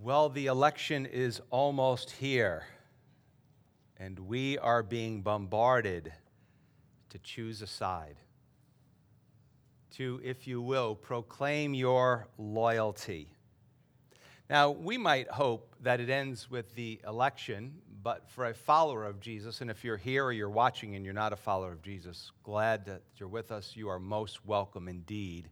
Well, 0.00 0.28
the 0.28 0.46
election 0.46 1.06
is 1.06 1.42
almost 1.50 2.12
here, 2.12 2.62
and 3.98 4.16
we 4.16 4.56
are 4.56 4.84
being 4.84 5.22
bombarded 5.22 6.12
to 7.08 7.18
choose 7.18 7.62
a 7.62 7.66
side, 7.66 8.14
to, 9.96 10.20
if 10.22 10.46
you 10.46 10.62
will, 10.62 10.94
proclaim 10.94 11.74
your 11.74 12.28
loyalty. 12.38 13.34
Now, 14.48 14.70
we 14.70 14.96
might 14.96 15.28
hope 15.28 15.74
that 15.80 15.98
it 15.98 16.08
ends 16.08 16.48
with 16.48 16.76
the 16.76 17.00
election, 17.04 17.74
but 18.00 18.30
for 18.30 18.46
a 18.46 18.54
follower 18.54 19.04
of 19.04 19.18
Jesus, 19.18 19.62
and 19.62 19.68
if 19.68 19.82
you're 19.82 19.96
here 19.96 20.26
or 20.26 20.32
you're 20.32 20.48
watching 20.48 20.94
and 20.94 21.04
you're 21.04 21.12
not 21.12 21.32
a 21.32 21.36
follower 21.36 21.72
of 21.72 21.82
Jesus, 21.82 22.30
glad 22.44 22.86
that 22.86 23.02
you're 23.16 23.28
with 23.28 23.50
us. 23.50 23.72
You 23.74 23.88
are 23.88 23.98
most 23.98 24.46
welcome 24.46 24.86
indeed. 24.86 25.50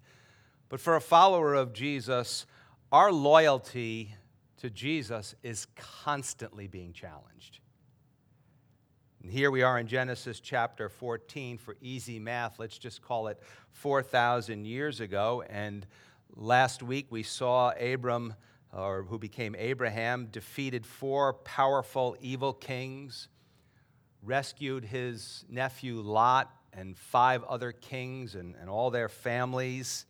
But 0.68 0.80
for 0.80 0.94
a 0.94 1.00
follower 1.00 1.54
of 1.54 1.72
Jesus, 1.72 2.46
our 2.92 3.10
loyalty 3.10 4.14
to 4.58 4.70
Jesus 4.70 5.34
is 5.42 5.66
constantly 5.76 6.66
being 6.66 6.92
challenged. 6.92 7.60
And 9.22 9.30
here 9.30 9.50
we 9.50 9.62
are 9.62 9.78
in 9.78 9.86
Genesis 9.86 10.40
chapter 10.40 10.88
14. 10.88 11.58
For 11.58 11.76
easy 11.80 12.18
math, 12.18 12.58
let's 12.58 12.78
just 12.78 13.02
call 13.02 13.26
it 13.28 13.40
4,000 13.72 14.64
years 14.64 15.00
ago. 15.00 15.42
And 15.50 15.86
last 16.34 16.82
week 16.82 17.06
we 17.10 17.22
saw 17.22 17.72
Abram, 17.72 18.34
or 18.72 19.02
who 19.02 19.18
became 19.18 19.56
Abraham, 19.58 20.28
defeated 20.30 20.86
four 20.86 21.32
powerful 21.32 22.16
evil 22.20 22.52
kings, 22.52 23.28
rescued 24.22 24.84
his 24.84 25.44
nephew 25.48 26.00
Lot 26.00 26.50
and 26.72 26.96
five 26.96 27.42
other 27.44 27.72
kings 27.72 28.34
and, 28.34 28.54
and 28.60 28.70
all 28.70 28.90
their 28.90 29.08
families. 29.08 30.06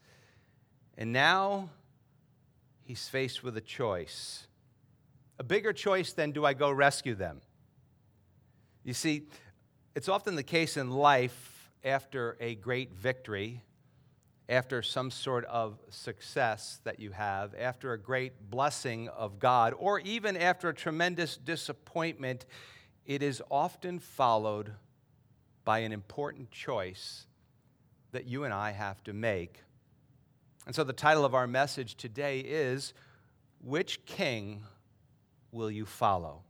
And 0.99 1.13
now 1.13 1.71
he's 2.87 3.09
faced 3.09 3.43
with 3.43 3.57
a 3.57 3.61
choice. 3.61 4.47
A 5.39 5.45
bigger 5.45 5.73
choice 5.73 6.13
than 6.13 6.31
do 6.31 6.45
I 6.47 6.55
go 6.55 6.71
rescue 6.71 7.15
them? 7.15 7.41
You 8.85 8.95
see, 8.95 9.27
it's 9.97 10.09
often 10.09 10.37
the 10.37 10.45
case 10.45 10.77
in 10.77 10.91
life 10.91 11.73
after 11.85 12.37
a 12.41 12.55
great 12.55 12.93
victory, 12.93 13.65
after 14.49 14.83
some 14.83 15.11
sort 15.11 15.45
of 15.47 15.79
success 15.91 16.81
that 16.85 17.01
you 17.01 17.11
have, 17.11 17.55
after 17.59 17.93
a 17.93 17.99
great 17.99 18.51
blessing 18.51 19.09
of 19.09 19.41
God, 19.41 19.75
or 19.77 19.99
even 20.01 20.37
after 20.37 20.69
a 20.69 20.75
tremendous 20.75 21.37
disappointment, 21.37 22.47
it 23.05 23.23
is 23.23 23.43
often 23.51 23.99
followed 23.99 24.73
by 25.65 25.81
an 25.81 25.93
important 25.93 26.53
choice 26.53 27.27
that 28.13 28.27
you 28.27 28.45
and 28.45 28.55
I 28.55 28.71
have 28.71 29.03
to 29.05 29.13
make 29.13 29.63
and 30.67 30.75
so 30.75 30.83
the 30.83 30.93
title 30.93 31.25
of 31.25 31.33
our 31.33 31.47
message 31.47 31.95
today 31.95 32.41
is 32.41 32.93
Which 33.63 34.05
King 34.05 34.65
Will 35.53 35.71
You 35.71 35.87
Follow? 35.87 36.43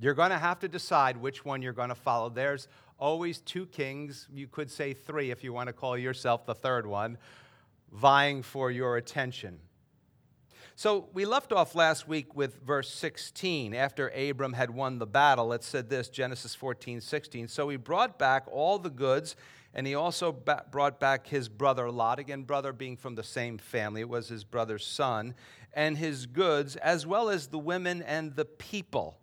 You're 0.00 0.14
going 0.14 0.30
to 0.30 0.38
have 0.38 0.60
to 0.60 0.68
decide 0.68 1.18
which 1.18 1.44
one 1.44 1.60
you're 1.60 1.74
going 1.74 1.90
to 1.90 1.94
follow. 1.94 2.30
There's 2.30 2.68
always 2.98 3.40
two 3.40 3.66
kings, 3.66 4.26
you 4.32 4.46
could 4.46 4.70
say 4.70 4.94
three 4.94 5.30
if 5.30 5.44
you 5.44 5.52
want 5.52 5.66
to 5.66 5.74
call 5.74 5.98
yourself 5.98 6.46
the 6.46 6.54
third 6.54 6.86
one, 6.86 7.18
vying 7.92 8.42
for 8.42 8.70
your 8.70 8.96
attention. 8.96 9.58
So 10.74 11.10
we 11.12 11.26
left 11.26 11.52
off 11.52 11.74
last 11.74 12.08
week 12.08 12.34
with 12.34 12.62
verse 12.62 12.88
16. 12.88 13.74
After 13.74 14.08
Abram 14.08 14.54
had 14.54 14.70
won 14.70 14.98
the 14.98 15.06
battle, 15.06 15.52
it 15.52 15.62
said 15.62 15.90
this 15.90 16.08
Genesis 16.08 16.54
14, 16.54 17.02
16. 17.02 17.48
So 17.48 17.68
he 17.68 17.76
brought 17.76 18.18
back 18.18 18.44
all 18.50 18.78
the 18.78 18.88
goods 18.88 19.36
and 19.74 19.86
he 19.86 19.94
also 19.94 20.32
brought 20.32 20.98
back 20.98 21.28
his 21.28 21.48
brother 21.48 21.90
Lot, 21.90 22.18
again, 22.18 22.42
brother 22.42 22.72
being 22.72 22.96
from 22.96 23.14
the 23.14 23.22
same 23.22 23.58
family, 23.58 24.00
it 24.00 24.08
was 24.08 24.28
his 24.28 24.44
brother's 24.44 24.84
son, 24.84 25.34
and 25.72 25.96
his 25.96 26.26
goods, 26.26 26.76
as 26.76 27.06
well 27.06 27.30
as 27.30 27.46
the 27.46 27.58
women 27.58 28.02
and 28.02 28.34
the 28.34 28.44
people. 28.44 29.18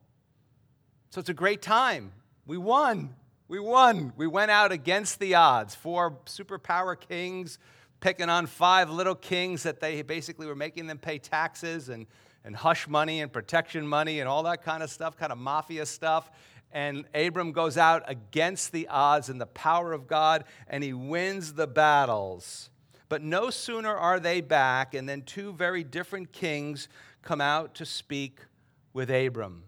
So 1.10 1.20
it's 1.20 1.30
a 1.30 1.34
great 1.34 1.62
time. 1.62 2.14
We 2.46 2.58
won. 2.58 3.16
We 3.50 3.60
won. 3.60 4.14
We 4.16 4.28
went 4.28 4.52
out 4.52 4.72
against 4.72 5.20
the 5.20 5.36
odds. 5.36 5.76
Four 5.76 6.20
superpower 6.26 6.98
kings 7.00 7.60
picking 8.00 8.30
on 8.30 8.46
five 8.46 8.90
little 8.90 9.16
kings 9.16 9.64
that 9.64 9.80
they 9.80 10.02
basically 10.02 10.48
were 10.48 10.56
making 10.56 10.88
them 10.88 10.98
pay 10.98 11.18
taxes 11.18 11.90
and, 11.90 12.06
and 12.46 12.56
hush 12.56 12.88
money 12.88 13.22
and 13.22 13.34
protection 13.34 13.88
money 13.88 14.20
and 14.20 14.30
all 14.30 14.44
that 14.44 14.64
kind 14.64 14.84
of 14.84 14.90
stuff, 14.90 15.18
kind 15.18 15.32
of 15.32 15.38
mafia 15.38 15.86
stuff 15.86 16.30
and 16.72 17.06
Abram 17.14 17.52
goes 17.52 17.78
out 17.78 18.04
against 18.08 18.72
the 18.72 18.88
odds 18.88 19.30
and 19.30 19.40
the 19.40 19.46
power 19.46 19.94
of 19.94 20.08
God, 20.08 20.44
and 20.68 20.84
he 20.84 20.94
wins 20.94 21.54
the 21.54 21.68
battles. 21.68 22.70
But 23.10 23.22
no 23.22 23.50
sooner 23.50 23.96
are 23.96 24.20
they 24.20 24.42
back, 24.42 24.94
and 24.94 25.08
then 25.08 25.22
two 25.22 25.54
very 25.54 25.84
different 25.84 26.34
kings 26.34 26.90
come 27.22 27.42
out 27.42 27.76
to 27.76 27.86
speak 27.86 28.40
with 28.94 29.10
Abram. 29.10 29.64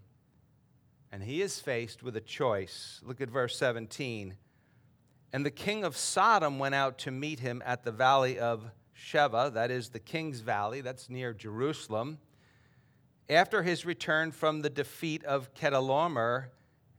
And 1.12 1.24
he 1.24 1.42
is 1.42 1.60
faced 1.60 2.04
with 2.04 2.16
a 2.16 2.22
choice. 2.22 3.02
Look 3.04 3.22
at 3.22 3.30
verse 3.30 3.58
17. 3.58 4.36
And 5.32 5.46
the 5.46 5.52
king 5.52 5.84
of 5.84 5.96
Sodom 5.96 6.60
went 6.60 6.76
out 6.76 6.98
to 7.00 7.12
meet 7.12 7.40
him 7.40 7.64
at 7.66 7.84
the 7.84 7.92
valley 7.92 8.38
of 8.40 8.72
Shaveh, 8.98 9.54
that 9.54 9.72
is 9.72 9.90
the 9.90 10.00
king's 10.00 10.42
valley, 10.42 10.82
that's 10.82 11.10
near 11.10 11.34
Jerusalem. 11.34 12.20
After 13.30 13.64
his 13.64 13.86
return 13.86 14.32
from 14.32 14.62
the 14.62 14.70
defeat 14.70 15.24
of 15.24 15.54
Chedorlaomer, 15.54 16.48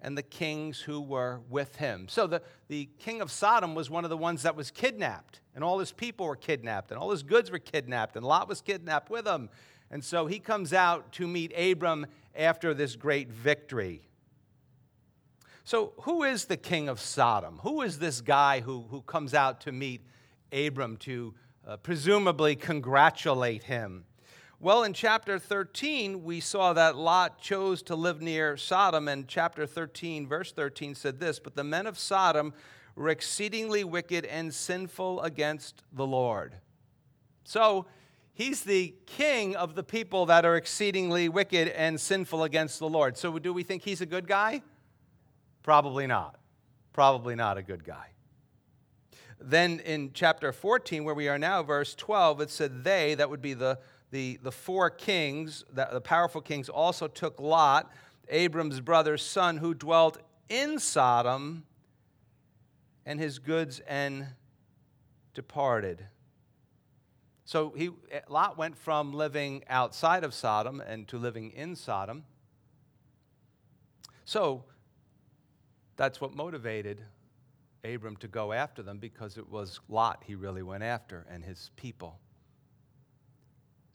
and 0.03 0.17
the 0.17 0.23
kings 0.23 0.81
who 0.81 1.01
were 1.01 1.41
with 1.49 1.77
him. 1.77 2.07
So 2.09 2.27
the, 2.27 2.43
the 2.69 2.89
king 2.99 3.21
of 3.21 3.31
Sodom 3.31 3.75
was 3.75 3.91
one 3.91 4.05
of 4.05 4.11
the 4.11 4.17
ones 4.17 4.43
that 4.43 4.57
was 4.57 4.71
kidnapped, 4.71 5.41
and 5.55 5.63
all 5.63 5.79
his 5.79 5.93
people 5.93 6.27
were 6.27 6.37
kidnapped, 6.37 6.91
and 6.91 6.99
all 6.99 7.11
his 7.11 7.23
goods 7.23 7.51
were 7.51 7.59
kidnapped, 7.59 8.17
and 8.17 8.25
Lot 8.25 8.49
was 8.49 8.61
kidnapped 8.61 9.11
with 9.11 9.27
him. 9.27 9.51
And 9.91 10.05
so 10.05 10.27
he 10.27 10.39
comes 10.39 10.73
out 10.73 11.13
to 11.13 11.27
meet 11.27 11.53
Abram 11.57 12.07
after 12.35 12.73
this 12.75 12.97
great 12.97 13.31
victory. 13.31 14.03
So, 15.65 15.93
who 16.03 16.23
is 16.23 16.47
the 16.47 16.57
king 16.57 16.89
of 16.89 17.01
Sodom? 17.01 17.61
Who 17.63 17.83
is 17.83 17.99
this 17.99 18.21
guy 18.21 18.61
who, 18.61 18.87
who 18.91 19.03
comes 19.03 19.35
out 19.35 19.61
to 19.63 19.73
meet 19.73 20.01
Abram 20.53 20.97
to 20.99 21.35
uh, 21.67 21.77
presumably 21.77 22.57
congratulate 22.57 23.65
him? 23.65 24.05
Well, 24.63 24.83
in 24.83 24.93
chapter 24.93 25.39
13, 25.39 26.23
we 26.23 26.39
saw 26.39 26.75
that 26.75 26.95
Lot 26.95 27.41
chose 27.41 27.83
to 27.85 27.97
live 27.97 28.21
near 28.21 28.59
Sodom, 28.59 29.09
and 29.09 29.27
chapter 29.27 29.65
13, 29.65 30.29
verse 30.29 30.53
13 30.53 30.95
said 30.95 31.19
this 31.19 31.39
But 31.39 31.57
the 31.57 31.65
men 31.65 31.87
of 31.87 31.99
Sodom 31.99 32.53
were 32.95 33.09
exceedingly 33.09 33.85
wicked 33.85 34.27
and 34.27 34.53
sinful 34.53 35.23
against 35.23 35.83
the 35.95 36.07
Lord. 36.07 36.57
So, 37.43 37.87
he's 38.35 38.61
the 38.61 38.95
king 39.07 39.57
of 39.57 39.77
the 39.77 39.83
people 39.83 40.27
that 40.27 40.45
are 40.45 40.57
exceedingly 40.57 41.31
wicked 41.31 41.69
and 41.69 41.99
sinful 41.99 42.45
against 42.45 42.81
the 42.81 42.89
Lord. 42.89 43.17
So, 43.17 43.39
do 43.39 43.55
we 43.55 43.63
think 43.63 43.83
he's 43.83 44.03
a 44.03 44.07
good 44.07 44.29
guy? 44.29 44.61
Probably 45.63 46.07
not. 46.07 46.39
Probably 46.93 47.35
not 47.35 47.57
a 47.57 47.63
good 47.63 47.83
guy. 47.83 48.09
Then 49.41 49.81
in 49.81 50.11
chapter 50.13 50.53
14, 50.53 51.03
where 51.03 51.15
we 51.15 51.29
are 51.29 51.39
now, 51.39 51.63
verse 51.63 51.95
12, 51.95 52.43
it 52.43 52.51
said, 52.51 52.85
They, 52.85 53.15
that 53.15 53.31
would 53.31 53.41
be 53.41 53.55
the 53.55 53.79
the, 54.11 54.39
the 54.43 54.53
four 54.53 54.91
kings, 54.91 55.65
the, 55.73 55.89
the 55.93 56.01
powerful 56.01 56.41
kings, 56.41 56.69
also 56.69 57.07
took 57.07 57.41
Lot, 57.41 57.91
Abram's 58.29 58.81
brother's 58.81 59.23
son, 59.23 59.59
who 59.59 59.75
dwelt 59.75 60.19
in 60.49 60.79
Sodom, 60.79 61.65
and 63.07 63.21
his 63.21 63.39
goods 63.39 63.81
and 63.87 64.27
departed. 65.35 66.07
So 67.45 67.73
he, 67.77 67.91
Lot 68.29 68.57
went 68.57 68.77
from 68.77 69.13
living 69.13 69.65
outside 69.69 70.23
of 70.23 70.35
Sodom 70.35 70.81
and 70.81 71.09
to 71.09 71.19
living 71.19 71.51
in 71.51 71.75
Sodom. 71.75 72.25
So 74.25 74.65
that's 75.97 76.21
what 76.21 76.35
motivated 76.35 77.01
Abram 77.85 78.17
to 78.19 78.29
go 78.29 78.53
after 78.53 78.83
them 78.83 78.99
because 78.99 79.37
it 79.37 79.49
was 79.49 79.81
Lot 79.89 80.23
he 80.27 80.35
really 80.35 80.63
went 80.63 80.83
after 80.83 81.27
and 81.31 81.45
his 81.45 81.71
people. 81.77 82.21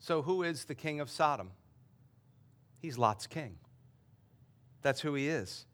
So, 0.06 0.22
who 0.22 0.44
is 0.44 0.66
the 0.66 0.76
king 0.76 1.00
of 1.00 1.10
Sodom? 1.10 1.50
He's 2.78 2.96
Lot's 2.96 3.26
king. 3.26 3.56
That's 4.80 5.00
who 5.00 5.14
he 5.14 5.26
is. 5.26 5.66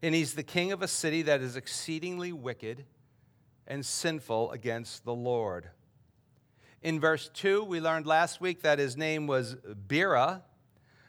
And 0.00 0.14
he's 0.14 0.34
the 0.34 0.44
king 0.44 0.70
of 0.70 0.80
a 0.80 0.86
city 0.86 1.22
that 1.22 1.40
is 1.40 1.56
exceedingly 1.56 2.32
wicked 2.32 2.84
and 3.66 3.84
sinful 3.84 4.52
against 4.52 5.04
the 5.04 5.12
Lord. 5.12 5.70
In 6.82 7.00
verse 7.00 7.30
2, 7.34 7.64
we 7.64 7.80
learned 7.80 8.06
last 8.06 8.40
week 8.40 8.62
that 8.62 8.78
his 8.78 8.96
name 8.96 9.26
was 9.26 9.56
Bera. 9.88 10.44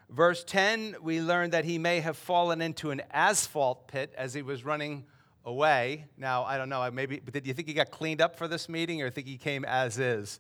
Verse 0.09 0.43
10, 0.43 0.95
we 1.03 1.21
learned 1.21 1.53
that 1.53 1.65
he 1.65 1.77
may 1.77 1.99
have 1.99 2.17
fallen 2.17 2.63
into 2.63 2.89
an 2.89 3.03
asphalt 3.11 3.87
pit 3.87 4.11
as 4.17 4.33
he 4.33 4.41
was 4.41 4.65
running 4.65 5.05
away. 5.45 6.05
Now, 6.17 6.45
I 6.45 6.57
don't 6.57 6.69
know, 6.69 6.89
maybe, 6.89 7.19
but 7.23 7.35
did 7.35 7.45
you 7.45 7.53
think 7.53 7.67
he 7.67 7.75
got 7.75 7.91
cleaned 7.91 8.21
up 8.21 8.37
for 8.37 8.47
this 8.47 8.67
meeting 8.67 9.03
or 9.03 9.11
think 9.11 9.27
he 9.27 9.37
came 9.37 9.63
as 9.65 9.99
is? 9.99 10.39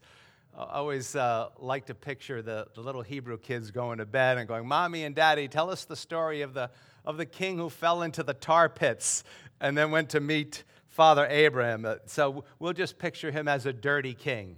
I 0.55 0.77
always 0.77 1.15
uh, 1.15 1.49
like 1.57 1.87
to 1.87 1.95
picture 1.95 2.43
the, 2.43 2.67
the 2.75 2.81
little 2.81 3.01
Hebrew 3.01 3.39
kids 3.39 3.71
going 3.71 3.97
to 3.97 4.05
bed 4.05 4.37
and 4.37 4.47
going, 4.47 4.67
Mommy 4.67 5.03
and 5.03 5.15
Daddy, 5.15 5.47
tell 5.47 5.71
us 5.71 5.85
the 5.85 5.95
story 5.95 6.41
of 6.41 6.53
the, 6.53 6.69
of 7.05 7.17
the 7.17 7.25
king 7.25 7.57
who 7.57 7.69
fell 7.69 8.03
into 8.03 8.21
the 8.21 8.35
tar 8.35 8.69
pits 8.69 9.23
and 9.59 9.75
then 9.75 9.89
went 9.89 10.11
to 10.11 10.19
meet 10.19 10.63
Father 10.89 11.25
Abraham. 11.27 11.85
Uh, 11.85 11.95
so 12.05 12.43
we'll 12.59 12.73
just 12.73 12.99
picture 12.99 13.31
him 13.31 13.47
as 13.47 13.65
a 13.65 13.73
dirty 13.73 14.13
king. 14.13 14.57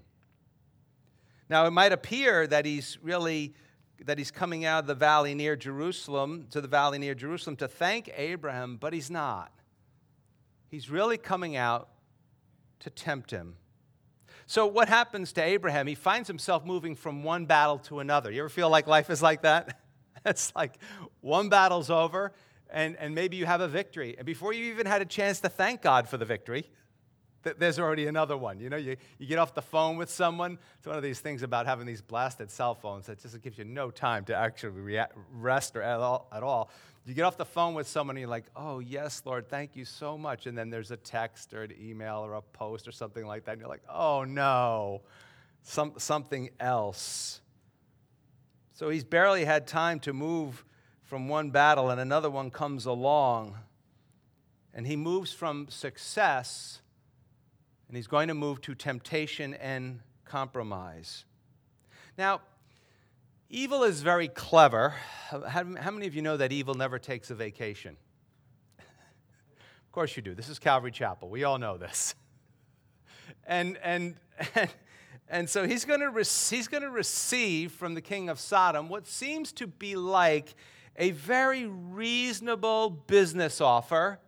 Now, 1.47 1.65
it 1.65 1.71
might 1.71 1.93
appear 1.93 2.45
that 2.47 2.65
he's 2.65 2.97
really 3.01 3.53
that 4.03 4.17
he's 4.17 4.31
coming 4.31 4.65
out 4.65 4.79
of 4.79 4.87
the 4.87 4.95
valley 4.95 5.33
near 5.33 5.55
Jerusalem, 5.55 6.47
to 6.51 6.59
the 6.59 6.67
valley 6.67 6.99
near 6.99 7.15
Jerusalem, 7.15 7.55
to 7.55 7.67
thank 7.69 8.11
Abraham, 8.17 8.75
but 8.75 8.91
he's 8.91 9.09
not. 9.09 9.53
He's 10.69 10.89
really 10.89 11.17
coming 11.17 11.55
out 11.55 11.87
to 12.81 12.89
tempt 12.89 13.31
him. 13.31 13.55
So, 14.47 14.67
what 14.67 14.89
happens 14.89 15.33
to 15.33 15.43
Abraham? 15.43 15.87
He 15.87 15.95
finds 15.95 16.27
himself 16.27 16.65
moving 16.65 16.95
from 16.95 17.23
one 17.23 17.45
battle 17.45 17.79
to 17.79 17.99
another. 17.99 18.31
You 18.31 18.41
ever 18.41 18.49
feel 18.49 18.69
like 18.69 18.85
life 18.85 19.09
is 19.09 19.21
like 19.21 19.41
that? 19.41 19.79
it's 20.25 20.53
like 20.55 20.77
one 21.21 21.49
battle's 21.49 21.89
over, 21.89 22.31
and, 22.69 22.95
and 22.97 23.15
maybe 23.15 23.37
you 23.37 23.45
have 23.47 23.61
a 23.61 23.67
victory. 23.67 24.15
And 24.17 24.25
before 24.25 24.53
you 24.53 24.65
even 24.71 24.85
had 24.85 25.01
a 25.01 25.05
chance 25.05 25.39
to 25.41 25.49
thank 25.49 25.81
God 25.81 26.07
for 26.07 26.17
the 26.17 26.25
victory, 26.25 26.69
there's 27.57 27.79
already 27.79 28.07
another 28.07 28.37
one. 28.37 28.59
You 28.59 28.69
know, 28.69 28.77
you, 28.77 28.97
you 29.19 29.27
get 29.27 29.37
off 29.37 29.53
the 29.53 29.61
phone 29.61 29.97
with 29.97 30.09
someone. 30.09 30.57
It's 30.77 30.87
one 30.87 30.97
of 30.97 31.03
these 31.03 31.19
things 31.19 31.43
about 31.43 31.65
having 31.65 31.85
these 31.85 32.01
blasted 32.01 32.49
cell 32.49 32.73
phones 32.75 33.05
that 33.05 33.21
just 33.21 33.39
gives 33.41 33.57
you 33.57 33.65
no 33.65 33.91
time 33.91 34.25
to 34.25 34.35
actually 34.35 34.79
react, 34.79 35.15
rest 35.31 35.75
or 35.75 35.81
at 35.81 35.99
all, 35.99 36.27
at 36.31 36.43
all. 36.43 36.69
You 37.05 37.13
get 37.13 37.23
off 37.23 37.37
the 37.37 37.45
phone 37.45 37.75
with 37.75 37.87
someone 37.87 38.15
and 38.15 38.21
you're 38.21 38.29
like, 38.29 38.47
oh, 38.55 38.79
yes, 38.79 39.21
Lord, 39.25 39.47
thank 39.47 39.75
you 39.75 39.85
so 39.85 40.17
much. 40.17 40.47
And 40.47 40.57
then 40.57 40.71
there's 40.71 40.89
a 40.89 40.97
text 40.97 41.53
or 41.53 41.63
an 41.63 41.73
email 41.79 42.25
or 42.25 42.33
a 42.33 42.41
post 42.41 42.87
or 42.87 42.91
something 42.91 43.25
like 43.27 43.45
that. 43.45 43.51
And 43.51 43.61
you're 43.61 43.69
like, 43.69 43.83
oh, 43.87 44.23
no, 44.23 45.03
Some, 45.61 45.93
something 45.97 46.49
else. 46.59 47.41
So 48.73 48.89
he's 48.89 49.03
barely 49.03 49.45
had 49.45 49.67
time 49.67 49.99
to 50.01 50.13
move 50.13 50.65
from 51.03 51.27
one 51.27 51.51
battle 51.51 51.91
and 51.91 52.01
another 52.01 52.29
one 52.31 52.49
comes 52.49 52.87
along. 52.87 53.55
And 54.73 54.87
he 54.87 54.95
moves 54.95 55.31
from 55.31 55.67
success 55.69 56.81
and 57.87 57.95
he's 57.95 58.07
going 58.07 58.29
to 58.29 58.33
move 58.33 58.61
to 58.61 58.73
temptation 58.73 59.53
and 59.53 59.99
compromise. 60.25 61.23
Now, 62.17 62.41
evil 63.49 63.83
is 63.83 64.01
very 64.01 64.27
clever. 64.27 64.95
How, 65.29 65.63
many 65.63 66.07
of 66.07 66.15
you 66.15 66.21
know 66.21 66.37
that 66.37 66.51
evil 66.51 66.73
never 66.73 66.99
takes 66.99 67.29
a 67.29 67.35
vacation? 67.35 67.97
of 68.79 69.91
course 69.91 70.15
you 70.15 70.21
do. 70.21 70.33
This 70.33 70.49
is 70.49 70.59
Calvary 70.59 70.91
Chapel. 70.91 71.29
We 71.29 71.43
all 71.43 71.57
know 71.57 71.77
this. 71.77 72.15
and, 73.47 73.77
and, 73.83 74.15
and, 74.55 74.69
and 75.29 75.49
so 75.49 75.67
he's 75.67 75.85
going, 75.85 76.01
to 76.01 76.09
re- 76.09 76.23
he's 76.23 76.67
going 76.67 76.83
to 76.83 76.89
receive 76.89 77.71
from 77.71 77.93
the 77.93 78.01
king 78.01 78.29
of 78.29 78.39
Sodom 78.39 78.89
what 78.89 79.07
seems 79.07 79.51
to 79.53 79.67
be 79.67 79.95
like 79.95 80.55
a 80.97 81.11
very 81.11 81.65
reasonable 81.65 82.89
business 82.89 83.59
offer 83.59 84.19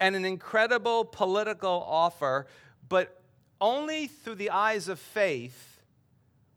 and 0.00 0.16
an 0.16 0.24
incredible 0.24 1.04
political 1.04 1.84
offer, 1.86 2.46
but 2.88 3.22
only 3.60 4.06
through 4.06 4.36
the 4.36 4.50
eyes 4.50 4.88
of 4.88 4.98
faith 4.98 5.77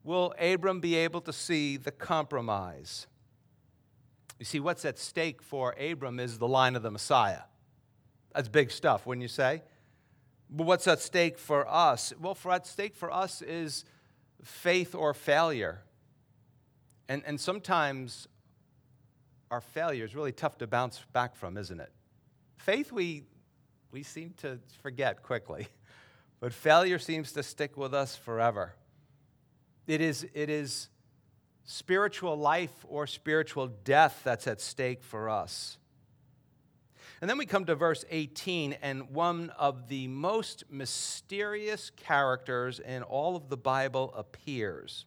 will 0.04 0.34
Abram 0.40 0.80
be 0.80 0.96
able 0.96 1.22
to 1.22 1.34
see 1.34 1.78
the 1.78 1.92
compromise. 1.92 3.08
You 4.40 4.46
see, 4.46 4.60
what's 4.60 4.86
at 4.86 4.98
stake 4.98 5.42
for 5.42 5.76
Abram 5.80 6.20
is 6.20 6.40
the 6.40 6.48
line 6.48 6.76
of 6.76 6.82
the 6.82 6.92
Messiah. 6.92 7.42
That's 8.34 8.50
big 8.50 8.72
stuff, 8.72 9.06
wouldn't 9.06 9.22
you 9.22 9.28
say? 9.28 9.62
But 10.50 10.66
what's 10.66 10.88
at 10.88 11.00
stake 11.00 11.38
for 11.38 11.68
us? 11.70 12.14
Well, 12.20 12.36
for 12.36 12.52
at 12.52 12.66
stake 12.66 12.96
for 12.96 13.12
us 13.12 13.42
is 13.42 13.86
faith 14.44 14.96
or 14.96 15.14
failure. 15.14 15.84
And, 17.08 17.24
and 17.26 17.40
sometimes 17.40 18.28
our 19.52 19.62
failure 19.62 20.06
is 20.06 20.16
really 20.16 20.32
tough 20.32 20.58
to 20.60 20.68
bounce 20.68 21.06
back 21.14 21.36
from, 21.36 21.58
isn't 21.58 21.80
it? 21.80 21.92
Faith, 22.58 22.92
we, 22.92 23.24
we 23.92 24.02
seem 24.04 24.34
to 24.38 24.60
forget 24.82 25.22
quickly, 25.22 25.68
but 26.40 26.54
failure 26.54 27.00
seems 27.00 27.32
to 27.34 27.44
stick 27.44 27.78
with 27.78 27.94
us 27.94 28.16
forever. 28.16 28.74
It 29.88 30.02
is, 30.02 30.26
it 30.34 30.50
is 30.50 30.90
spiritual 31.64 32.38
life 32.38 32.86
or 32.88 33.08
spiritual 33.08 33.68
death 33.68 34.22
that's 34.24 34.48
at 34.48 34.62
stake 34.62 35.04
for 35.04 35.30
us. 35.30 35.78
And 37.22 37.30
then 37.30 37.38
we 37.38 37.46
come 37.46 37.66
to 37.66 37.76
verse 37.76 38.04
18, 38.10 38.74
and 38.82 39.12
one 39.12 39.52
of 39.52 39.88
the 39.90 40.08
most 40.08 40.64
mysterious 40.72 41.92
characters 41.92 42.80
in 42.80 43.04
all 43.04 43.36
of 43.36 43.48
the 43.48 43.58
Bible 43.58 44.12
appears. 44.16 45.06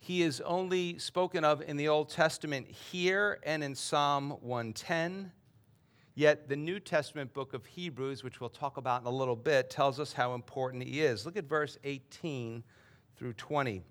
He 0.00 0.22
is 0.22 0.40
only 0.40 0.98
spoken 0.98 1.44
of 1.44 1.62
in 1.62 1.76
the 1.76 1.86
Old 1.86 2.08
Testament 2.08 2.68
here 2.68 3.38
and 3.44 3.62
in 3.62 3.76
Psalm 3.76 4.30
110. 4.40 5.30
Yet 6.16 6.48
the 6.48 6.56
New 6.56 6.80
Testament 6.80 7.32
book 7.32 7.54
of 7.54 7.64
Hebrews, 7.66 8.24
which 8.24 8.40
we'll 8.40 8.50
talk 8.50 8.76
about 8.76 9.02
in 9.02 9.06
a 9.06 9.10
little 9.10 9.36
bit, 9.36 9.70
tells 9.70 10.00
us 10.00 10.12
how 10.12 10.34
important 10.34 10.82
he 10.82 11.02
is. 11.02 11.24
Look 11.24 11.36
at 11.36 11.44
verse 11.44 11.78
18 11.84 12.64
through 13.22 13.34
20. 13.34 13.84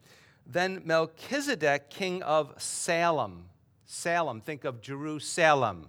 Then 0.46 0.82
Melchizedek, 0.84 1.90
king 1.90 2.22
of 2.22 2.54
Salem, 2.62 3.46
Salem, 3.86 4.42
think 4.42 4.66
of 4.66 4.82
Jerusalem, 4.82 5.88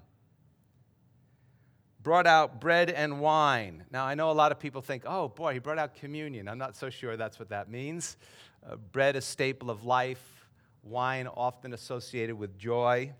brought 2.04 2.28
out 2.28 2.60
bread 2.60 2.88
and 2.88 3.18
wine. 3.18 3.82
Now, 3.90 4.04
I 4.04 4.14
know 4.14 4.30
a 4.30 4.32
lot 4.32 4.52
of 4.52 4.60
people 4.60 4.80
think, 4.80 5.02
oh 5.06 5.26
boy, 5.26 5.54
he 5.54 5.58
brought 5.58 5.78
out 5.78 5.96
communion. 5.96 6.46
I'm 6.46 6.58
not 6.58 6.76
so 6.76 6.88
sure 6.88 7.16
that's 7.16 7.40
what 7.40 7.48
that 7.48 7.68
means. 7.68 8.16
Uh, 8.64 8.76
bread, 8.76 9.16
a 9.16 9.20
staple 9.20 9.70
of 9.70 9.84
life, 9.84 10.46
wine, 10.84 11.26
often 11.26 11.74
associated 11.74 12.38
with 12.38 12.56
joy. 12.56 13.12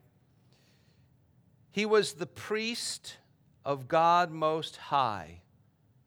He 1.73 1.85
was 1.85 2.13
the 2.13 2.27
priest 2.27 3.17
of 3.65 3.89
God 3.89 4.31
Most 4.31 4.77
High. 4.77 5.41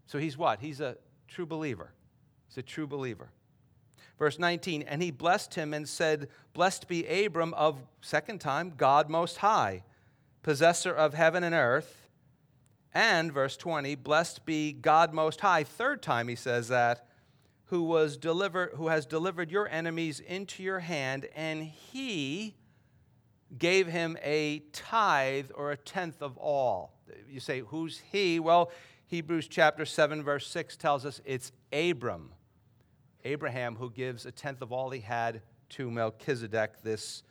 So 0.08 0.20
he's 0.20 0.38
what? 0.38 0.62
He's 0.62 0.80
a 0.80 0.96
true 1.28 1.46
believer. 1.46 1.92
He's 2.48 2.58
a 2.58 2.64
true 2.64 2.88
believer. 2.88 3.30
Verse 4.18 4.40
19, 4.40 4.84
and 4.84 5.02
he 5.02 5.12
blessed 5.12 5.56
him 5.56 5.74
and 5.74 5.88
said, 5.88 6.30
Blessed 6.54 6.88
be 6.88 7.06
Abram 7.26 7.54
of, 7.54 7.82
second 8.02 8.40
time, 8.40 8.74
God 8.78 9.10
Most 9.10 9.38
High, 9.38 9.84
possessor 10.42 10.94
of 10.94 11.14
heaven 11.14 11.44
and 11.44 11.54
earth. 11.54 12.08
And, 12.94 13.34
verse 13.34 13.58
20, 13.58 13.96
blessed 13.96 14.46
be 14.46 14.72
God 14.72 15.14
Most 15.14 15.42
High, 15.42 15.66
third 15.66 16.02
time 16.02 16.30
he 16.30 16.36
says 16.36 16.70
that, 16.70 17.08
who, 17.66 17.84
was 17.84 18.16
delivered, 18.16 18.72
who 18.76 18.88
has 18.88 19.06
delivered 19.06 19.52
your 19.52 19.68
enemies 19.68 20.22
into 20.22 20.64
your 20.64 20.80
hand, 20.80 21.28
and 21.36 21.64
he 21.64 22.56
gave 23.58 23.88
him 23.88 24.18
a 24.24 24.60
tithe 24.72 25.52
or 25.56 25.72
a 25.72 25.78
tenth 25.78 26.22
of 26.22 26.38
all. 26.38 26.94
You 27.30 27.42
say, 27.42 27.60
who's 27.60 28.02
he? 28.12 28.40
Well, 28.40 28.72
Hebrews 29.08 29.50
chapter 29.50 29.86
7, 29.86 30.24
verse 30.24 30.48
6 30.48 30.78
tells 30.78 31.06
us 31.06 31.20
it's 31.26 31.52
Abram 31.74 32.32
Abraham, 33.26 33.76
who 33.76 33.90
gives 33.90 34.26
a 34.26 34.32
tenth 34.32 34.62
of 34.62 34.72
all 34.72 34.92
he 34.92 35.02
had 35.02 35.42
to 35.70 35.90
Melchizedek, 35.90 36.84
this 36.84 37.24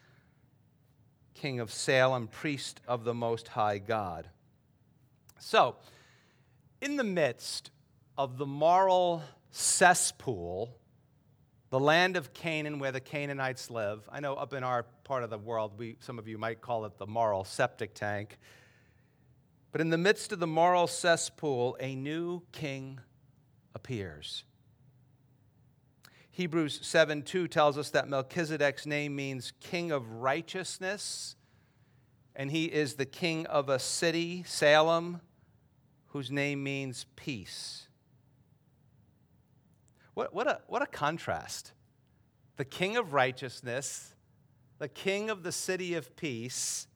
king 1.35 1.61
of 1.61 1.73
Salem, 1.73 2.27
priest 2.29 2.81
of 2.87 3.05
the 3.05 3.15
Most 3.15 3.49
High 3.49 3.79
God. 3.79 4.29
So, 5.39 5.77
in 6.81 6.97
the 6.97 7.05
midst 7.05 7.71
of 8.19 8.39
the 8.39 8.47
moral 8.47 9.23
cesspool, 9.51 10.77
the 11.71 11.81
land 11.81 12.17
of 12.17 12.33
Canaan 12.35 12.79
where 12.79 12.93
the 12.93 13.01
Canaanites 13.01 13.71
live, 13.71 14.09
I 14.11 14.21
know 14.21 14.35
up 14.35 14.53
in 14.53 14.65
our 14.65 14.85
part 15.05 15.23
of 15.23 15.31
the 15.31 15.39
world, 15.39 15.73
we, 15.79 15.97
some 16.01 16.19
of 16.19 16.27
you 16.27 16.39
might 16.39 16.61
call 16.61 16.85
it 16.87 16.99
the 16.99 17.07
moral 17.07 17.45
septic 17.45 17.95
tank. 17.95 18.39
But 19.71 19.81
in 19.81 19.91
the 19.91 19.99
midst 19.99 20.33
of 20.33 20.39
the 20.39 20.47
moral 20.47 20.87
cesspool, 20.87 21.77
a 21.81 21.95
new 21.95 22.43
king 22.53 23.01
appears. 23.75 24.45
Hebrews 26.35 26.81
7 26.83 27.23
2 27.23 27.47
tells 27.47 27.79
us 27.79 27.91
that 27.91 28.09
Melchizedek's 28.09 28.87
name 28.87 29.15
means 29.15 29.53
king 29.61 29.93
of 29.93 30.11
righteousness, 30.11 31.37
and 32.35 32.51
he 32.51 32.65
is 32.65 32.95
the 32.95 33.07
king 33.07 33.47
of 33.47 33.69
a 33.69 33.79
city, 33.79 34.43
Salem, 34.45 35.21
whose 36.09 36.33
name 36.33 36.65
means 36.65 37.07
peace. 37.15 37.87
What, 40.15 40.35
what, 40.35 40.49
a, 40.49 40.61
what 40.67 40.83
a 40.83 40.87
contrast. 40.87 41.71
The 42.57 42.65
king 42.65 42.97
of 42.97 43.13
righteousness, 43.13 44.17
the 44.81 44.89
king 44.89 45.31
of 45.31 45.45
the 45.45 45.53
city 45.53 45.95
of 45.95 46.17
peace, 46.17 46.89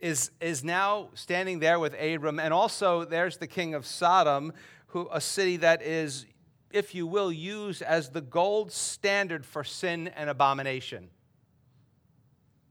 is, 0.00 0.32
is 0.40 0.64
now 0.64 1.10
standing 1.14 1.60
there 1.60 1.78
with 1.78 1.94
Abram, 1.94 2.40
and 2.40 2.52
also 2.52 3.04
there's 3.04 3.36
the 3.36 3.46
king 3.46 3.74
of 3.74 3.86
Sodom, 3.86 4.52
who, 4.88 5.08
a 5.12 5.20
city 5.20 5.58
that 5.58 5.80
is 5.80 6.26
if 6.72 6.94
you 6.94 7.06
will, 7.06 7.30
use 7.30 7.82
as 7.82 8.10
the 8.10 8.20
gold 8.20 8.72
standard 8.72 9.44
for 9.44 9.62
sin 9.62 10.08
and 10.08 10.28
abomination. 10.28 11.10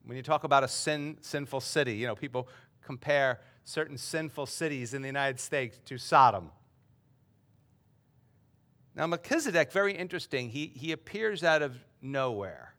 When 0.05 0.17
you 0.17 0.23
talk 0.23 0.43
about 0.43 0.63
a 0.63 0.67
sin, 0.67 1.17
sinful 1.21 1.61
city, 1.61 1.95
you 1.95 2.07
know, 2.07 2.15
people 2.15 2.47
compare 2.83 3.39
certain 3.63 3.97
sinful 3.97 4.47
cities 4.47 4.93
in 4.93 5.01
the 5.01 5.07
United 5.07 5.39
States 5.39 5.79
to 5.85 5.97
Sodom. 5.97 6.51
Now, 8.95 9.07
Melchizedek, 9.07 9.71
very 9.71 9.95
interesting, 9.95 10.49
he, 10.49 10.67
he 10.75 10.91
appears 10.91 11.43
out 11.43 11.61
of 11.61 11.77
nowhere. 12.01 12.73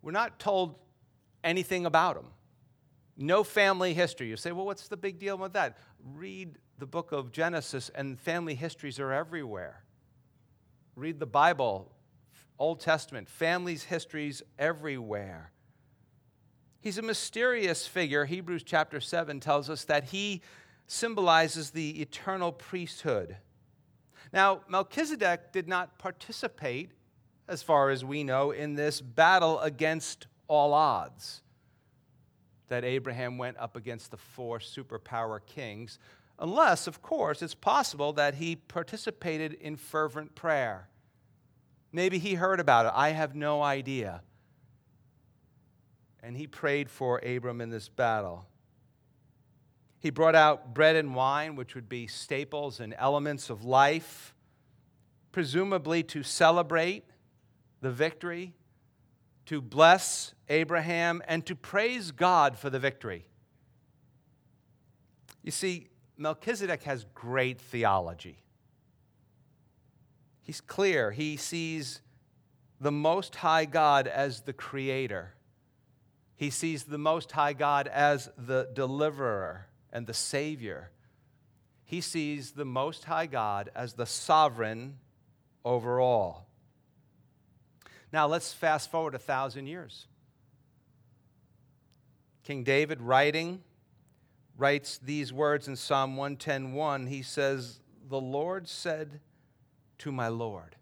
We're 0.00 0.12
not 0.12 0.38
told 0.38 0.76
anything 1.42 1.84
about 1.84 2.16
him. 2.16 2.26
No 3.16 3.44
family 3.44 3.94
history. 3.94 4.28
You 4.28 4.36
say, 4.36 4.52
well, 4.52 4.66
what's 4.66 4.88
the 4.88 4.96
big 4.96 5.18
deal 5.18 5.38
with 5.38 5.52
that? 5.52 5.78
Read 6.02 6.58
the 6.78 6.86
book 6.86 7.12
of 7.12 7.30
Genesis, 7.30 7.90
and 7.94 8.18
family 8.18 8.54
histories 8.54 8.98
are 8.98 9.12
everywhere. 9.12 9.84
Read 10.96 11.20
the 11.20 11.26
Bible 11.26 11.92
Old 12.58 12.80
Testament, 12.80 13.28
families, 13.28 13.84
histories 13.84 14.42
everywhere. 14.58 15.52
He's 16.80 16.98
a 16.98 17.02
mysterious 17.02 17.86
figure. 17.86 18.24
Hebrews 18.24 18.62
chapter 18.62 19.00
7 19.00 19.40
tells 19.40 19.70
us 19.70 19.84
that 19.84 20.04
he 20.04 20.42
symbolizes 20.86 21.70
the 21.70 22.00
eternal 22.02 22.52
priesthood. 22.52 23.36
Now, 24.32 24.60
Melchizedek 24.68 25.52
did 25.52 25.66
not 25.66 25.98
participate, 25.98 26.90
as 27.48 27.62
far 27.62 27.90
as 27.90 28.04
we 28.04 28.22
know, 28.22 28.50
in 28.50 28.74
this 28.74 29.00
battle 29.00 29.60
against 29.60 30.26
all 30.46 30.74
odds 30.74 31.42
that 32.68 32.84
Abraham 32.84 33.38
went 33.38 33.56
up 33.58 33.76
against 33.76 34.10
the 34.10 34.16
four 34.16 34.58
superpower 34.58 35.40
kings, 35.44 35.98
unless, 36.38 36.86
of 36.86 37.02
course, 37.02 37.42
it's 37.42 37.54
possible 37.54 38.12
that 38.14 38.36
he 38.36 38.56
participated 38.56 39.54
in 39.54 39.76
fervent 39.76 40.34
prayer. 40.34 40.88
Maybe 41.92 42.18
he 42.18 42.34
heard 42.34 42.60
about 42.60 42.86
it. 42.86 42.92
I 42.94 43.10
have 43.10 43.34
no 43.34 43.62
idea 43.62 44.22
and 46.24 46.38
he 46.38 46.46
prayed 46.46 46.90
for 46.90 47.18
Abram 47.18 47.60
in 47.60 47.68
this 47.68 47.90
battle. 47.90 48.46
He 50.00 50.08
brought 50.08 50.34
out 50.34 50.72
bread 50.72 50.96
and 50.96 51.14
wine, 51.14 51.54
which 51.54 51.74
would 51.74 51.88
be 51.88 52.06
staples 52.06 52.80
and 52.80 52.94
elements 52.96 53.50
of 53.50 53.62
life, 53.62 54.34
presumably 55.32 56.02
to 56.04 56.22
celebrate 56.22 57.04
the 57.82 57.90
victory, 57.90 58.54
to 59.46 59.60
bless 59.60 60.34
Abraham, 60.48 61.22
and 61.26 61.44
to 61.46 61.54
praise 61.54 62.10
God 62.10 62.58
for 62.58 62.70
the 62.70 62.78
victory. 62.78 63.26
You 65.42 65.50
see, 65.50 65.88
Melchizedek 66.16 66.82
has 66.84 67.06
great 67.14 67.60
theology. 67.60 68.38
He's 70.42 70.60
clear. 70.60 71.10
He 71.10 71.36
sees 71.36 72.00
the 72.80 72.92
Most 72.92 73.36
High 73.36 73.64
God 73.64 74.06
as 74.06 74.42
the 74.42 74.52
creator 74.52 75.34
he 76.36 76.50
sees 76.50 76.84
the 76.84 76.98
Most 76.98 77.32
High 77.32 77.52
God 77.52 77.86
as 77.88 78.30
the 78.36 78.68
deliverer 78.72 79.68
and 79.92 80.06
the 80.06 80.14
Savior. 80.14 80.90
He 81.84 82.00
sees 82.00 82.52
the 82.52 82.64
Most 82.64 83.04
High 83.04 83.26
God 83.26 83.70
as 83.74 83.94
the 83.94 84.06
sovereign 84.06 84.98
over 85.64 86.00
all. 86.00 86.48
Now 88.14 88.28
let's 88.28 88.52
fast 88.52 88.92
forward 88.92 89.16
a 89.16 89.18
thousand 89.18 89.66
years. 89.66 90.06
King 92.44 92.62
David 92.62 93.00
writing 93.00 93.64
writes 94.56 94.98
these 94.98 95.32
words 95.32 95.66
in 95.66 95.74
Psalm 95.74 96.14
110:1. 96.14 97.08
He 97.08 97.22
says, 97.22 97.80
"The 98.06 98.20
Lord 98.20 98.68
said 98.68 99.20
to 99.98 100.12
my 100.12 100.28
Lord." 100.28 100.76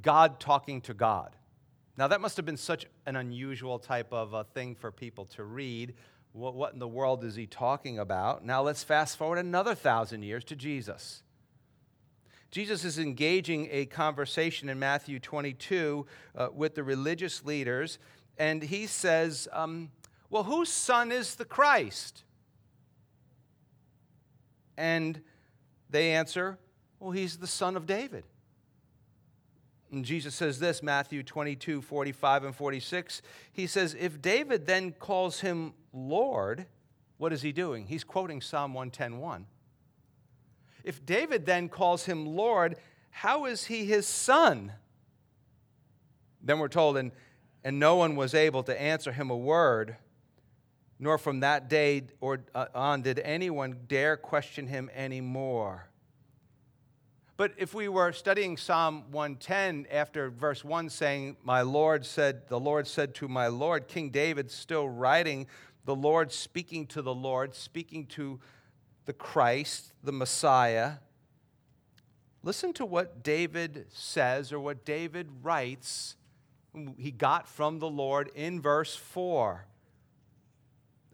God 0.00 0.38
talking 0.38 0.80
to 0.82 0.94
God. 0.94 1.34
Now, 1.96 2.06
that 2.06 2.20
must 2.20 2.36
have 2.36 2.46
been 2.46 2.56
such 2.56 2.86
an 3.04 3.16
unusual 3.16 3.80
type 3.80 4.12
of 4.12 4.34
a 4.34 4.44
thing 4.44 4.76
for 4.76 4.92
people 4.92 5.24
to 5.26 5.42
read. 5.42 5.96
What, 6.30 6.54
what 6.54 6.74
in 6.74 6.78
the 6.78 6.86
world 6.86 7.24
is 7.24 7.34
he 7.34 7.48
talking 7.48 7.98
about? 7.98 8.44
Now, 8.44 8.62
let's 8.62 8.84
fast 8.84 9.16
forward 9.16 9.38
another 9.38 9.74
thousand 9.74 10.22
years 10.22 10.44
to 10.44 10.54
Jesus. 10.54 11.23
Jesus 12.54 12.84
is 12.84 13.00
engaging 13.00 13.66
a 13.72 13.84
conversation 13.86 14.68
in 14.68 14.78
Matthew 14.78 15.18
22 15.18 16.06
uh, 16.36 16.48
with 16.54 16.76
the 16.76 16.84
religious 16.84 17.44
leaders, 17.44 17.98
and 18.38 18.62
he 18.62 18.86
says, 18.86 19.48
um, 19.52 19.90
Well, 20.30 20.44
whose 20.44 20.68
son 20.68 21.10
is 21.10 21.34
the 21.34 21.44
Christ? 21.44 22.22
And 24.76 25.20
they 25.90 26.12
answer, 26.12 26.56
Well, 27.00 27.10
he's 27.10 27.38
the 27.38 27.48
son 27.48 27.76
of 27.76 27.86
David. 27.86 28.22
And 29.90 30.04
Jesus 30.04 30.36
says 30.36 30.60
this, 30.60 30.80
Matthew 30.80 31.24
22, 31.24 31.82
45 31.82 32.44
and 32.44 32.54
46. 32.54 33.20
He 33.52 33.66
says, 33.66 33.96
If 33.98 34.22
David 34.22 34.64
then 34.64 34.92
calls 34.92 35.40
him 35.40 35.74
Lord, 35.92 36.66
what 37.18 37.32
is 37.32 37.42
he 37.42 37.50
doing? 37.50 37.88
He's 37.88 38.04
quoting 38.04 38.40
Psalm 38.40 38.74
110.1. 38.74 39.46
If 40.84 41.04
David 41.04 41.46
then 41.46 41.68
calls 41.70 42.04
him 42.04 42.26
Lord, 42.26 42.76
how 43.10 43.46
is 43.46 43.64
he 43.64 43.86
his 43.86 44.06
son? 44.06 44.72
Then 46.42 46.58
we're 46.58 46.68
told, 46.68 46.98
and, 46.98 47.10
and 47.64 47.80
no 47.80 47.96
one 47.96 48.16
was 48.16 48.34
able 48.34 48.62
to 48.64 48.80
answer 48.80 49.10
him 49.10 49.30
a 49.30 49.36
word, 49.36 49.96
nor 50.98 51.16
from 51.16 51.40
that 51.40 51.70
day 51.70 52.02
or 52.20 52.44
uh, 52.54 52.66
on 52.74 53.02
did 53.02 53.18
anyone 53.20 53.78
dare 53.88 54.18
question 54.18 54.66
him 54.66 54.90
anymore. 54.94 55.88
But 57.36 57.52
if 57.56 57.74
we 57.74 57.88
were 57.88 58.12
studying 58.12 58.56
Psalm 58.56 59.10
110 59.10 59.86
after 59.90 60.30
verse 60.30 60.62
1 60.62 60.88
saying, 60.88 61.36
My 61.42 61.62
Lord 61.62 62.06
said, 62.06 62.46
the 62.48 62.60
Lord 62.60 62.86
said 62.86 63.14
to 63.16 63.26
my 63.26 63.48
Lord, 63.48 63.88
King 63.88 64.10
David 64.10 64.52
still 64.52 64.88
writing, 64.88 65.48
the 65.84 65.96
Lord 65.96 66.30
speaking 66.30 66.86
to 66.88 67.02
the 67.02 67.14
Lord, 67.14 67.54
speaking 67.56 68.06
to 68.06 68.38
the 69.04 69.12
Christ, 69.12 69.92
the 70.02 70.12
Messiah. 70.12 70.94
Listen 72.42 72.72
to 72.74 72.84
what 72.84 73.22
David 73.22 73.86
says 73.92 74.52
or 74.52 74.60
what 74.60 74.84
David 74.84 75.28
writes 75.42 76.16
he 76.98 77.10
got 77.10 77.48
from 77.48 77.78
the 77.78 77.88
Lord 77.88 78.30
in 78.34 78.60
verse 78.60 78.96
4. 78.96 79.66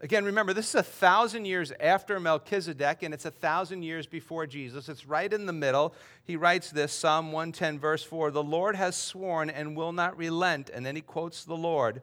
Again, 0.01 0.25
remember, 0.25 0.53
this 0.53 0.69
is 0.69 0.75
a 0.75 0.83
thousand 0.83 1.45
years 1.45 1.71
after 1.79 2.19
Melchizedek, 2.19 3.03
and 3.03 3.13
it's 3.13 3.25
a 3.25 3.31
thousand 3.31 3.83
years 3.83 4.07
before 4.07 4.47
Jesus. 4.47 4.89
It's 4.89 5.05
right 5.05 5.31
in 5.31 5.45
the 5.45 5.53
middle. 5.53 5.93
He 6.23 6.35
writes 6.35 6.71
this 6.71 6.91
Psalm 6.91 7.31
110, 7.31 7.77
verse 7.77 8.03
4 8.03 8.31
The 8.31 8.41
Lord 8.41 8.75
has 8.75 8.95
sworn 8.95 9.51
and 9.51 9.75
will 9.75 9.91
not 9.91 10.17
relent. 10.17 10.71
And 10.73 10.83
then 10.83 10.95
he 10.95 11.03
quotes 11.03 11.45
the 11.45 11.55
Lord 11.55 12.01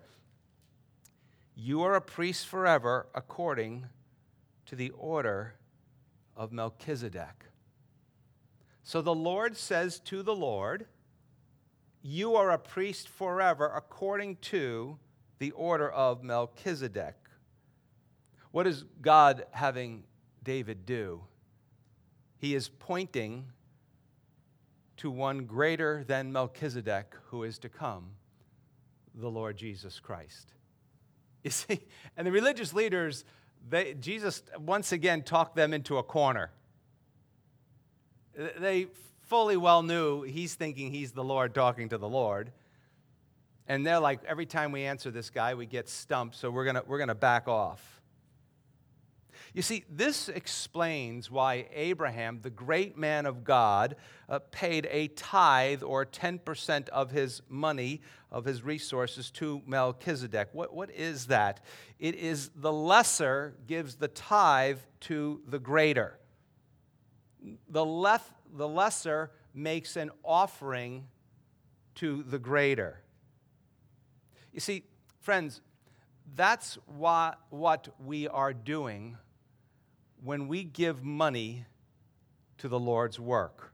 You 1.57 1.83
are 1.83 1.97
a 1.97 2.01
priest 2.01 2.47
forever 2.47 3.09
according 3.17 3.87
to 4.67 4.77
the 4.77 4.91
order 4.91 5.55
of 6.39 6.53
Melchizedek. 6.53 7.47
So 8.83 9.03
the 9.03 9.15
Lord 9.15 9.57
says 9.57 9.99
to 10.07 10.23
the 10.23 10.35
Lord, 10.35 10.87
You 12.01 12.37
are 12.37 12.51
a 12.51 12.59
priest 12.59 13.09
forever 13.09 13.71
according 13.75 14.37
to 14.37 14.99
the 15.41 15.51
order 15.51 15.91
of 15.91 16.23
Melchizedek. 16.23 17.17
What 18.53 18.67
is 18.67 18.85
God 19.03 19.45
having 19.51 20.05
David 20.43 20.87
do? 20.87 21.23
He 22.39 22.55
is 22.55 22.69
pointing 22.69 23.47
to 24.99 25.11
one 25.11 25.45
greater 25.45 26.05
than 26.07 26.33
Melchizedek 26.33 27.15
who 27.27 27.43
is 27.43 27.59
to 27.59 27.69
come, 27.69 28.13
the 29.15 29.29
Lord 29.29 29.57
Jesus 29.57 30.01
Christ. 30.01 30.55
You 31.45 31.51
see, 31.51 31.81
and 32.17 32.27
the 32.27 32.33
religious 32.33 32.73
leaders, 32.73 33.25
they, 33.69 33.95
Jesus 33.95 34.43
once 34.59 34.93
again 34.93 35.23
talked 35.23 35.57
them 35.57 35.73
into 35.73 35.99
a 35.99 36.03
corner. 36.03 36.51
They 38.59 38.89
fully 39.23 39.57
well 39.57 39.83
knew 39.83 40.23
he's 40.23 40.55
thinking 40.55 40.93
he's 40.93 41.13
the 41.13 41.25
Lord 41.25 41.55
talking 41.55 41.89
to 41.91 41.99
the 41.99 42.09
Lord. 42.09 42.53
And 43.67 43.87
they're 43.87 44.01
like, 44.01 44.21
every 44.25 44.47
time 44.47 44.73
we 44.73 44.85
answer 44.85 45.11
this 45.11 45.29
guy, 45.29 45.55
we 45.55 45.67
get 45.67 45.89
stumped, 45.89 46.37
so 46.37 46.51
we're 46.51 46.65
going 46.65 46.77
to 46.77 46.85
we're 46.87 46.99
going 46.99 47.09
to 47.09 47.15
back 47.15 47.49
off. 47.49 47.98
You 49.55 49.63
see, 49.63 49.85
this 49.89 50.29
explains 50.29 51.31
why 51.31 51.67
Abraham, 51.73 52.41
the 52.43 52.51
great 52.51 52.99
man 52.99 53.25
of 53.27 53.45
God, 53.45 53.97
uh, 54.29 54.41
paid 54.51 54.87
a 54.91 55.09
tithe 55.09 55.83
or 55.83 56.05
10% 56.05 56.89
of 56.91 57.11
his 57.11 57.41
money, 57.49 58.03
of 58.31 58.45
his 58.45 58.63
resources 58.63 59.31
to 59.33 59.63
Melchizedek. 59.67 60.49
What, 60.53 60.75
what 60.75 60.91
is 60.91 61.27
that? 61.27 61.65
It 61.99 62.15
is 62.15 62.51
the 62.55 62.73
lesser 62.73 63.55
gives 63.67 63.97
the 63.97 64.09
tithe 64.09 64.79
to 65.01 65.41
the 65.47 65.59
greater. 65.59 66.19
The, 67.69 67.85
lef- 67.85 68.35
the 68.53 68.69
lesser 68.69 69.31
makes 69.55 69.97
an 69.97 70.11
offering 70.25 71.07
to 71.97 72.23
the 72.23 72.39
greater. 72.39 73.01
You 74.53 74.61
see, 74.61 74.85
friends, 75.21 75.63
that's 76.35 76.77
what, 76.87 77.39
what 77.49 77.89
we 78.05 78.29
are 78.29 78.53
doing 78.53 79.17
when 80.23 80.49
we 80.49 80.65
give 80.65 81.05
money 81.05 81.65
to 82.59 82.69
the 82.69 82.79
Lord's 82.79 83.19
work. 83.21 83.73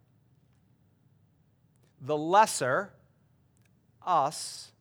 The 2.00 2.16
lesser, 2.16 2.92
us, 4.06 4.72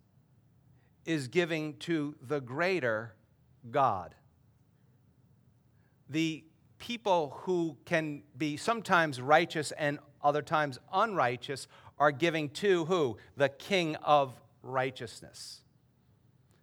is 1.05 1.27
giving 1.27 1.77
to 1.77 2.15
the 2.21 2.41
greater 2.41 3.13
God. 3.71 4.15
The 6.09 6.43
people 6.79 7.39
who 7.43 7.77
can 7.85 8.23
be 8.37 8.57
sometimes 8.57 9.21
righteous 9.21 9.71
and 9.71 9.99
other 10.21 10.41
times 10.41 10.79
unrighteous 10.91 11.67
are 11.97 12.11
giving 12.11 12.49
to 12.49 12.85
who? 12.85 13.17
The 13.37 13.49
King 13.49 13.95
of 13.97 14.33
righteousness. 14.61 15.61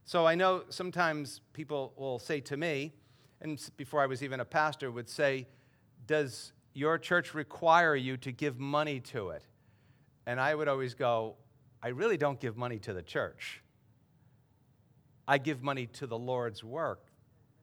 So 0.05 0.27
I 0.27 0.35
know 0.35 0.65
sometimes 0.69 1.41
people 1.53 1.93
will 1.97 2.19
say 2.19 2.41
to 2.41 2.57
me, 2.57 2.93
and 3.41 3.71
before 3.77 4.01
I 4.01 4.07
was 4.07 4.23
even 4.23 4.41
a 4.41 4.45
pastor, 4.45 4.91
would 4.91 5.09
say, 5.09 5.47
Does 6.07 6.53
your 6.75 6.99
church 6.99 7.35
require 7.35 7.97
you 7.97 8.17
to 8.19 8.33
give 8.33 8.59
money 8.59 9.01
to 9.01 9.31
it? 9.31 9.45
And 10.27 10.41
I 10.41 10.55
would 10.55 10.69
always 10.69 10.95
go, 10.95 11.37
I 11.83 11.89
really 11.89 12.17
don't 12.17 12.39
give 12.39 12.57
money 12.57 12.79
to 12.81 12.93
the 12.93 13.03
church. 13.03 13.63
I 15.27 15.39
give 15.39 15.63
money 15.63 15.87
to 15.87 16.07
the 16.07 16.19
Lord's 16.19 16.63
work 16.63 17.07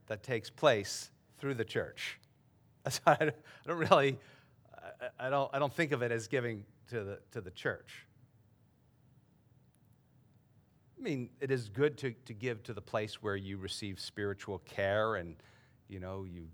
that 0.08 0.24
takes 0.24 0.50
place 0.50 1.12
through 1.38 1.56
the 1.56 1.66
church. 1.66 2.20
I 3.06 3.32
don't 3.66 3.78
really, 3.78 4.18
I 5.20 5.30
don't, 5.30 5.50
I 5.54 5.60
don't 5.60 5.74
think 5.74 5.92
of 5.92 6.02
it 6.02 6.12
as 6.12 6.28
giving 6.28 6.64
to 6.90 7.04
the, 7.04 7.20
to 7.32 7.42
the 7.42 7.52
church. 7.52 8.06
I 10.98 11.04
mean, 11.04 11.30
it 11.40 11.52
is 11.52 11.70
good 11.70 11.98
to, 12.00 12.16
to 12.26 12.34
give 12.34 12.64
to 12.64 12.74
the 12.74 12.82
place 12.82 13.22
where 13.22 13.36
you 13.36 13.58
receive 13.58 14.00
spiritual 14.00 14.60
care 14.60 15.16
and, 15.16 15.36
you 15.90 16.00
know, 16.00 16.26
you 16.26 16.48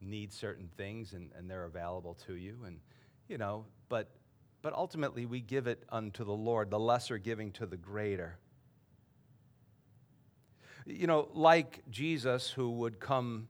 need 0.00 0.32
certain 0.32 0.68
things 0.76 1.12
and, 1.12 1.30
and 1.36 1.50
they're 1.50 1.64
available 1.64 2.14
to 2.26 2.34
you. 2.34 2.58
And, 2.66 2.80
you 3.28 3.38
know, 3.38 3.64
but, 3.88 4.10
but 4.62 4.72
ultimately 4.72 5.26
we 5.26 5.40
give 5.40 5.66
it 5.66 5.84
unto 5.90 6.24
the 6.24 6.32
Lord, 6.32 6.70
the 6.70 6.78
lesser 6.78 7.18
giving 7.18 7.52
to 7.52 7.66
the 7.66 7.76
greater. 7.76 8.38
You 10.86 11.06
know, 11.06 11.28
like 11.32 11.82
Jesus, 11.90 12.50
who 12.50 12.70
would 12.72 13.00
come 13.00 13.48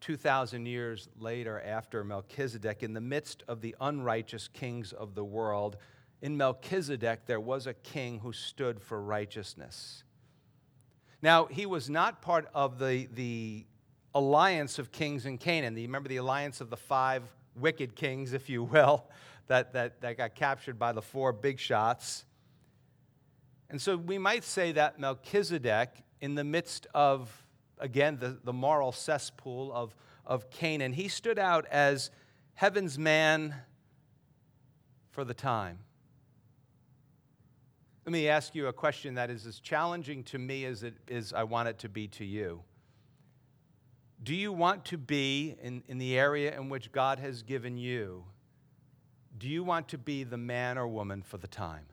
2,000 0.00 0.66
years 0.66 1.08
later 1.18 1.60
after 1.60 2.04
Melchizedek, 2.04 2.82
in 2.82 2.94
the 2.94 3.00
midst 3.00 3.42
of 3.48 3.60
the 3.60 3.74
unrighteous 3.80 4.48
kings 4.48 4.92
of 4.92 5.14
the 5.14 5.24
world, 5.24 5.76
in 6.22 6.36
Melchizedek, 6.36 7.26
there 7.26 7.40
was 7.40 7.66
a 7.66 7.74
king 7.74 8.20
who 8.20 8.32
stood 8.32 8.80
for 8.80 9.02
righteousness. 9.02 10.04
Now, 11.26 11.46
he 11.46 11.66
was 11.66 11.90
not 11.90 12.22
part 12.22 12.46
of 12.54 12.78
the, 12.78 13.08
the 13.12 13.66
alliance 14.14 14.78
of 14.78 14.92
kings 14.92 15.26
in 15.26 15.38
Canaan. 15.38 15.76
You 15.76 15.82
remember 15.82 16.08
the 16.08 16.18
alliance 16.18 16.60
of 16.60 16.70
the 16.70 16.76
five 16.76 17.24
wicked 17.56 17.96
kings, 17.96 18.32
if 18.32 18.48
you 18.48 18.62
will, 18.62 19.10
that, 19.48 19.72
that, 19.72 20.00
that 20.02 20.18
got 20.18 20.36
captured 20.36 20.78
by 20.78 20.92
the 20.92 21.02
four 21.02 21.32
big 21.32 21.58
shots. 21.58 22.24
And 23.70 23.82
so 23.82 23.96
we 23.96 24.18
might 24.18 24.44
say 24.44 24.70
that 24.70 25.00
Melchizedek, 25.00 26.04
in 26.20 26.36
the 26.36 26.44
midst 26.44 26.86
of, 26.94 27.44
again, 27.80 28.18
the, 28.20 28.38
the 28.44 28.52
moral 28.52 28.92
cesspool 28.92 29.72
of, 29.72 29.96
of 30.24 30.48
Canaan, 30.50 30.92
he 30.92 31.08
stood 31.08 31.40
out 31.40 31.66
as 31.72 32.12
heaven's 32.54 33.00
man 33.00 33.52
for 35.10 35.24
the 35.24 35.34
time. 35.34 35.80
Let 38.06 38.12
me 38.12 38.28
ask 38.28 38.54
you 38.54 38.68
a 38.68 38.72
question 38.72 39.16
that 39.16 39.30
is 39.30 39.46
as 39.46 39.58
challenging 39.58 40.22
to 40.24 40.38
me 40.38 40.64
as 40.64 40.84
it 40.84 40.94
is 41.08 41.32
I 41.32 41.42
want 41.42 41.68
it 41.68 41.80
to 41.80 41.88
be 41.88 42.06
to 42.08 42.24
you. 42.24 42.62
Do 44.22 44.32
you 44.32 44.52
want 44.52 44.84
to 44.86 44.96
be 44.96 45.56
in, 45.60 45.82
in 45.88 45.98
the 45.98 46.16
area 46.16 46.56
in 46.56 46.68
which 46.68 46.92
God 46.92 47.18
has 47.18 47.42
given 47.42 47.76
you? 47.76 48.22
Do 49.36 49.48
you 49.48 49.64
want 49.64 49.88
to 49.88 49.98
be 49.98 50.22
the 50.22 50.36
man 50.36 50.78
or 50.78 50.86
woman 50.86 51.20
for 51.20 51.36
the 51.36 51.48
time? 51.48 51.86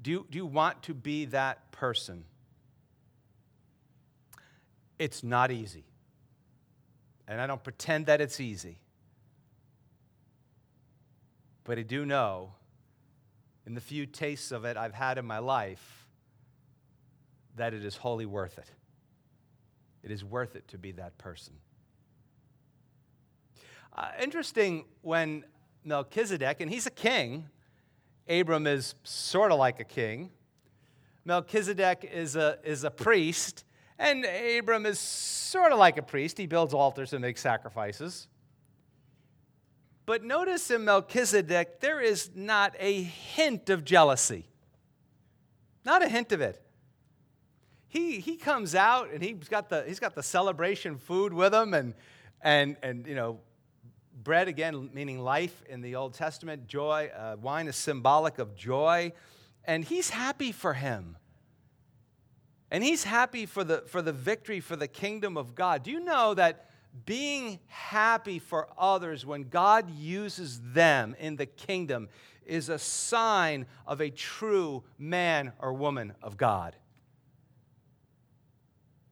Do 0.00 0.10
you, 0.10 0.26
do 0.30 0.38
you 0.38 0.46
want 0.46 0.82
to 0.84 0.94
be 0.94 1.26
that 1.26 1.70
person? 1.70 2.24
It's 4.98 5.22
not 5.22 5.50
easy. 5.50 5.84
And 7.28 7.38
I 7.38 7.46
don't 7.46 7.62
pretend 7.62 8.06
that 8.06 8.22
it's 8.22 8.40
easy. 8.40 8.78
But 11.64 11.78
I 11.78 11.82
do 11.82 12.06
know 12.06 12.54
in 13.66 13.74
the 13.74 13.80
few 13.80 14.06
tastes 14.06 14.52
of 14.52 14.64
it 14.64 14.76
I've 14.76 14.94
had 14.94 15.18
in 15.18 15.24
my 15.24 15.38
life 15.38 16.06
that 17.56 17.74
it 17.74 17.84
is 17.84 17.96
wholly 17.96 18.26
worth 18.26 18.58
it. 18.58 18.70
It 20.02 20.10
is 20.10 20.24
worth 20.24 20.56
it 20.56 20.66
to 20.68 20.78
be 20.78 20.92
that 20.92 21.18
person. 21.18 21.54
Uh, 23.94 24.08
interesting 24.22 24.84
when 25.02 25.44
Melchizedek, 25.84 26.60
and 26.60 26.70
he's 26.70 26.86
a 26.86 26.90
king, 26.90 27.48
Abram 28.28 28.66
is 28.66 28.94
sort 29.02 29.52
of 29.52 29.58
like 29.58 29.80
a 29.80 29.84
king. 29.84 30.30
Melchizedek 31.24 32.08
is 32.10 32.36
a, 32.36 32.58
is 32.64 32.84
a 32.84 32.90
priest, 32.90 33.64
and 33.98 34.24
Abram 34.24 34.86
is 34.86 34.98
sort 34.98 35.72
of 35.72 35.78
like 35.78 35.98
a 35.98 36.02
priest. 36.02 36.38
He 36.38 36.46
builds 36.46 36.72
altars 36.72 37.12
and 37.12 37.20
makes 37.20 37.40
sacrifices. 37.40 38.28
But 40.10 40.24
notice 40.24 40.72
in 40.72 40.86
Melchizedek, 40.86 41.78
there 41.78 42.00
is 42.00 42.30
not 42.34 42.74
a 42.80 43.00
hint 43.00 43.70
of 43.70 43.84
jealousy. 43.84 44.48
Not 45.84 46.02
a 46.02 46.08
hint 46.08 46.32
of 46.32 46.40
it. 46.40 46.60
He, 47.86 48.18
he 48.18 48.34
comes 48.34 48.74
out 48.74 49.12
and 49.12 49.22
he's 49.22 49.46
got, 49.46 49.68
the, 49.68 49.84
he's 49.86 50.00
got 50.00 50.16
the 50.16 50.22
celebration 50.24 50.98
food 50.98 51.32
with 51.32 51.54
him 51.54 51.74
and, 51.74 51.94
and, 52.42 52.76
and 52.82 53.06
you 53.06 53.14
know, 53.14 53.38
bread 54.20 54.48
again 54.48 54.90
meaning 54.92 55.20
life 55.20 55.62
in 55.68 55.80
the 55.80 55.94
Old 55.94 56.14
Testament, 56.14 56.66
joy, 56.66 57.12
uh, 57.16 57.36
wine 57.40 57.68
is 57.68 57.76
symbolic 57.76 58.40
of 58.40 58.56
joy. 58.56 59.12
And 59.64 59.84
he's 59.84 60.10
happy 60.10 60.50
for 60.50 60.74
him. 60.74 61.18
And 62.68 62.82
he's 62.82 63.04
happy 63.04 63.46
for 63.46 63.62
the, 63.62 63.82
for 63.86 64.02
the 64.02 64.12
victory 64.12 64.58
for 64.58 64.74
the 64.74 64.88
kingdom 64.88 65.36
of 65.36 65.54
God. 65.54 65.84
Do 65.84 65.92
you 65.92 66.00
know 66.00 66.34
that 66.34 66.69
being 67.06 67.60
happy 67.66 68.38
for 68.38 68.68
others 68.78 69.24
when 69.24 69.48
God 69.48 69.90
uses 69.90 70.60
them 70.72 71.14
in 71.18 71.36
the 71.36 71.46
kingdom 71.46 72.08
is 72.44 72.68
a 72.68 72.78
sign 72.78 73.66
of 73.86 74.00
a 74.00 74.10
true 74.10 74.82
man 74.98 75.52
or 75.60 75.72
woman 75.72 76.14
of 76.22 76.36
God. 76.36 76.76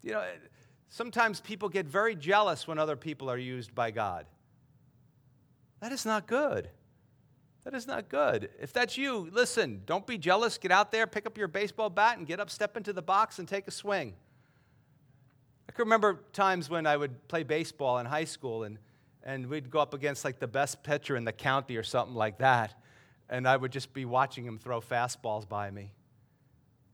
You 0.03 0.13
know, 0.13 0.25
sometimes 0.89 1.41
people 1.41 1.69
get 1.69 1.87
very 1.87 2.17
jealous 2.17 2.67
when 2.67 2.79
other 2.79 2.97
people 2.97 3.31
are 3.31 3.39
used 3.39 3.75
by 3.75 3.91
God. 3.91 4.27
That 5.81 5.93
is 5.93 6.05
not 6.05 6.27
good. 6.27 6.71
That 7.65 7.75
is 7.75 7.87
not 7.87 8.09
good. 8.09 8.51
If 8.61 8.73
that's 8.73 8.97
you, 8.97 9.29
listen, 9.33 9.83
don't 9.85 10.07
be 10.07 10.19
jealous. 10.19 10.59
Get 10.59 10.73
out 10.73 10.91
there, 10.91 11.07
pick 11.07 11.27
up 11.27 11.37
your 11.37 11.49
baseball 11.49 11.91
bat, 11.91 12.19
and 12.19 12.27
get 12.27 12.41
up, 12.41 12.51
step 12.51 12.77
into 12.77 12.93
the 12.93 13.03
box, 13.03 13.39
and 13.39 13.47
take 13.47 13.69
a 13.69 13.71
swing. 13.71 14.15
I 15.69 15.73
can 15.73 15.85
remember 15.85 16.21
times 16.33 16.71
when 16.71 16.87
I 16.87 16.97
would 16.97 17.29
play 17.29 17.43
baseball 17.43 17.99
in 17.99 18.07
high 18.07 18.25
school 18.25 18.65
and, 18.65 18.79
and 19.23 19.49
we'd 19.49 19.71
go 19.71 19.81
up 19.81 19.93
against 19.93 20.25
like 20.25 20.39
the 20.39 20.49
best 20.49 20.83
pitcher 20.83 21.15
in 21.17 21.25
the 21.25 21.33
county 21.33 21.77
or 21.77 21.83
something 21.83 22.15
like 22.15 22.39
that. 22.39 22.75
And 23.29 23.47
I 23.47 23.57
would 23.57 23.73
just 23.73 23.93
be 23.93 24.07
watching 24.07 24.47
him 24.47 24.59
throw 24.59 24.81
fastballs 24.81 25.47
by 25.47 25.71
me. 25.71 25.93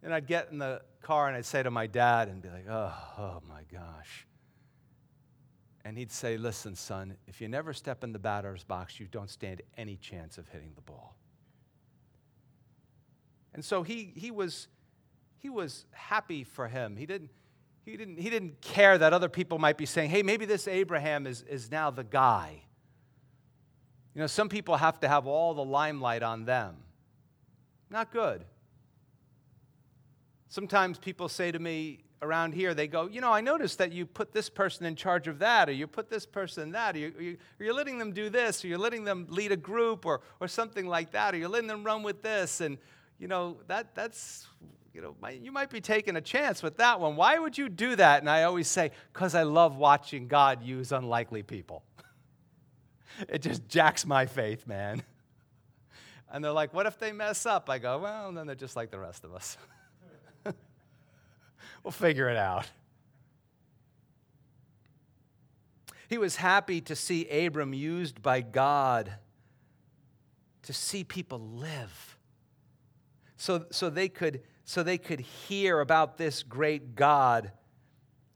And 0.02 0.12
I'd 0.12 0.26
get 0.26 0.50
in 0.50 0.58
the 0.58 0.82
car 1.02 1.28
and 1.28 1.36
I'd 1.36 1.46
say 1.46 1.62
to 1.62 1.70
my 1.70 1.86
dad 1.86 2.28
and 2.28 2.42
be 2.42 2.48
like, 2.48 2.66
oh, 2.68 2.92
oh 3.18 3.42
my 3.48 3.62
gosh. 3.72 4.26
And 5.84 5.96
he'd 5.96 6.10
say, 6.10 6.36
listen, 6.36 6.74
son, 6.74 7.16
if 7.28 7.40
you 7.40 7.48
never 7.48 7.72
step 7.72 8.02
in 8.02 8.12
the 8.12 8.18
batter's 8.18 8.64
box, 8.64 8.98
you 8.98 9.06
don't 9.06 9.30
stand 9.30 9.62
any 9.76 9.96
chance 9.96 10.38
of 10.38 10.48
hitting 10.48 10.72
the 10.74 10.80
ball. 10.80 11.14
And 13.52 13.64
so 13.64 13.82
he, 13.82 14.12
he, 14.16 14.30
was, 14.30 14.66
he 15.38 15.48
was 15.48 15.84
happy 15.92 16.42
for 16.42 16.66
him. 16.68 16.96
He 16.96 17.06
didn't, 17.06 17.30
he 17.84 17.96
didn't, 17.96 18.18
he 18.18 18.30
didn't 18.30 18.60
care 18.60 18.96
that 18.96 19.12
other 19.12 19.28
people 19.28 19.58
might 19.58 19.76
be 19.76 19.86
saying, 19.86 20.10
hey, 20.10 20.22
maybe 20.22 20.46
this 20.46 20.66
Abraham 20.66 21.26
is, 21.26 21.42
is 21.42 21.70
now 21.70 21.90
the 21.90 22.04
guy. 22.04 22.62
You 24.14 24.20
know, 24.20 24.26
some 24.26 24.48
people 24.48 24.76
have 24.76 25.00
to 25.00 25.08
have 25.08 25.26
all 25.26 25.54
the 25.54 25.64
limelight 25.64 26.22
on 26.22 26.44
them. 26.44 26.76
Not 27.90 28.10
good. 28.10 28.44
Sometimes 30.48 30.98
people 30.98 31.28
say 31.28 31.50
to 31.50 31.58
me 31.58 32.04
around 32.22 32.54
here, 32.54 32.72
they 32.74 32.86
go, 32.86 33.08
You 33.08 33.20
know, 33.20 33.32
I 33.32 33.40
noticed 33.40 33.78
that 33.78 33.92
you 33.92 34.06
put 34.06 34.32
this 34.32 34.48
person 34.48 34.86
in 34.86 34.96
charge 34.96 35.28
of 35.28 35.40
that, 35.40 35.68
or 35.68 35.72
you 35.72 35.86
put 35.86 36.08
this 36.08 36.24
person 36.24 36.62
in 36.62 36.70
that, 36.72 36.94
or, 36.94 37.00
you, 37.00 37.12
you, 37.18 37.36
or 37.60 37.64
you're 37.64 37.74
letting 37.74 37.98
them 37.98 38.12
do 38.12 38.30
this, 38.30 38.64
or 38.64 38.68
you're 38.68 38.78
letting 38.78 39.04
them 39.04 39.26
lead 39.28 39.52
a 39.52 39.56
group, 39.56 40.06
or, 40.06 40.22
or 40.40 40.48
something 40.48 40.86
like 40.86 41.10
that, 41.10 41.34
or 41.34 41.38
you're 41.38 41.48
letting 41.48 41.68
them 41.68 41.84
run 41.84 42.02
with 42.02 42.22
this. 42.22 42.60
And, 42.60 42.78
you 43.18 43.28
know, 43.28 43.58
that, 43.66 43.94
that's 43.94 44.46
you 44.94 45.00
know, 45.00 45.16
you 45.28 45.50
might 45.50 45.70
be 45.70 45.80
taking 45.80 46.14
a 46.14 46.20
chance 46.20 46.62
with 46.62 46.76
that 46.76 47.00
one. 47.00 47.16
Why 47.16 47.36
would 47.36 47.58
you 47.58 47.68
do 47.68 47.96
that? 47.96 48.20
And 48.20 48.30
I 48.30 48.44
always 48.44 48.68
say, 48.68 48.92
because 49.12 49.34
I 49.34 49.42
love 49.42 49.76
watching 49.76 50.28
God 50.28 50.62
use 50.62 50.92
unlikely 50.92 51.42
people. 51.42 51.82
it 53.28 53.42
just 53.42 53.68
jacks 53.68 54.06
my 54.06 54.26
faith, 54.26 54.66
man. 54.66 55.02
And 56.32 56.42
they're 56.42 56.50
like, 56.50 56.74
what 56.74 56.86
if 56.86 56.98
they 56.98 57.12
mess 57.12 57.46
up? 57.46 57.70
I 57.70 57.78
go, 57.78 57.98
well, 57.98 58.32
then 58.32 58.48
they're 58.48 58.56
just 58.56 58.74
like 58.74 58.90
the 58.90 58.98
rest 58.98 59.22
of 59.22 59.32
us. 59.34 59.56
we'll 61.84 61.92
figure 61.92 62.28
it 62.28 62.36
out. 62.36 62.68
He 66.08 66.18
was 66.18 66.34
happy 66.34 66.80
to 66.80 66.96
see 66.96 67.28
Abram 67.28 67.72
used 67.72 68.20
by 68.20 68.40
God 68.40 69.14
to 70.62 70.72
see 70.72 71.04
people 71.04 71.38
live. 71.38 72.18
So, 73.36 73.66
so 73.70 73.88
they 73.88 74.08
could 74.08 74.42
so 74.64 74.82
they 74.82 74.98
could 74.98 75.20
hear 75.20 75.80
about 75.80 76.16
this 76.16 76.42
great 76.42 76.94
God 76.94 77.52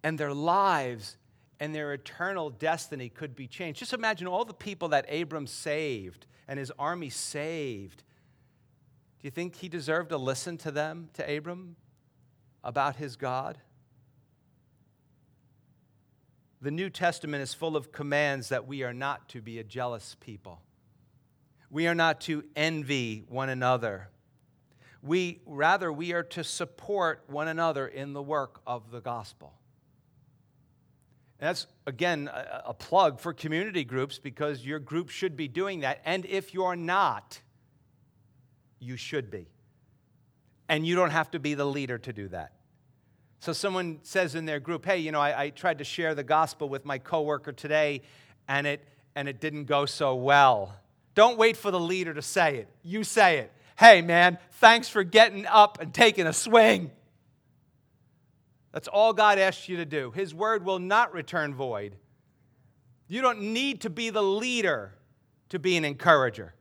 and 0.02 0.18
their 0.18 0.34
lives 0.34 1.16
and 1.60 1.74
their 1.74 1.92
eternal 1.92 2.50
destiny 2.50 3.08
could 3.08 3.34
be 3.34 3.46
changed. 3.46 3.80
Just 3.80 3.92
imagine 3.92 4.26
all 4.26 4.44
the 4.44 4.54
people 4.54 4.88
that 4.88 5.12
Abram 5.12 5.46
saved 5.46 6.26
and 6.46 6.58
his 6.58 6.70
army 6.78 7.10
saved. 7.10 8.02
Do 9.20 9.26
you 9.26 9.30
think 9.30 9.56
he 9.56 9.68
deserved 9.68 10.10
to 10.10 10.18
listen 10.18 10.56
to 10.58 10.70
them, 10.70 11.08
to 11.14 11.36
Abram, 11.36 11.76
about 12.62 12.96
his 12.96 13.16
God? 13.16 13.58
The 16.60 16.70
New 16.70 16.90
Testament 16.90 17.42
is 17.42 17.54
full 17.54 17.76
of 17.76 17.92
commands 17.92 18.48
that 18.50 18.66
we 18.66 18.82
are 18.82 18.92
not 18.92 19.28
to 19.30 19.40
be 19.40 19.58
a 19.58 19.64
jealous 19.64 20.16
people. 20.20 20.60
We 21.70 21.86
are 21.86 21.94
not 21.94 22.20
to 22.22 22.44
envy 22.56 23.24
one 23.28 23.48
another. 23.48 24.08
We 25.02 25.40
rather 25.46 25.92
we 25.92 26.12
are 26.12 26.24
to 26.24 26.44
support 26.44 27.22
one 27.28 27.48
another 27.48 27.86
in 27.86 28.12
the 28.12 28.22
work 28.22 28.60
of 28.66 28.90
the 28.90 29.00
gospel. 29.00 29.52
And 31.38 31.48
that's 31.48 31.66
again 31.86 32.28
a, 32.32 32.62
a 32.66 32.74
plug 32.74 33.20
for 33.20 33.32
community 33.32 33.84
groups 33.84 34.18
because 34.18 34.64
your 34.64 34.78
group 34.78 35.08
should 35.08 35.36
be 35.36 35.46
doing 35.46 35.80
that. 35.80 36.00
And 36.04 36.26
if 36.26 36.52
you're 36.52 36.76
not, 36.76 37.40
you 38.80 38.96
should 38.96 39.30
be. 39.30 39.46
And 40.68 40.86
you 40.86 40.96
don't 40.96 41.10
have 41.10 41.30
to 41.30 41.38
be 41.38 41.54
the 41.54 41.64
leader 41.64 41.98
to 41.98 42.12
do 42.12 42.28
that. 42.28 42.52
So 43.40 43.52
someone 43.52 44.00
says 44.02 44.34
in 44.34 44.46
their 44.46 44.58
group, 44.58 44.84
hey, 44.84 44.98
you 44.98 45.12
know, 45.12 45.20
I, 45.20 45.44
I 45.44 45.50
tried 45.50 45.78
to 45.78 45.84
share 45.84 46.14
the 46.14 46.24
gospel 46.24 46.68
with 46.68 46.84
my 46.84 46.98
coworker 46.98 47.52
today 47.52 48.02
and 48.48 48.66
it 48.66 48.84
and 49.14 49.28
it 49.28 49.40
didn't 49.40 49.64
go 49.64 49.86
so 49.86 50.14
well. 50.14 50.76
Don't 51.14 51.38
wait 51.38 51.56
for 51.56 51.72
the 51.72 51.80
leader 51.80 52.14
to 52.14 52.22
say 52.22 52.56
it. 52.58 52.68
You 52.84 53.02
say 53.02 53.38
it. 53.38 53.52
Hey, 53.78 54.02
man, 54.02 54.38
thanks 54.54 54.88
for 54.88 55.04
getting 55.04 55.46
up 55.46 55.80
and 55.80 55.94
taking 55.94 56.26
a 56.26 56.32
swing. 56.32 56.90
That's 58.72 58.88
all 58.88 59.12
God 59.12 59.38
asks 59.38 59.68
you 59.68 59.76
to 59.76 59.84
do. 59.84 60.10
His 60.10 60.34
word 60.34 60.64
will 60.64 60.80
not 60.80 61.14
return 61.14 61.54
void. 61.54 61.94
You 63.06 63.22
don't 63.22 63.40
need 63.52 63.82
to 63.82 63.90
be 63.90 64.10
the 64.10 64.22
leader 64.22 64.94
to 65.50 65.60
be 65.60 65.76
an 65.76 65.84
encourager. 65.84 66.54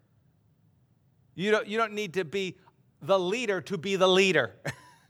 You 1.33 1.49
don't, 1.49 1.67
you 1.67 1.79
don't 1.79 1.93
need 1.93 2.13
to 2.13 2.23
be 2.23 2.55
the 3.01 3.19
leader 3.19 3.61
to 3.61 3.79
be 3.79 3.95
the 3.95 4.07
leader. 4.07 4.53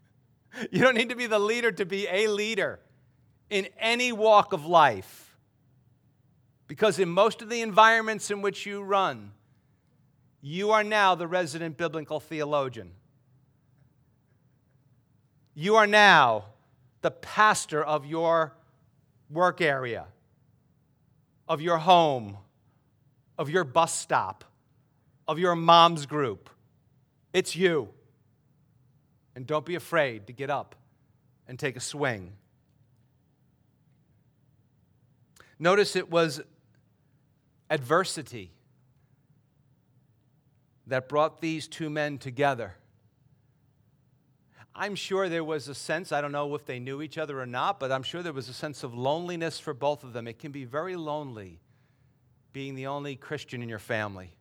you 0.71 0.79
don't 0.79 0.95
need 0.95 1.09
to 1.09 1.15
be 1.15 1.27
the 1.27 1.39
leader 1.39 1.73
to 1.73 1.85
be 1.85 2.07
a 2.09 2.27
leader 2.27 2.79
in 3.49 3.67
any 3.77 4.13
walk 4.13 4.53
of 4.53 4.65
life. 4.65 5.35
Because 6.67 6.99
in 6.99 7.09
most 7.09 7.41
of 7.41 7.49
the 7.49 7.61
environments 7.61 8.31
in 8.31 8.41
which 8.41 8.65
you 8.65 8.81
run, 8.81 9.33
you 10.41 10.71
are 10.71 10.83
now 10.83 11.15
the 11.15 11.27
resident 11.27 11.77
biblical 11.77 12.19
theologian. 12.19 12.91
You 15.53 15.75
are 15.75 15.87
now 15.87 16.45
the 17.01 17.11
pastor 17.11 17.83
of 17.83 18.05
your 18.05 18.53
work 19.29 19.61
area, 19.61 20.05
of 21.47 21.61
your 21.61 21.77
home, 21.77 22.37
of 23.37 23.49
your 23.49 23.63
bus 23.63 23.93
stop, 23.93 24.43
of 25.27 25.39
your 25.39 25.55
mom's 25.55 26.05
group. 26.05 26.49
It's 27.33 27.55
you. 27.55 27.89
And 29.35 29.45
don't 29.45 29.65
be 29.65 29.75
afraid 29.75 30.27
to 30.27 30.33
get 30.33 30.49
up 30.49 30.75
and 31.47 31.57
take 31.57 31.75
a 31.75 31.79
swing. 31.79 32.33
Notice 35.59 35.95
it 35.95 36.09
was 36.09 36.41
adversity 37.69 38.51
that 40.87 41.07
brought 41.07 41.41
these 41.41 41.67
two 41.67 41.89
men 41.89 42.17
together. 42.17 42.75
I'm 44.73 44.95
sure 44.95 45.27
there 45.27 45.43
was 45.43 45.67
a 45.67 45.75
sense, 45.75 46.11
I 46.11 46.21
don't 46.21 46.31
know 46.31 46.53
if 46.55 46.65
they 46.65 46.79
knew 46.79 47.01
each 47.01 47.17
other 47.17 47.41
or 47.41 47.45
not, 47.45 47.79
but 47.79 47.91
I'm 47.91 48.03
sure 48.03 48.21
there 48.21 48.33
was 48.33 48.47
a 48.47 48.53
sense 48.53 48.83
of 48.83 48.93
loneliness 48.93 49.59
for 49.59 49.73
both 49.73 50.03
of 50.03 50.13
them. 50.13 50.27
It 50.27 50.39
can 50.39 50.51
be 50.51 50.65
very 50.65 50.95
lonely 50.95 51.59
being 52.53 52.75
the 52.75 52.87
only 52.87 53.15
Christian 53.15 53.61
in 53.61 53.69
your 53.69 53.79
family. 53.79 54.31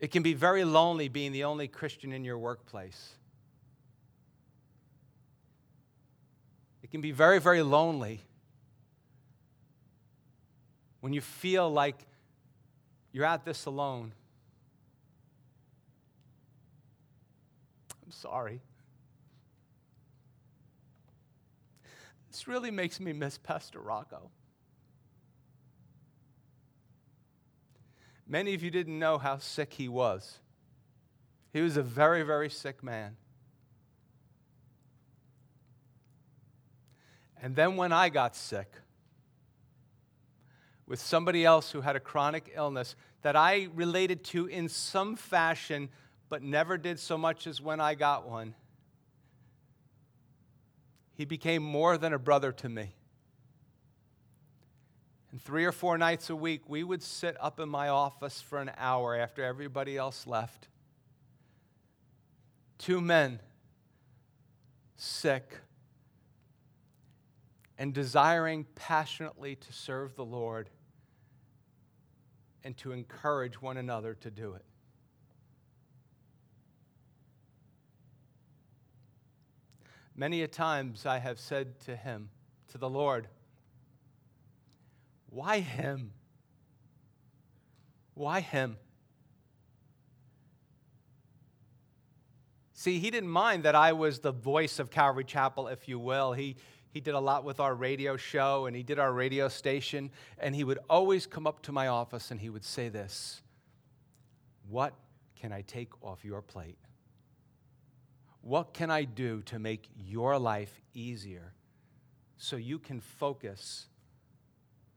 It 0.00 0.12
can 0.12 0.22
be 0.22 0.34
very 0.34 0.64
lonely 0.64 1.08
being 1.08 1.32
the 1.32 1.44
only 1.44 1.66
Christian 1.66 2.12
in 2.12 2.24
your 2.24 2.38
workplace. 2.38 3.14
It 6.82 6.90
can 6.90 7.00
be 7.00 7.10
very, 7.10 7.40
very 7.40 7.62
lonely 7.62 8.20
when 11.00 11.12
you 11.12 11.20
feel 11.20 11.70
like 11.70 12.06
you're 13.12 13.24
at 13.24 13.44
this 13.44 13.66
alone. 13.66 14.12
I'm 18.04 18.07
sorry. 18.20 18.60
This 22.30 22.46
really 22.46 22.70
makes 22.70 23.00
me 23.00 23.12
miss 23.12 23.38
Pastor 23.38 23.80
Rocco. 23.80 24.30
Many 28.26 28.54
of 28.54 28.62
you 28.62 28.70
didn't 28.70 28.98
know 28.98 29.18
how 29.18 29.38
sick 29.38 29.72
he 29.72 29.88
was. 29.88 30.38
He 31.52 31.62
was 31.62 31.76
a 31.76 31.82
very, 31.82 32.22
very 32.22 32.50
sick 32.50 32.82
man. 32.82 33.16
And 37.40 37.56
then 37.56 37.76
when 37.76 37.92
I 37.92 38.08
got 38.08 38.36
sick 38.36 38.70
with 40.86 41.00
somebody 41.00 41.44
else 41.44 41.70
who 41.70 41.80
had 41.80 41.96
a 41.96 42.00
chronic 42.00 42.52
illness 42.54 42.96
that 43.22 43.36
I 43.36 43.68
related 43.74 44.24
to 44.24 44.46
in 44.46 44.68
some 44.68 45.16
fashion, 45.16 45.88
but 46.28 46.42
never 46.42 46.76
did 46.76 46.98
so 46.98 47.16
much 47.16 47.46
as 47.46 47.60
when 47.60 47.80
I 47.80 47.94
got 47.94 48.28
one. 48.28 48.54
He 51.14 51.24
became 51.24 51.62
more 51.62 51.98
than 51.98 52.12
a 52.12 52.18
brother 52.18 52.52
to 52.52 52.68
me. 52.68 52.94
And 55.30 55.42
three 55.42 55.64
or 55.64 55.72
four 55.72 55.98
nights 55.98 56.30
a 56.30 56.36
week, 56.36 56.68
we 56.68 56.82
would 56.82 57.02
sit 57.02 57.36
up 57.40 57.60
in 57.60 57.68
my 57.68 57.88
office 57.88 58.40
for 58.40 58.58
an 58.58 58.70
hour 58.76 59.14
after 59.14 59.42
everybody 59.42 59.96
else 59.96 60.26
left. 60.26 60.68
Two 62.78 63.00
men, 63.00 63.40
sick, 64.96 65.58
and 67.76 67.92
desiring 67.92 68.66
passionately 68.74 69.56
to 69.56 69.72
serve 69.72 70.14
the 70.14 70.24
Lord 70.24 70.70
and 72.64 72.76
to 72.78 72.92
encourage 72.92 73.60
one 73.60 73.76
another 73.76 74.14
to 74.14 74.30
do 74.30 74.54
it. 74.54 74.64
Many 80.18 80.42
a 80.42 80.48
times 80.48 81.06
I 81.06 81.18
have 81.18 81.38
said 81.38 81.78
to 81.82 81.94
him, 81.94 82.30
to 82.72 82.78
the 82.78 82.90
Lord, 82.90 83.28
Why 85.30 85.60
him? 85.60 86.10
Why 88.14 88.40
him? 88.40 88.78
See, 92.72 92.98
he 92.98 93.12
didn't 93.12 93.30
mind 93.30 93.62
that 93.62 93.76
I 93.76 93.92
was 93.92 94.18
the 94.18 94.32
voice 94.32 94.80
of 94.80 94.90
Calvary 94.90 95.22
Chapel, 95.22 95.68
if 95.68 95.86
you 95.86 96.00
will. 96.00 96.32
He, 96.32 96.56
he 96.90 97.00
did 97.00 97.14
a 97.14 97.20
lot 97.20 97.44
with 97.44 97.60
our 97.60 97.76
radio 97.76 98.16
show 98.16 98.66
and 98.66 98.74
he 98.74 98.82
did 98.82 98.98
our 98.98 99.12
radio 99.12 99.46
station. 99.46 100.10
And 100.38 100.52
he 100.52 100.64
would 100.64 100.80
always 100.90 101.28
come 101.28 101.46
up 101.46 101.62
to 101.62 101.72
my 101.72 101.86
office 101.86 102.32
and 102.32 102.40
he 102.40 102.50
would 102.50 102.64
say 102.64 102.88
this 102.88 103.40
What 104.68 104.94
can 105.40 105.52
I 105.52 105.62
take 105.62 105.90
off 106.02 106.24
your 106.24 106.42
plate? 106.42 106.78
What 108.42 108.72
can 108.72 108.90
I 108.90 109.04
do 109.04 109.42
to 109.42 109.58
make 109.58 109.88
your 109.96 110.38
life 110.38 110.80
easier 110.94 111.52
so 112.36 112.56
you 112.56 112.78
can 112.78 113.00
focus 113.00 113.86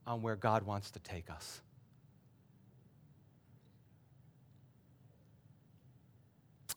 on 0.05 0.21
where 0.21 0.35
God 0.35 0.63
wants 0.63 0.91
to 0.91 0.99
take 0.99 1.29
us? 1.29 1.61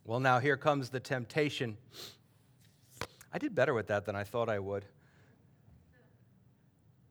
Well, 0.05 0.20
now 0.20 0.38
here 0.38 0.57
comes 0.57 0.90
the 0.90 1.00
temptation. 1.00 1.79
I 3.33 3.38
did 3.38 3.55
better 3.55 3.72
with 3.72 3.87
that 3.87 4.05
than 4.05 4.14
I 4.14 4.24
thought 4.24 4.48
I 4.48 4.59
would. 4.59 4.85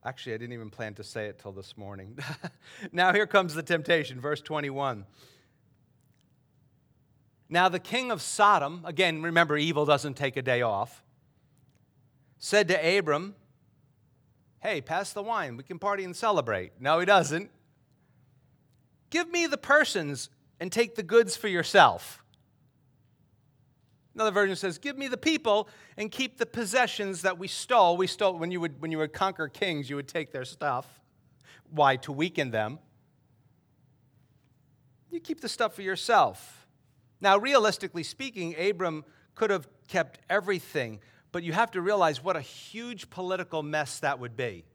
Actually, 0.06 0.34
I 0.34 0.38
didn't 0.38 0.54
even 0.54 0.70
plan 0.70 0.94
to 0.96 1.04
say 1.04 1.28
it 1.28 1.40
till 1.40 1.54
this 1.54 1.78
morning. 1.78 2.20
now 2.92 3.14
here 3.14 3.26
comes 3.26 3.54
the 3.54 3.64
temptation, 3.64 4.20
verse 4.20 4.42
21. 4.42 5.06
Now, 7.54 7.70
the 7.70 7.78
king 7.78 8.10
of 8.10 8.20
Sodom, 8.20 8.82
again, 8.84 9.22
remember, 9.22 9.56
evil 9.56 9.86
doesn't 9.86 10.16
take 10.16 10.38
a 10.38 10.42
day 10.42 10.64
off, 10.64 11.04
said 12.40 12.68
to 12.70 12.98
Abram, 12.98 13.36
Hey, 14.60 14.82
pass 14.82 15.14
the 15.14 15.22
wine. 15.22 15.56
We 15.56 15.62
can 15.62 15.78
party 15.78 16.04
and 16.04 16.16
celebrate. 16.16 16.72
No, 16.80 16.98
he 16.98 17.06
doesn't. 17.06 17.52
Give 19.12 19.30
me 19.30 19.46
the 19.46 19.60
persons 19.60 20.32
and 20.60 20.72
take 20.72 20.96
the 20.96 21.04
goods 21.04 21.38
for 21.38 21.48
yourself. 21.48 22.24
Another 24.16 24.32
version 24.32 24.56
says, 24.56 24.80
Give 24.80 24.98
me 24.98 25.08
the 25.08 25.16
people 25.16 25.70
and 25.96 26.10
keep 26.10 26.40
the 26.40 26.48
possessions 26.48 27.22
that 27.22 27.38
we 27.38 27.48
stole. 27.48 27.98
We 27.98 28.08
stole, 28.08 28.36
when 28.40 28.50
you 28.50 28.62
would, 28.62 28.82
when 28.82 28.90
you 28.90 28.98
would 28.98 29.14
conquer 29.14 29.48
kings, 29.48 29.92
you 29.92 29.96
would 29.96 30.08
take 30.08 30.32
their 30.32 30.46
stuff. 30.46 30.88
Why? 31.70 31.98
To 31.98 32.12
weaken 32.12 32.50
them. 32.50 32.80
You 35.12 35.20
keep 35.20 35.40
the 35.40 35.50
stuff 35.50 35.76
for 35.76 35.84
yourself. 35.84 36.63
Now, 37.24 37.38
realistically 37.38 38.04
speaking, 38.04 38.54
Abram 38.60 39.06
could 39.34 39.50
have 39.50 39.66
kept 39.88 40.20
everything, 40.30 41.00
but 41.32 41.42
you 41.42 41.54
have 41.54 41.72
to 41.72 41.82
realize 41.82 42.22
what 42.22 42.36
a 42.36 42.42
huge 42.42 43.10
political 43.10 43.64
mess 43.64 44.02
that 44.02 44.20
would 44.20 44.36
be. 44.36 44.66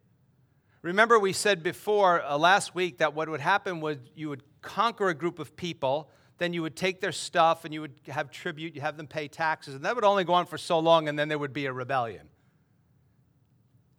Remember, 0.81 1.19
we 1.19 1.35
said 1.35 1.63
before 1.63 2.23
uh, 2.23 2.39
last 2.39 2.75
week 2.75 2.99
that 2.99 3.13
what 3.13 3.29
would 3.29 3.43
happen 3.43 3.81
was 3.81 3.99
you 4.15 4.31
would 4.31 4.43
conquer 4.63 5.11
a 5.11 5.15
group 5.15 5.39
of 5.39 5.57
people, 5.57 6.09
then 6.39 6.55
you 6.55 6.63
would 6.63 6.75
take 6.75 7.03
their 7.03 7.13
stuff 7.13 7.67
and 7.67 7.75
you 7.75 7.83
would 7.83 8.01
have 8.09 8.31
tribute, 8.31 8.75
you 8.75 8.81
have 8.81 8.97
them 8.97 9.07
pay 9.07 9.29
taxes, 9.29 9.75
and 9.75 9.85
that 9.85 9.95
would 9.95 10.05
only 10.05 10.25
go 10.25 10.33
on 10.33 10.47
for 10.47 10.57
so 10.57 10.79
long, 10.79 11.07
and 11.07 11.19
then 11.19 11.29
there 11.29 11.39
would 11.39 11.53
be 11.53 11.67
a 11.67 11.73
rebellion. 11.73 12.29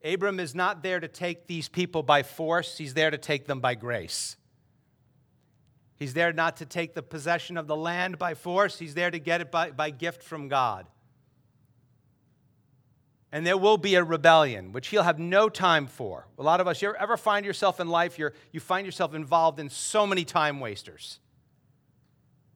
Abram 0.04 0.40
is 0.40 0.56
not 0.56 0.82
there 0.82 1.00
to 1.00 1.08
take 1.08 1.46
these 1.46 1.70
people 1.70 2.02
by 2.02 2.24
force, 2.24 2.80
he's 2.80 2.96
there 2.96 3.12
to 3.12 3.18
take 3.20 3.46
them 3.46 3.60
by 3.60 3.76
grace. 3.76 4.38
He's 6.00 6.14
there 6.14 6.32
not 6.32 6.58
to 6.58 6.66
take 6.66 6.94
the 6.94 7.04
possession 7.04 7.58
of 7.58 7.68
the 7.68 7.76
land 7.76 8.18
by 8.18 8.34
force, 8.34 8.80
he's 8.80 8.94
there 8.94 9.12
to 9.12 9.20
get 9.20 9.42
it 9.42 9.52
by, 9.52 9.72
by 9.72 9.90
gift 9.90 10.24
from 10.24 10.48
God. 10.48 10.88
And 13.32 13.46
there 13.46 13.58
will 13.58 13.78
be 13.78 13.94
a 13.96 14.04
rebellion, 14.04 14.72
which 14.72 14.88
he'll 14.88 15.04
have 15.04 15.20
no 15.20 15.50
time 15.50 15.86
for. 15.86 16.26
A 16.40 16.42
lot 16.42 16.62
of 16.62 16.68
us, 16.68 16.82
you 16.82 16.96
ever 16.96 17.18
find 17.18 17.46
yourself 17.46 17.80
in 17.80 17.88
life, 17.90 18.18
you're, 18.18 18.34
you 18.52 18.60
find 18.60 18.86
yourself 18.88 19.14
involved 19.14 19.60
in 19.60 19.70
so 19.70 20.08
many 20.08 20.24
time 20.24 20.60
wasters. 20.60 21.20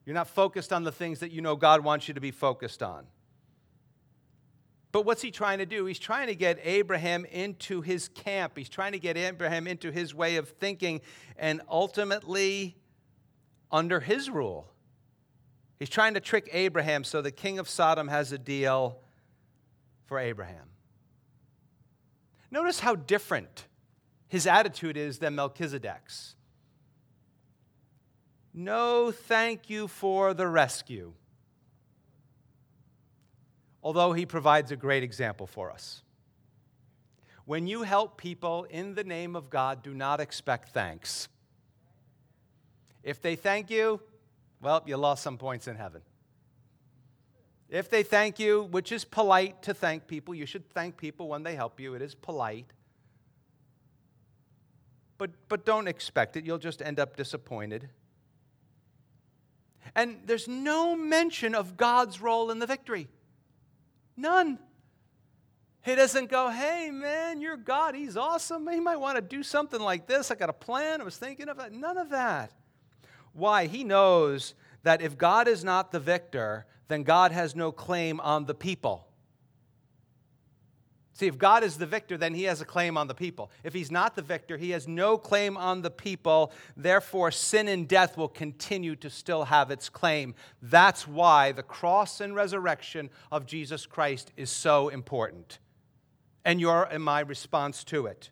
You're 0.06 0.16
not 0.16 0.28
focused 0.28 0.74
on 0.74 0.84
the 0.84 0.92
things 0.92 1.20
that 1.20 1.32
you 1.32 1.42
know 1.42 1.56
God 1.56 1.84
wants 1.84 2.08
you 2.08 2.14
to 2.14 2.22
be 2.22 2.32
focused 2.32 2.82
on. 2.82 3.06
But 4.92 5.06
what's 5.06 5.22
he 5.22 5.32
trying 5.32 5.58
to 5.58 5.66
do? 5.66 5.86
He's 5.86 6.00
trying 6.00 6.28
to 6.28 6.36
get 6.36 6.60
Abraham 6.64 7.26
into 7.26 7.82
his 7.82 8.08
camp. 8.08 8.54
He's 8.58 8.70
trying 8.70 8.92
to 8.94 9.00
get 9.00 9.18
Abraham 9.18 9.68
into 9.68 9.92
his 9.92 10.14
way 10.14 10.38
of 10.38 10.50
thinking 10.50 11.02
and 11.38 11.62
ultimately 11.70 12.78
under 13.74 14.00
his 14.00 14.30
rule. 14.30 14.70
He's 15.80 15.90
trying 15.90 16.14
to 16.14 16.22
trick 16.22 16.48
Abraham 16.54 17.04
so 17.04 17.22
the 17.22 17.32
king 17.32 17.60
of 17.60 17.68
Sodom 17.68 18.08
has 18.08 18.32
a 18.32 18.38
deal 18.38 19.00
for 20.06 20.20
Abraham. 20.20 20.70
Notice 22.52 22.80
how 22.80 22.96
different 22.96 23.66
his 24.28 24.46
attitude 24.46 24.96
is 24.96 25.18
than 25.18 25.36
Melchizedek's. 25.36 26.36
No, 28.54 29.12
thank 29.12 29.70
you 29.70 29.88
for 29.88 30.36
the 30.36 30.48
rescue. 30.48 31.14
Although 33.82 34.14
he 34.14 34.28
provides 34.28 34.72
a 34.72 34.76
great 34.76 35.02
example 35.02 35.48
for 35.48 35.72
us. 35.72 36.04
When 37.46 37.68
you 37.68 37.82
help 37.82 38.18
people 38.18 38.66
in 38.70 38.94
the 38.94 39.04
name 39.04 39.36
of 39.36 39.50
God, 39.50 39.82
do 39.82 39.94
not 39.94 40.20
expect 40.20 40.70
thanks. 40.70 41.28
If 43.04 43.22
they 43.22 43.36
thank 43.36 43.70
you, 43.70 44.00
well, 44.62 44.82
you 44.86 44.98
lost 44.98 45.24
some 45.24 45.38
points 45.38 45.68
in 45.68 45.76
heaven. 45.76 46.02
If 47.70 47.90
they 47.90 48.04
thank 48.04 48.40
you, 48.40 48.64
which 48.64 48.92
is 48.92 49.04
polite 49.04 49.64
to 49.64 49.74
thank 49.74 50.08
people, 50.08 50.36
you 50.36 50.46
should 50.46 50.70
thank 50.70 50.96
people 50.96 51.28
when 51.28 51.44
they 51.44 51.56
help 51.56 51.80
you. 51.80 51.96
It 51.96 52.02
is 52.02 52.16
polite. 52.16 52.68
But, 55.18 55.32
but 55.50 55.66
don't 55.66 55.88
expect 55.88 56.38
it. 56.38 56.46
You'll 56.46 56.60
just 56.60 56.82
end 56.82 57.00
up 57.00 57.18
disappointed. 57.18 57.90
And 59.96 60.20
there's 60.26 60.48
no 60.48 60.96
mention 60.96 61.56
of 61.56 61.78
God's 61.78 62.22
role 62.22 62.52
in 62.52 62.60
the 62.60 62.68
victory. 62.68 63.08
None. 64.16 64.60
He 65.82 65.96
doesn't 65.96 66.30
go, 66.30 66.50
hey, 66.50 66.92
man, 66.92 67.42
you're 67.42 67.58
God. 67.58 67.96
He's 67.96 68.16
awesome. 68.16 68.68
He 68.68 68.80
might 68.80 68.98
want 68.98 69.18
to 69.18 69.22
do 69.22 69.44
something 69.44 69.82
like 69.82 70.08
this. 70.08 70.32
I 70.32 70.36
got 70.36 70.50
a 70.50 70.54
plan. 70.54 71.02
I 71.02 71.04
was 71.04 71.18
thinking 71.18 71.50
of 71.50 71.60
it. 71.60 71.74
None 71.74 71.98
of 71.98 72.10
that. 72.12 72.52
Why? 73.34 73.68
He 73.68 73.84
knows 73.84 74.54
that 74.84 75.02
if 75.02 75.18
God 75.18 75.48
is 75.48 75.64
not 75.64 75.92
the 75.92 76.00
victor, 76.00 76.66
then 76.88 77.04
God 77.04 77.32
has 77.32 77.56
no 77.56 77.72
claim 77.72 78.20
on 78.20 78.46
the 78.46 78.54
people. 78.54 79.08
See, 81.16 81.28
if 81.28 81.38
God 81.38 81.64
is 81.64 81.78
the 81.78 81.86
victor, 81.86 82.18
then 82.18 82.34
he 82.34 82.44
has 82.44 82.60
a 82.60 82.66
claim 82.66 82.98
on 82.98 83.08
the 83.08 83.14
people. 83.14 83.52
If 83.64 83.74
he's 83.74 83.92
not 83.92 84.16
the 84.16 84.24
victor, 84.24 84.58
he 84.58 84.72
has 84.72 84.88
no 84.88 85.18
claim 85.18 85.58
on 85.58 85.84
the 85.84 85.92
people. 85.92 86.52
Therefore, 86.76 87.30
sin 87.30 87.68
and 87.68 87.88
death 87.88 88.18
will 88.18 88.28
continue 88.28 88.96
to 88.96 89.12
still 89.12 89.46
have 89.46 89.70
its 89.70 89.90
claim. 89.90 90.34
That's 90.62 91.08
why 91.08 91.52
the 91.52 91.62
cross 91.62 92.20
and 92.20 92.34
resurrection 92.36 93.12
of 93.32 93.46
Jesus 93.46 93.86
Christ 93.86 94.32
is 94.36 94.50
so 94.50 94.90
important. 94.90 95.60
And 96.44 96.60
your 96.60 96.84
and 96.84 97.04
my 97.04 97.20
response 97.20 97.84
to 97.86 98.08
it. 98.08 98.32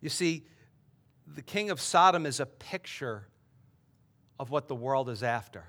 You 0.00 0.08
see, 0.08 0.44
the 1.34 1.42
king 1.42 1.70
of 1.70 1.80
Sodom 1.80 2.26
is 2.26 2.40
a 2.40 2.46
picture 2.46 3.26
of 4.38 4.50
what 4.50 4.68
the 4.68 4.74
world 4.74 5.08
is 5.08 5.22
after. 5.22 5.64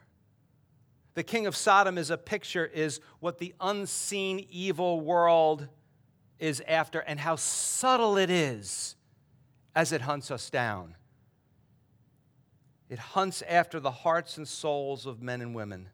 The 1.14 1.24
king 1.24 1.48
of 1.48 1.56
Sodom 1.56 1.98
is 1.98 2.10
a 2.10 2.18
picture, 2.18 2.66
is 2.66 3.00
what 3.20 3.38
the 3.38 3.54
unseen 3.60 4.46
evil 4.50 5.00
world 5.00 5.68
is 6.40 6.62
after, 6.68 7.00
and 7.00 7.20
how 7.20 7.38
subtle 7.38 8.18
it 8.18 8.30
is 8.30 8.96
as 9.74 9.92
it 9.92 10.02
hunts 10.02 10.30
us 10.30 10.50
down. 10.50 10.96
It 12.90 13.00
hunts 13.00 13.42
after 13.48 13.80
the 13.80 13.92
hearts 13.92 14.38
and 14.38 14.48
souls 14.48 15.06
of 15.06 15.22
men 15.22 15.42
and 15.42 15.56
women. 15.56 15.90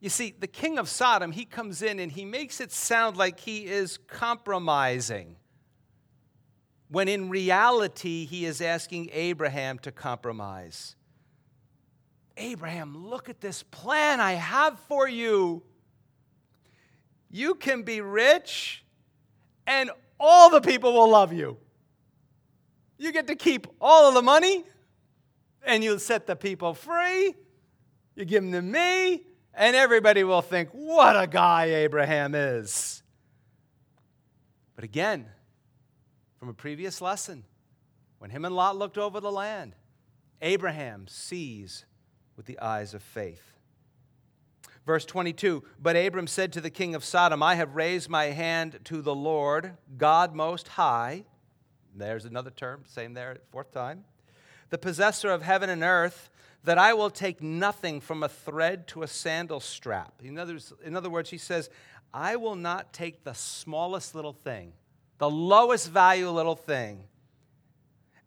You 0.00 0.08
see, 0.08 0.34
the 0.38 0.46
king 0.46 0.78
of 0.78 0.88
Sodom, 0.88 1.32
he 1.32 1.44
comes 1.44 1.82
in 1.82 1.98
and 1.98 2.10
he 2.10 2.24
makes 2.24 2.60
it 2.60 2.72
sound 2.72 3.16
like 3.16 3.38
he 3.40 3.66
is 3.66 3.98
compromising, 4.08 5.36
when 6.92 7.08
in 7.08 7.30
reality, 7.30 8.26
he 8.26 8.44
is 8.44 8.60
asking 8.60 9.08
Abraham 9.14 9.78
to 9.78 9.90
compromise. 9.90 10.94
Abraham, 12.36 13.08
look 13.08 13.30
at 13.30 13.40
this 13.40 13.62
plan 13.62 14.20
I 14.20 14.32
have 14.32 14.78
for 14.88 15.08
you. 15.08 15.62
You 17.30 17.54
can 17.54 17.82
be 17.82 18.02
rich, 18.02 18.84
and 19.66 19.90
all 20.20 20.50
the 20.50 20.60
people 20.60 20.92
will 20.92 21.08
love 21.08 21.32
you. 21.32 21.56
You 22.98 23.10
get 23.10 23.26
to 23.28 23.36
keep 23.36 23.66
all 23.80 24.08
of 24.08 24.14
the 24.14 24.20
money, 24.20 24.62
and 25.64 25.82
you'll 25.82 25.98
set 25.98 26.26
the 26.26 26.36
people 26.36 26.74
free. 26.74 27.34
You 28.16 28.26
give 28.26 28.42
them 28.42 28.52
to 28.52 28.60
me, 28.60 29.22
and 29.54 29.74
everybody 29.74 30.24
will 30.24 30.42
think, 30.42 30.68
what 30.72 31.18
a 31.18 31.26
guy 31.26 31.64
Abraham 31.64 32.34
is. 32.34 33.02
But 34.74 34.84
again, 34.84 35.30
from 36.42 36.48
a 36.48 36.54
previous 36.54 37.00
lesson, 37.00 37.44
when 38.18 38.28
him 38.28 38.44
and 38.44 38.52
Lot 38.52 38.76
looked 38.76 38.98
over 38.98 39.20
the 39.20 39.30
land, 39.30 39.76
Abraham 40.40 41.06
sees 41.06 41.84
with 42.36 42.46
the 42.46 42.58
eyes 42.58 42.94
of 42.94 43.02
faith. 43.04 43.52
Verse 44.84 45.04
22 45.04 45.62
But 45.80 45.94
Abram 45.94 46.26
said 46.26 46.52
to 46.54 46.60
the 46.60 46.68
king 46.68 46.96
of 46.96 47.04
Sodom, 47.04 47.44
I 47.44 47.54
have 47.54 47.76
raised 47.76 48.10
my 48.10 48.24
hand 48.24 48.80
to 48.86 49.02
the 49.02 49.14
Lord, 49.14 49.74
God 49.96 50.34
Most 50.34 50.66
High. 50.66 51.26
There's 51.94 52.24
another 52.24 52.50
term, 52.50 52.82
same 52.88 53.14
there, 53.14 53.36
fourth 53.52 53.70
time. 53.70 54.02
The 54.70 54.78
possessor 54.78 55.30
of 55.30 55.42
heaven 55.42 55.70
and 55.70 55.84
earth, 55.84 56.28
that 56.64 56.76
I 56.76 56.92
will 56.92 57.10
take 57.10 57.40
nothing 57.40 58.00
from 58.00 58.24
a 58.24 58.28
thread 58.28 58.88
to 58.88 59.04
a 59.04 59.06
sandal 59.06 59.60
strap. 59.60 60.14
In 60.24 60.36
other, 60.40 60.58
in 60.84 60.96
other 60.96 61.08
words, 61.08 61.30
he 61.30 61.38
says, 61.38 61.70
I 62.12 62.34
will 62.34 62.56
not 62.56 62.92
take 62.92 63.22
the 63.22 63.32
smallest 63.32 64.16
little 64.16 64.32
thing, 64.32 64.72
the 65.22 65.30
lowest 65.30 65.88
value 65.88 66.28
little 66.30 66.56
thing, 66.56 66.98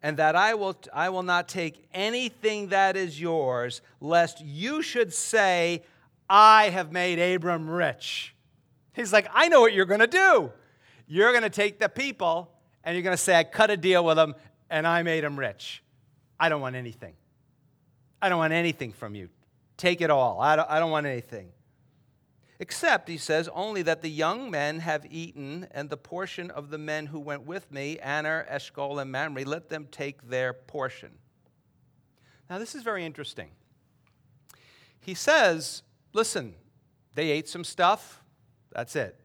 and 0.02 0.16
that 0.16 0.34
I 0.34 0.54
will, 0.54 0.74
I 0.94 1.10
will 1.10 1.22
not 1.22 1.46
take 1.46 1.86
anything 1.92 2.68
that 2.68 2.96
is 2.96 3.20
yours, 3.20 3.82
lest 4.00 4.40
you 4.40 4.80
should 4.80 5.12
say, 5.12 5.82
I 6.30 6.70
have 6.70 6.92
made 6.92 7.18
Abram 7.18 7.68
rich. 7.68 8.34
He's 8.94 9.12
like, 9.12 9.28
I 9.34 9.48
know 9.48 9.60
what 9.60 9.74
you're 9.74 9.84
going 9.84 10.00
to 10.00 10.06
do. 10.06 10.50
You're 11.06 11.32
going 11.32 11.42
to 11.42 11.50
take 11.50 11.78
the 11.78 11.90
people 11.90 12.50
and 12.82 12.96
you're 12.96 13.02
going 13.02 13.12
to 13.14 13.22
say, 13.22 13.38
I 13.38 13.44
cut 13.44 13.70
a 13.70 13.76
deal 13.76 14.02
with 14.02 14.16
them 14.16 14.34
and 14.70 14.86
I 14.86 15.02
made 15.02 15.22
them 15.22 15.38
rich. 15.38 15.82
I 16.40 16.48
don't 16.48 16.62
want 16.62 16.76
anything. 16.76 17.12
I 18.22 18.30
don't 18.30 18.38
want 18.38 18.54
anything 18.54 18.94
from 18.94 19.14
you. 19.14 19.28
Take 19.76 20.00
it 20.00 20.08
all. 20.08 20.40
I 20.40 20.56
don't, 20.56 20.70
I 20.70 20.78
don't 20.78 20.90
want 20.90 21.04
anything. 21.04 21.48
Except, 22.58 23.08
he 23.08 23.18
says, 23.18 23.48
only 23.52 23.82
that 23.82 24.00
the 24.00 24.10
young 24.10 24.50
men 24.50 24.80
have 24.80 25.06
eaten, 25.10 25.68
and 25.72 25.90
the 25.90 25.96
portion 25.96 26.50
of 26.50 26.70
the 26.70 26.78
men 26.78 27.06
who 27.06 27.20
went 27.20 27.44
with 27.44 27.70
me, 27.70 27.98
Aner, 28.02 28.46
Eshcol, 28.48 28.98
and 28.98 29.12
Mamre, 29.12 29.44
let 29.44 29.68
them 29.68 29.88
take 29.90 30.28
their 30.28 30.54
portion. 30.54 31.10
Now, 32.48 32.58
this 32.58 32.74
is 32.74 32.82
very 32.82 33.04
interesting. 33.04 33.50
He 35.00 35.14
says, 35.14 35.82
listen, 36.14 36.54
they 37.14 37.30
ate 37.30 37.48
some 37.48 37.64
stuff, 37.64 38.22
that's 38.72 38.96
it. 38.96 39.20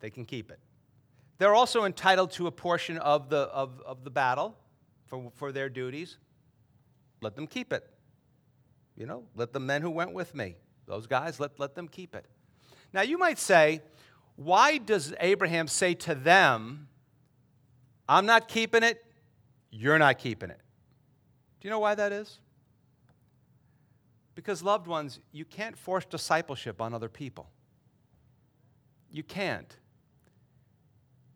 They 0.00 0.10
can 0.10 0.24
keep 0.24 0.50
it. 0.50 0.60
They're 1.38 1.54
also 1.54 1.84
entitled 1.84 2.30
to 2.32 2.46
a 2.46 2.52
portion 2.52 2.98
of 2.98 3.28
the, 3.28 3.38
of, 3.38 3.82
of 3.84 4.04
the 4.04 4.10
battle 4.10 4.56
for, 5.06 5.30
for 5.34 5.52
their 5.52 5.68
duties. 5.68 6.18
Let 7.20 7.34
them 7.34 7.46
keep 7.46 7.72
it. 7.72 7.84
You 8.96 9.06
know, 9.06 9.24
let 9.34 9.52
the 9.52 9.60
men 9.60 9.82
who 9.82 9.90
went 9.90 10.12
with 10.12 10.34
me, 10.34 10.56
those 10.86 11.06
guys, 11.06 11.40
let, 11.40 11.58
let 11.58 11.74
them 11.74 11.88
keep 11.88 12.14
it. 12.14 12.26
Now, 12.96 13.02
you 13.02 13.18
might 13.18 13.38
say, 13.38 13.82
why 14.36 14.78
does 14.78 15.12
Abraham 15.20 15.68
say 15.68 15.92
to 15.92 16.14
them, 16.14 16.88
I'm 18.08 18.24
not 18.24 18.48
keeping 18.48 18.82
it, 18.82 19.04
you're 19.70 19.98
not 19.98 20.18
keeping 20.18 20.48
it? 20.48 20.62
Do 21.60 21.68
you 21.68 21.70
know 21.70 21.78
why 21.78 21.94
that 21.94 22.10
is? 22.10 22.38
Because, 24.34 24.62
loved 24.62 24.86
ones, 24.86 25.20
you 25.30 25.44
can't 25.44 25.76
force 25.76 26.06
discipleship 26.06 26.80
on 26.80 26.94
other 26.94 27.10
people. 27.10 27.50
You 29.12 29.22
can't. 29.22 29.76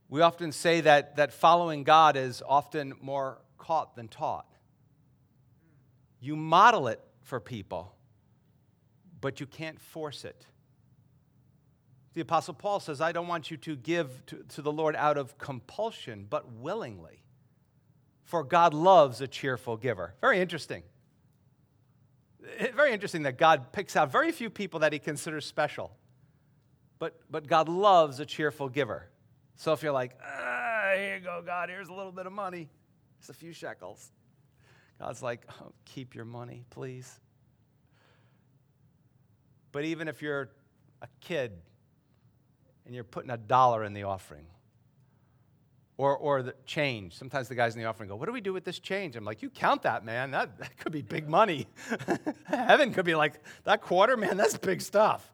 We 0.08 0.22
often 0.22 0.52
say 0.52 0.80
that, 0.80 1.16
that 1.16 1.30
following 1.30 1.84
God 1.84 2.16
is 2.16 2.42
often 2.48 2.94
more 3.02 3.36
caught 3.58 3.96
than 3.96 4.08
taught. 4.08 4.46
You 6.20 6.36
model 6.36 6.88
it 6.88 7.02
for 7.20 7.38
people, 7.38 7.94
but 9.20 9.40
you 9.40 9.46
can't 9.46 9.78
force 9.78 10.24
it. 10.24 10.46
The 12.14 12.20
Apostle 12.22 12.54
Paul 12.54 12.80
says, 12.80 13.00
I 13.00 13.12
don't 13.12 13.28
want 13.28 13.50
you 13.50 13.56
to 13.58 13.76
give 13.76 14.24
to, 14.26 14.44
to 14.48 14.62
the 14.62 14.72
Lord 14.72 14.96
out 14.96 15.16
of 15.16 15.38
compulsion, 15.38 16.26
but 16.28 16.50
willingly. 16.52 17.22
for 18.30 18.44
God 18.44 18.74
loves 18.74 19.20
a 19.20 19.26
cheerful 19.26 19.76
giver. 19.76 20.14
Very 20.20 20.40
interesting. 20.40 20.84
Eh, 22.58 22.68
very 22.76 22.92
interesting 22.92 23.24
that 23.24 23.38
God 23.38 23.72
picks 23.72 23.96
out 23.96 24.12
very 24.12 24.30
few 24.30 24.48
people 24.48 24.80
that 24.80 24.92
he 24.92 25.00
considers 25.00 25.44
special. 25.44 25.90
But, 27.00 27.20
but 27.28 27.48
God 27.48 27.68
loves 27.68 28.20
a 28.20 28.24
cheerful 28.26 28.68
giver. 28.68 29.08
So 29.56 29.72
if 29.72 29.82
you're 29.82 29.92
like, 29.92 30.16
ah, 30.24 30.92
here 30.96 31.16
you 31.16 31.20
go, 31.24 31.42
God, 31.44 31.70
here's 31.70 31.88
a 31.88 31.92
little 31.92 32.12
bit 32.12 32.26
of 32.26 32.32
money, 32.32 32.68
it's 33.18 33.30
a 33.30 33.34
few 33.34 33.52
shekels. 33.52 34.12
God's 35.00 35.22
like, 35.22 35.42
oh, 35.60 35.72
keep 35.84 36.14
your 36.14 36.24
money, 36.24 36.64
please. 36.70 37.18
But 39.72 39.84
even 39.84 40.06
if 40.06 40.22
you're 40.22 40.50
a 41.02 41.08
kid 41.20 41.52
and 42.90 42.96
you're 42.96 43.04
putting 43.04 43.30
a 43.30 43.36
dollar 43.36 43.84
in 43.84 43.92
the 43.92 44.02
offering, 44.02 44.46
or, 45.96 46.16
or 46.16 46.42
the 46.42 46.56
change. 46.66 47.16
Sometimes 47.16 47.46
the 47.46 47.54
guys 47.54 47.76
in 47.76 47.80
the 47.80 47.86
offering 47.86 48.08
go, 48.08 48.16
What 48.16 48.26
do 48.26 48.32
we 48.32 48.40
do 48.40 48.52
with 48.52 48.64
this 48.64 48.80
change? 48.80 49.14
I'm 49.14 49.24
like, 49.24 49.42
You 49.42 49.48
count 49.48 49.82
that, 49.82 50.04
man. 50.04 50.32
That, 50.32 50.58
that 50.58 50.76
could 50.76 50.90
be 50.90 51.00
big 51.00 51.28
money. 51.28 51.68
Heaven 52.46 52.92
could 52.92 53.04
be 53.04 53.14
like, 53.14 53.34
That 53.62 53.80
quarter, 53.80 54.16
man, 54.16 54.36
that's 54.36 54.58
big 54.58 54.80
stuff. 54.80 55.32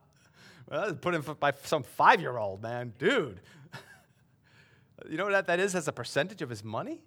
Well, 0.70 0.92
put 0.96 1.14
in 1.14 1.22
by 1.40 1.54
some 1.62 1.82
five 1.82 2.20
year 2.20 2.36
old, 2.36 2.60
man. 2.60 2.92
Dude. 2.98 3.40
you 5.08 5.16
know 5.16 5.24
what 5.24 5.32
that, 5.32 5.46
that 5.46 5.58
is 5.58 5.74
as 5.74 5.88
a 5.88 5.92
percentage 5.92 6.42
of 6.42 6.50
his 6.50 6.62
money? 6.62 7.00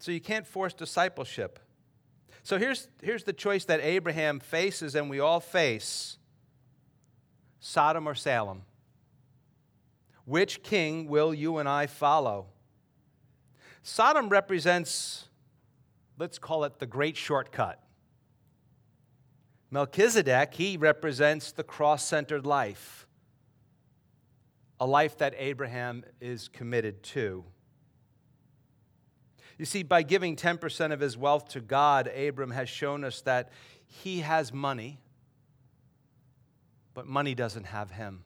so 0.00 0.10
you 0.10 0.22
can't 0.22 0.46
force 0.46 0.72
discipleship. 0.72 1.60
So 2.42 2.58
here's, 2.58 2.88
here's 3.00 3.24
the 3.24 3.32
choice 3.32 3.64
that 3.66 3.80
Abraham 3.80 4.40
faces 4.40 4.94
and 4.94 5.08
we 5.08 5.20
all 5.20 5.40
face 5.40 6.18
Sodom 7.60 8.08
or 8.08 8.14
Salem. 8.14 8.62
Which 10.24 10.62
king 10.62 11.08
will 11.08 11.32
you 11.32 11.58
and 11.58 11.68
I 11.68 11.86
follow? 11.86 12.46
Sodom 13.82 14.28
represents, 14.28 15.28
let's 16.18 16.38
call 16.38 16.64
it 16.64 16.78
the 16.78 16.86
great 16.86 17.16
shortcut. 17.16 17.80
Melchizedek, 19.70 20.54
he 20.54 20.76
represents 20.76 21.52
the 21.52 21.64
cross 21.64 22.04
centered 22.04 22.44
life, 22.44 23.06
a 24.78 24.86
life 24.86 25.16
that 25.18 25.34
Abraham 25.38 26.04
is 26.20 26.48
committed 26.48 27.02
to. 27.04 27.44
You 29.62 29.66
see, 29.66 29.84
by 29.84 30.02
giving 30.02 30.34
10% 30.34 30.92
of 30.92 30.98
his 30.98 31.16
wealth 31.16 31.50
to 31.50 31.60
God, 31.60 32.08
Abram 32.08 32.50
has 32.50 32.68
shown 32.68 33.04
us 33.04 33.20
that 33.20 33.52
he 33.86 34.18
has 34.18 34.52
money, 34.52 34.98
but 36.94 37.06
money 37.06 37.36
doesn't 37.36 37.66
have 37.66 37.92
him. 37.92 38.24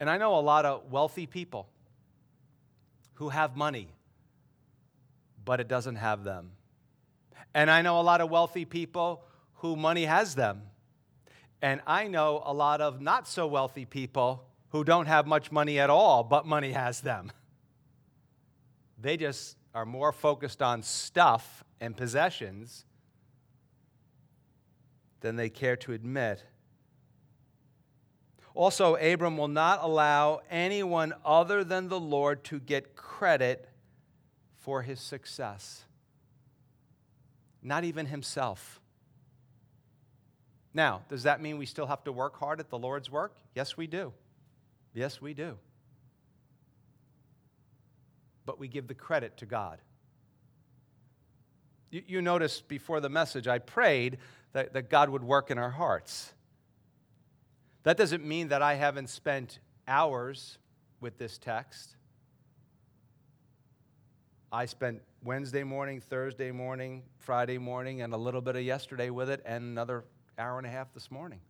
And 0.00 0.10
I 0.10 0.18
know 0.18 0.34
a 0.36 0.42
lot 0.42 0.66
of 0.66 0.90
wealthy 0.90 1.26
people 1.26 1.68
who 3.12 3.28
have 3.28 3.56
money, 3.56 3.86
but 5.44 5.60
it 5.60 5.68
doesn't 5.68 5.94
have 5.94 6.24
them. 6.24 6.50
And 7.54 7.70
I 7.70 7.82
know 7.82 8.00
a 8.00 8.02
lot 8.02 8.20
of 8.20 8.30
wealthy 8.30 8.64
people 8.64 9.22
who 9.58 9.76
money 9.76 10.06
has 10.06 10.34
them. 10.34 10.62
And 11.62 11.80
I 11.86 12.08
know 12.08 12.42
a 12.44 12.52
lot 12.52 12.80
of 12.80 13.00
not 13.00 13.28
so 13.28 13.46
wealthy 13.46 13.84
people 13.84 14.48
who 14.70 14.82
don't 14.82 15.06
have 15.06 15.24
much 15.28 15.52
money 15.52 15.78
at 15.78 15.88
all, 15.88 16.24
but 16.24 16.46
money 16.46 16.72
has 16.72 17.00
them. 17.00 17.30
They 19.04 19.18
just 19.18 19.58
are 19.74 19.84
more 19.84 20.12
focused 20.12 20.62
on 20.62 20.82
stuff 20.82 21.62
and 21.78 21.94
possessions 21.94 22.86
than 25.20 25.36
they 25.36 25.50
care 25.50 25.76
to 25.76 25.92
admit. 25.92 26.42
Also, 28.54 28.94
Abram 28.96 29.36
will 29.36 29.48
not 29.48 29.80
allow 29.82 30.40
anyone 30.50 31.12
other 31.22 31.64
than 31.64 31.88
the 31.88 32.00
Lord 32.00 32.44
to 32.44 32.58
get 32.58 32.96
credit 32.96 33.68
for 34.56 34.80
his 34.80 35.00
success, 35.00 35.84
not 37.62 37.84
even 37.84 38.06
himself. 38.06 38.80
Now, 40.72 41.02
does 41.10 41.24
that 41.24 41.42
mean 41.42 41.58
we 41.58 41.66
still 41.66 41.88
have 41.88 42.04
to 42.04 42.12
work 42.12 42.38
hard 42.38 42.58
at 42.58 42.70
the 42.70 42.78
Lord's 42.78 43.10
work? 43.10 43.36
Yes, 43.54 43.76
we 43.76 43.86
do. 43.86 44.14
Yes, 44.94 45.20
we 45.20 45.34
do. 45.34 45.58
But 48.46 48.58
we 48.58 48.68
give 48.68 48.86
the 48.88 48.94
credit 48.94 49.36
to 49.38 49.46
God. 49.46 49.78
You, 51.90 52.02
you 52.06 52.22
notice 52.22 52.60
before 52.60 53.00
the 53.00 53.08
message, 53.08 53.46
I 53.46 53.58
prayed 53.58 54.18
that, 54.52 54.72
that 54.72 54.90
God 54.90 55.10
would 55.10 55.22
work 55.22 55.50
in 55.50 55.58
our 55.58 55.70
hearts. 55.70 56.32
That 57.84 57.96
doesn't 57.96 58.24
mean 58.24 58.48
that 58.48 58.62
I 58.62 58.74
haven't 58.74 59.10
spent 59.10 59.60
hours 59.86 60.58
with 61.00 61.18
this 61.18 61.38
text. 61.38 61.96
I 64.50 64.66
spent 64.66 65.02
Wednesday 65.22 65.64
morning, 65.64 66.00
Thursday 66.00 66.50
morning, 66.50 67.02
Friday 67.18 67.58
morning, 67.58 68.02
and 68.02 68.12
a 68.12 68.16
little 68.16 68.40
bit 68.40 68.56
of 68.56 68.62
yesterday 68.62 69.10
with 69.10 69.28
it, 69.28 69.42
and 69.44 69.64
another 69.64 70.04
hour 70.38 70.58
and 70.58 70.66
a 70.66 70.70
half 70.70 70.92
this 70.94 71.10
morning. 71.10 71.40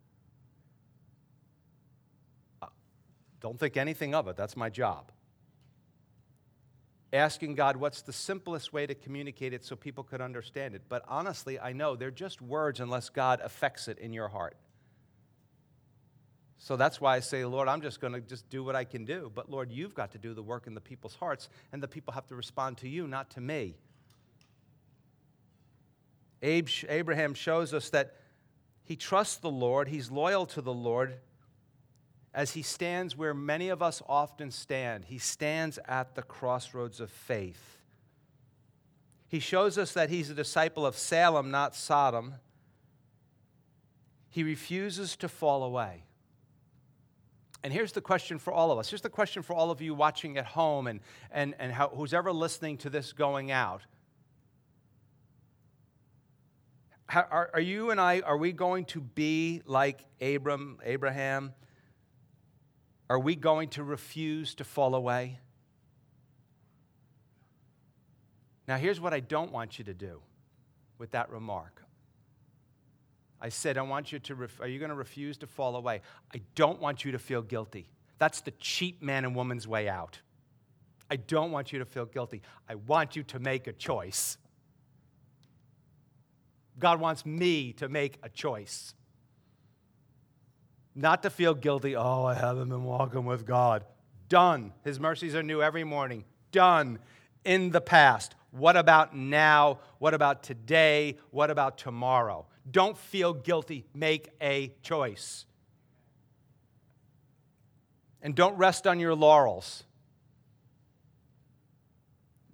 Uh, 2.61 2.67
don't 3.41 3.59
think 3.59 3.77
anything 3.77 4.15
of 4.15 4.27
it. 4.27 4.35
That's 4.35 4.57
my 4.57 4.69
job. 4.69 5.11
Asking 7.15 7.55
God 7.55 7.77
what's 7.77 8.01
the 8.01 8.11
simplest 8.11 8.73
way 8.73 8.85
to 8.85 8.93
communicate 8.93 9.53
it 9.53 9.63
so 9.63 9.77
people 9.77 10.03
could 10.03 10.19
understand 10.19 10.75
it. 10.75 10.81
But 10.89 11.05
honestly, 11.07 11.57
I 11.57 11.71
know 11.71 11.95
they're 11.95 12.11
just 12.11 12.41
words 12.41 12.81
unless 12.81 13.07
God 13.07 13.39
affects 13.41 13.87
it 13.87 13.97
in 13.99 14.11
your 14.11 14.27
heart. 14.27 14.57
So 16.57 16.75
that's 16.75 16.99
why 16.99 17.15
I 17.15 17.21
say, 17.21 17.45
Lord, 17.45 17.69
I'm 17.69 17.81
just 17.81 18.01
going 18.01 18.11
to 18.11 18.19
just 18.19 18.49
do 18.49 18.65
what 18.65 18.75
I 18.75 18.83
can 18.83 19.05
do. 19.05 19.31
But 19.33 19.49
Lord, 19.49 19.71
you've 19.71 19.93
got 19.93 20.11
to 20.11 20.17
do 20.17 20.33
the 20.33 20.43
work 20.43 20.67
in 20.67 20.73
the 20.73 20.81
people's 20.81 21.15
hearts, 21.15 21.47
and 21.71 21.81
the 21.81 21.87
people 21.87 22.13
have 22.13 22.27
to 22.27 22.35
respond 22.35 22.77
to 22.79 22.89
you, 22.89 23.07
not 23.07 23.29
to 23.31 23.41
me. 23.41 23.75
Abraham 26.41 27.33
shows 27.33 27.73
us 27.73 27.89
that 27.91 28.15
he 28.83 28.97
trusts 28.97 29.37
the 29.37 29.49
Lord, 29.49 29.87
he's 29.87 30.11
loyal 30.11 30.45
to 30.47 30.61
the 30.61 30.73
Lord 30.73 31.15
as 32.35 32.51
he 32.51 32.61
stands 32.61 33.15
where 33.15 33.33
many 33.33 33.69
of 33.69 33.81
us 33.81 34.03
often 34.09 34.51
stand. 34.51 35.05
He 35.05 35.17
stands 35.17 35.79
at 35.87 36.15
the 36.15 36.21
crossroads 36.21 36.99
of 36.99 37.09
faith. 37.09 37.79
He 39.29 39.39
shows 39.39 39.77
us 39.77 39.93
that 39.93 40.09
he's 40.09 40.29
a 40.29 40.33
disciple 40.33 40.85
of 40.85 40.97
Salem, 40.97 41.49
not 41.49 41.75
Sodom. 41.75 42.35
He 44.29 44.43
refuses 44.43 45.15
to 45.15 45.29
fall 45.29 45.63
away. 45.63 46.03
And 47.63 47.71
here's 47.71 47.93
the 47.93 48.01
question 48.01 48.37
for 48.37 48.51
all 48.51 48.69
of 48.69 48.77
us. 48.77 48.89
Here's 48.89 49.01
the 49.01 49.09
question 49.09 49.41
for 49.41 49.55
all 49.55 49.71
of 49.71 49.81
you 49.81 49.95
watching 49.95 50.37
at 50.37 50.45
home 50.45 50.87
and, 50.87 50.99
and, 51.31 51.55
and 51.57 51.71
how, 51.71 51.87
who's 51.87 52.13
ever 52.13 52.33
listening 52.33 52.77
to 52.79 52.89
this 52.89 53.13
going 53.13 53.49
out. 53.49 53.81
How, 57.07 57.25
are, 57.31 57.49
are 57.53 57.61
you 57.61 57.91
and 57.91 57.99
I, 57.99 58.19
are 58.19 58.37
we 58.37 58.51
going 58.51 58.85
to 58.85 58.99
be 58.99 59.61
like 59.65 60.03
Abram, 60.21 60.79
Abraham? 60.83 61.53
Are 63.09 63.19
we 63.19 63.35
going 63.35 63.69
to 63.69 63.83
refuse 63.83 64.55
to 64.55 64.63
fall 64.63 64.95
away? 64.95 65.39
Now, 68.67 68.77
here's 68.77 68.99
what 68.99 69.13
I 69.13 69.19
don't 69.19 69.51
want 69.51 69.77
you 69.77 69.85
to 69.85 69.93
do 69.93 70.21
with 70.97 71.11
that 71.11 71.29
remark. 71.29 71.83
I 73.39 73.49
said, 73.49 73.77
I 73.77 73.83
want 73.83 74.11
you 74.11 74.19
to, 74.19 74.35
ref- 74.35 74.59
are 74.59 74.67
you 74.67 74.79
going 74.79 74.89
to 74.89 74.95
refuse 74.95 75.37
to 75.37 75.47
fall 75.47 75.75
away? 75.75 76.01
I 76.33 76.41
don't 76.55 76.81
want 76.81 77.05
you 77.05 77.11
to 77.11 77.19
feel 77.19 77.43
guilty. 77.43 77.89
That's 78.17 78.41
the 78.41 78.51
cheap 78.51 79.03
man 79.03 79.23
and 79.23 79.35
woman's 79.35 79.67
way 79.67 79.87
out. 79.87 80.19
I 81.11 81.17
don't 81.17 81.51
want 81.51 81.71
you 81.71 81.79
to 81.79 81.85
feel 81.85 82.05
guilty. 82.05 82.41
I 82.67 82.75
want 82.75 83.15
you 83.15 83.23
to 83.23 83.39
make 83.39 83.67
a 83.67 83.73
choice. 83.73 84.37
God 86.79 86.99
wants 86.99 87.25
me 87.25 87.73
to 87.73 87.87
make 87.87 88.17
a 88.23 88.29
choice. 88.29 88.95
Not 90.95 91.23
to 91.23 91.29
feel 91.29 91.53
guilty, 91.53 91.95
oh, 91.95 92.23
I 92.23 92.33
haven't 92.33 92.69
been 92.69 92.85
walking 92.85 93.25
with 93.25 93.45
God. 93.45 93.83
Done. 94.29 94.71
His 94.83 94.99
mercies 94.99 95.35
are 95.35 95.43
new 95.43 95.61
every 95.61 95.83
morning. 95.83 96.23
Done. 96.51 96.99
In 97.43 97.71
the 97.71 97.81
past. 97.81 98.33
What 98.51 98.77
about 98.77 99.15
now? 99.15 99.79
What 99.99 100.13
about 100.13 100.41
today? 100.41 101.17
What 101.31 101.51
about 101.51 101.77
tomorrow? 101.77 102.47
Don't 102.69 102.97
feel 102.97 103.33
guilty. 103.33 103.85
Make 103.93 104.29
a 104.41 104.73
choice. 104.81 105.45
And 108.21 108.33
don't 108.33 108.55
rest 108.57 108.87
on 108.87 108.99
your 108.99 109.13
laurels. 109.13 109.83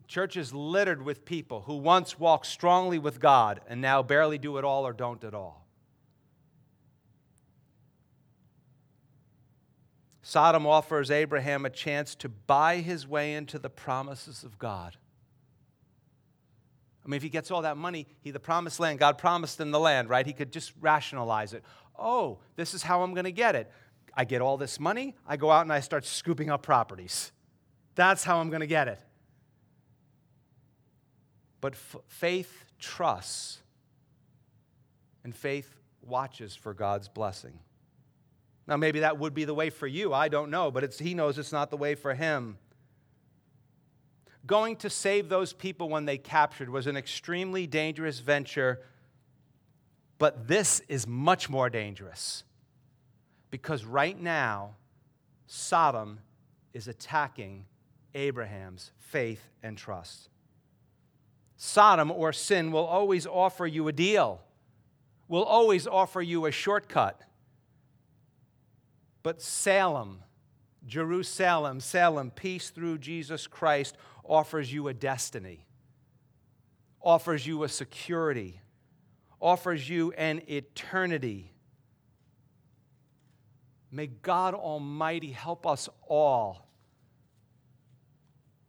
Church 0.07 0.35
is 0.35 0.53
littered 0.53 1.01
with 1.01 1.23
people 1.23 1.61
who 1.61 1.75
once 1.77 2.19
walked 2.19 2.47
strongly 2.47 2.99
with 2.99 3.21
God 3.21 3.61
and 3.67 3.79
now 3.79 4.03
barely 4.03 4.37
do 4.37 4.57
it 4.57 4.65
all 4.65 4.85
or 4.85 4.91
don't 4.91 5.23
at 5.23 5.33
all. 5.33 5.60
Sodom 10.21 10.67
offers 10.67 11.09
Abraham 11.09 11.65
a 11.65 11.69
chance 11.69 12.13
to 12.15 12.29
buy 12.29 12.77
his 12.77 13.07
way 13.07 13.33
into 13.33 13.57
the 13.57 13.69
promises 13.69 14.43
of 14.43 14.59
God. 14.59 14.97
I 17.03 17.09
mean, 17.09 17.17
if 17.17 17.23
he 17.23 17.29
gets 17.29 17.49
all 17.49 17.63
that 17.63 17.77
money, 17.77 18.07
he 18.21 18.29
the 18.29 18.39
promised 18.39 18.79
land, 18.79 18.99
God 18.99 19.17
promised 19.17 19.59
him 19.59 19.71
the 19.71 19.79
land, 19.79 20.09
right? 20.09 20.25
He 20.25 20.33
could 20.33 20.51
just 20.51 20.73
rationalize 20.79 21.53
it. 21.53 21.63
Oh, 21.97 22.37
this 22.55 22.73
is 22.73 22.83
how 22.83 23.01
I'm 23.01 23.13
going 23.13 23.25
to 23.25 23.31
get 23.31 23.55
it. 23.55 23.71
I 24.13 24.25
get 24.25 24.41
all 24.41 24.57
this 24.57 24.79
money, 24.79 25.15
I 25.25 25.37
go 25.37 25.49
out 25.49 25.61
and 25.61 25.71
I 25.71 25.79
start 25.79 26.05
scooping 26.05 26.49
up 26.49 26.63
properties. 26.63 27.31
That's 27.95 28.23
how 28.23 28.39
I'm 28.39 28.49
going 28.49 28.61
to 28.61 28.67
get 28.67 28.87
it. 28.87 28.99
But 31.61 31.73
f- 31.73 31.97
faith 32.07 32.65
trusts, 32.77 33.59
and 35.23 35.35
faith 35.35 35.79
watches 36.01 36.55
for 36.55 36.73
God's 36.73 37.07
blessing. 37.07 37.59
Now, 38.71 38.77
maybe 38.77 39.01
that 39.01 39.19
would 39.19 39.33
be 39.33 39.43
the 39.43 39.53
way 39.53 39.69
for 39.69 39.85
you. 39.85 40.13
I 40.13 40.29
don't 40.29 40.49
know, 40.49 40.71
but 40.71 40.93
he 40.93 41.13
knows 41.13 41.37
it's 41.37 41.51
not 41.51 41.71
the 41.71 41.75
way 41.75 41.93
for 41.93 42.13
him. 42.13 42.57
Going 44.47 44.77
to 44.77 44.89
save 44.89 45.27
those 45.27 45.51
people 45.51 45.89
when 45.89 46.05
they 46.05 46.17
captured 46.17 46.69
was 46.69 46.87
an 46.87 46.95
extremely 46.95 47.67
dangerous 47.67 48.19
venture, 48.19 48.79
but 50.19 50.47
this 50.47 50.79
is 50.87 51.05
much 51.05 51.49
more 51.49 51.69
dangerous 51.69 52.45
because 53.49 53.83
right 53.83 54.17
now, 54.17 54.75
Sodom 55.47 56.21
is 56.73 56.87
attacking 56.87 57.65
Abraham's 58.15 58.91
faith 58.99 59.49
and 59.61 59.77
trust. 59.77 60.29
Sodom 61.57 62.09
or 62.09 62.31
sin 62.31 62.71
will 62.71 62.85
always 62.85 63.27
offer 63.27 63.67
you 63.67 63.89
a 63.89 63.91
deal, 63.91 64.39
will 65.27 65.43
always 65.43 65.87
offer 65.87 66.21
you 66.21 66.45
a 66.45 66.51
shortcut. 66.51 67.21
But 69.23 69.41
Salem, 69.41 70.23
Jerusalem, 70.85 71.79
Salem, 71.79 72.31
peace 72.31 72.69
through 72.69 72.97
Jesus 72.97 73.47
Christ 73.47 73.95
offers 74.23 74.71
you 74.73 74.87
a 74.87 74.93
destiny, 74.93 75.65
offers 77.01 77.45
you 77.45 77.63
a 77.63 77.69
security, 77.69 78.61
offers 79.39 79.87
you 79.87 80.11
an 80.13 80.41
eternity. 80.47 81.51
May 83.91 84.07
God 84.07 84.53
Almighty 84.53 85.31
help 85.31 85.67
us 85.67 85.89
all 86.07 86.67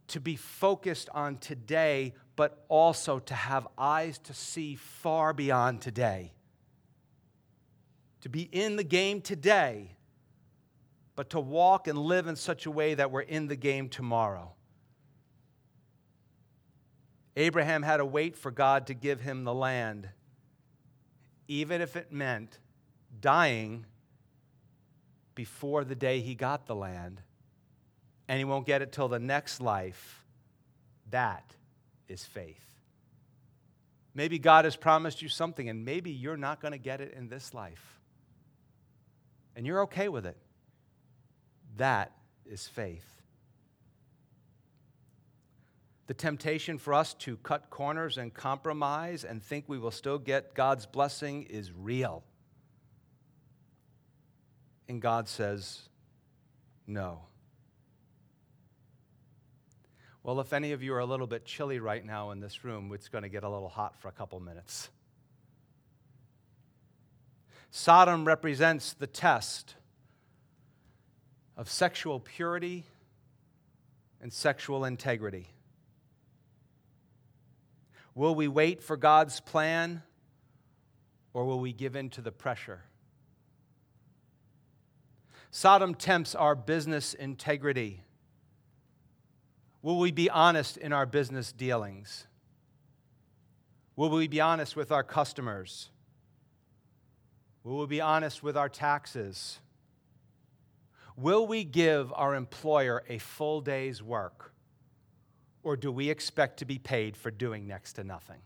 to 0.09 0.20
be 0.20 0.36
focused 0.36 1.09
on 1.14 1.38
today, 1.38 2.12
but 2.36 2.66
also 2.68 3.18
to 3.20 3.34
have 3.34 3.66
eyes 3.78 4.18
to 4.18 4.34
see 4.34 4.74
far 4.74 5.32
beyond 5.32 5.80
today. 5.80 6.32
To 8.20 8.28
be 8.28 8.42
in 8.42 8.76
the 8.76 8.84
game 8.84 9.22
today, 9.22 9.96
but 11.15 11.31
to 11.31 11.41
walk 11.41 11.89
and 11.89 11.99
live 11.99 12.27
in 12.27 12.37
such 12.37 12.67
a 12.67 12.71
way 12.71 12.95
that 12.95 13.11
we're 13.11 13.21
in 13.21 13.49
the 13.49 13.57
game 13.57 13.89
tomorrow. 13.89 14.53
Abraham 17.37 17.83
had 17.83 17.99
to 17.99 18.05
wait 18.05 18.37
for 18.37 18.51
God 18.51 18.87
to 18.89 18.95
give 18.95 19.21
him 19.21 19.45
the 19.45 19.55
land, 19.55 20.09
even 21.49 21.81
if 21.81 21.97
it 21.97 22.13
meant 22.13 22.59
dying 23.21 23.87
before 25.35 25.85
the 25.85 25.95
day 25.95 26.21
he 26.21 26.35
got 26.35 26.67
the 26.67 26.75
land 26.75 27.23
and 28.29 28.39
he 28.39 28.45
won't 28.45 28.67
get 28.67 28.83
it 28.83 28.93
till 28.93 29.09
the 29.09 29.19
next 29.19 29.61
life. 29.61 30.25
That 31.11 31.55
is 32.09 32.25
faith. 32.25 32.65
Maybe 34.15 34.39
God 34.39 34.65
has 34.67 34.77
promised 34.77 35.23
you 35.23 35.29
something, 35.29 35.69
and 35.69 35.85
maybe 35.85 36.11
you're 36.11 36.37
not 36.37 36.61
going 36.61 36.73
to 36.73 36.79
get 36.79 37.01
it 37.01 37.15
in 37.15 37.29
this 37.29 37.55
life. 37.55 38.01
And 39.57 39.67
you're 39.67 39.83
okay 39.83 40.09
with 40.09 40.27
it. 40.27 40.37
That 41.77 42.12
is 42.45 42.66
faith. 42.66 43.07
The 46.07 46.14
temptation 46.14 46.79
for 46.79 46.93
us 46.93 47.14
to 47.14 47.37
cut 47.39 47.70
corners 47.70 48.18
and 48.18 48.35
compromise 48.35 49.25
and 49.25 49.43
think 49.43 49.64
we 49.68 49.79
will 49.79 49.91
still 49.91 50.18
get 50.18 50.55
God's 50.55 50.85
blessing 50.85 51.45
is 51.45 51.73
real. 51.73 52.23
And 54.89 55.01
God 55.01 55.29
says, 55.29 55.89
no. 56.87 57.20
Well, 60.23 60.41
if 60.41 60.53
any 60.53 60.73
of 60.73 60.83
you 60.83 60.93
are 60.95 60.99
a 60.99 61.07
little 61.07 61.27
bit 61.27 61.45
chilly 61.45 61.79
right 61.79 62.05
now 62.05 62.31
in 62.31 62.41
this 62.41 62.62
room, 62.62 62.93
it's 62.93 63.09
going 63.09 63.23
to 63.23 63.29
get 63.29 63.43
a 63.43 63.49
little 63.49 63.68
hot 63.68 63.99
for 64.01 64.09
a 64.09 64.12
couple 64.12 64.39
minutes. 64.39 64.91
Sodom 67.70 68.25
represents 68.25 68.93
the 68.93 69.07
test 69.07 69.77
of 71.57 71.68
sexual 71.68 72.20
purity 72.20 72.84
and 74.20 74.32
sexual 74.32 74.84
integrity. 74.84 75.48
Will 78.14 78.34
we 78.34 78.48
wait 78.48 78.82
for 78.82 78.96
God's 78.96 79.40
plan 79.40 80.03
or 81.32 81.44
will 81.44 81.61
we 81.61 81.72
give 81.72 81.96
in 81.96 82.11
to 82.11 82.20
the 82.20 82.32
pressure? 82.32 82.82
Sodom 85.50 85.94
tempts 85.94 86.34
our 86.34 86.55
business 86.55 87.14
integrity. 87.14 88.03
Will 89.82 89.98
we 89.98 90.11
be 90.11 90.30
honest 90.30 90.76
in 90.76 90.92
our 90.92 91.07
business 91.07 91.53
dealings? 91.53 92.26
Will 93.96 94.11
we 94.11 94.28
be 94.28 94.40
honest 94.40 94.76
with 94.76 94.90
our 94.90 95.03
customers? 95.03 95.90
Will 97.64 97.80
we 97.80 97.86
be 97.86 98.00
honest 98.00 98.42
with 98.42 98.57
our 98.57 98.68
taxes? 98.68 99.61
Will 101.17 101.47
we 101.47 101.65
give 101.65 102.13
our 102.15 102.35
employer 102.35 103.03
a 103.09 103.19
full 103.19 103.61
day's 103.61 104.03
work? 104.03 104.53
Or 105.63 105.77
do 105.77 105.93
we 105.93 106.11
expect 106.11 106.59
to 106.59 106.65
be 106.65 106.79
paid 106.79 107.17
for 107.17 107.31
doing 107.31 107.67
next 107.67 107.95
to 107.95 108.05
nothing? 108.05 108.41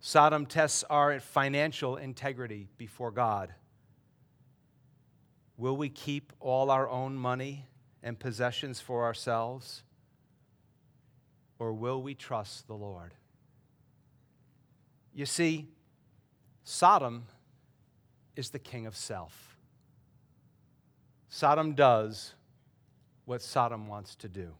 Sodom 0.00 0.46
tests 0.46 0.82
our 0.88 1.20
financial 1.20 1.96
integrity 1.96 2.68
before 2.78 3.10
God. 3.10 3.54
Will 5.58 5.76
we 5.76 5.90
keep 5.90 6.32
all 6.40 6.70
our 6.70 6.88
own 6.88 7.14
money 7.14 7.66
and 8.02 8.18
possessions 8.18 8.80
for 8.80 9.04
ourselves? 9.04 9.82
Or 11.58 11.74
will 11.74 12.02
we 12.02 12.14
trust 12.14 12.66
the 12.66 12.74
Lord? 12.74 13.12
You 15.12 15.26
see, 15.26 15.68
Sodom 16.64 17.24
is 18.36 18.50
the 18.50 18.58
king 18.58 18.86
of 18.86 18.96
self. 18.96 19.49
Sodom 21.30 21.74
does 21.74 22.34
what 23.24 23.40
Sodom 23.40 23.86
wants 23.86 24.16
to 24.16 24.28
do. 24.28 24.52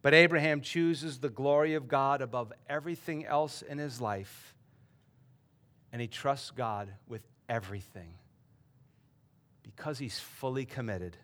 But 0.00 0.14
Abraham 0.14 0.62
chooses 0.62 1.18
the 1.18 1.28
glory 1.28 1.74
of 1.74 1.88
God 1.88 2.22
above 2.22 2.52
everything 2.68 3.26
else 3.26 3.60
in 3.60 3.76
his 3.78 4.00
life, 4.00 4.54
and 5.92 6.00
he 6.00 6.06
trusts 6.06 6.52
God 6.52 6.88
with 7.08 7.22
everything 7.48 8.14
because 9.62 9.98
he's 9.98 10.18
fully 10.18 10.64
committed. 10.64 11.16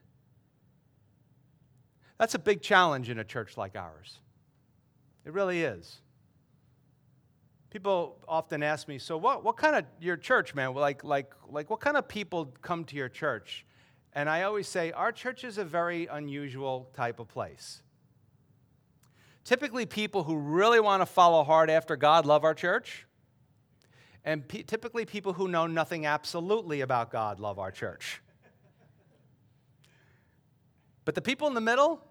That's 2.19 2.35
a 2.35 2.39
big 2.39 2.61
challenge 2.61 3.09
in 3.09 3.19
a 3.19 3.25
church 3.25 3.57
like 3.57 3.77
ours. 3.77 4.19
It 5.25 5.33
really 5.33 5.63
is. 5.63 6.01
People 7.77 8.17
often 8.27 8.63
ask 8.63 8.89
me, 8.89 8.99
so 8.99 9.19
what, 9.19 9.45
what 9.45 9.59
kind 9.59 9.77
of 9.77 9.85
your 10.01 10.17
church, 10.17 10.55
man? 10.55 10.73
Like, 10.73 11.05
like, 11.05 11.35
like 11.47 11.69
what 11.69 11.79
kind 11.79 11.99
of 11.99 12.09
people 12.09 12.47
come 12.63 12.87
to 12.87 12.97
your 12.97 13.11
church? 13.11 13.67
And 14.15 14.31
I 14.31 14.45
always 14.45 14.67
say, 14.67 14.93
our 14.93 15.13
church 15.13 15.45
is 15.45 15.59
a 15.59 15.65
very 15.67 16.07
unusual 16.07 16.89
type 16.95 17.21
of 17.21 17.29
place. 17.29 17.83
Typically, 19.45 19.85
people 19.85 20.23
who 20.23 20.39
really 20.39 20.81
want 20.81 21.03
to 21.03 21.07
follow 21.07 21.45
hard 21.45 21.69
after 21.69 21.97
God 21.97 22.25
love 22.25 22.45
our 22.45 22.55
church. 22.55 23.07
And 24.25 24.49
typically, 24.49 25.05
people 25.05 25.35
who 25.35 25.47
know 25.47 25.67
nothing 25.67 26.07
absolutely 26.07 26.81
about 26.81 27.11
God 27.11 27.39
love 27.41 27.59
our 27.59 27.71
church. 27.71 28.23
But 31.05 31.15
the 31.15 31.21
people 31.21 31.47
in 31.47 31.53
the 31.53 31.61
middle, 31.61 32.03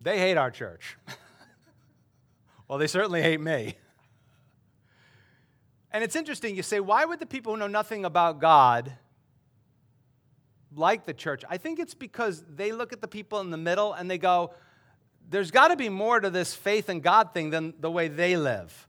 they 0.00 0.20
hate 0.20 0.36
our 0.36 0.52
church. 0.52 0.96
well, 2.68 2.78
they 2.78 2.86
certainly 2.86 3.20
hate 3.20 3.40
me. 3.40 3.74
And 5.92 6.04
it's 6.04 6.14
interesting, 6.14 6.54
you 6.54 6.62
say, 6.62 6.80
why 6.80 7.04
would 7.04 7.18
the 7.18 7.26
people 7.26 7.52
who 7.52 7.58
know 7.58 7.66
nothing 7.66 8.04
about 8.04 8.40
God 8.40 8.92
like 10.74 11.04
the 11.04 11.14
church? 11.14 11.42
I 11.48 11.56
think 11.56 11.80
it's 11.80 11.94
because 11.94 12.44
they 12.48 12.70
look 12.72 12.92
at 12.92 13.00
the 13.00 13.08
people 13.08 13.40
in 13.40 13.50
the 13.50 13.56
middle 13.56 13.92
and 13.92 14.10
they 14.10 14.18
go, 14.18 14.54
there's 15.28 15.50
got 15.50 15.68
to 15.68 15.76
be 15.76 15.88
more 15.88 16.20
to 16.20 16.30
this 16.30 16.54
faith 16.54 16.88
in 16.88 17.00
God 17.00 17.34
thing 17.34 17.50
than 17.50 17.74
the 17.80 17.90
way 17.90 18.08
they 18.08 18.36
live. 18.36 18.86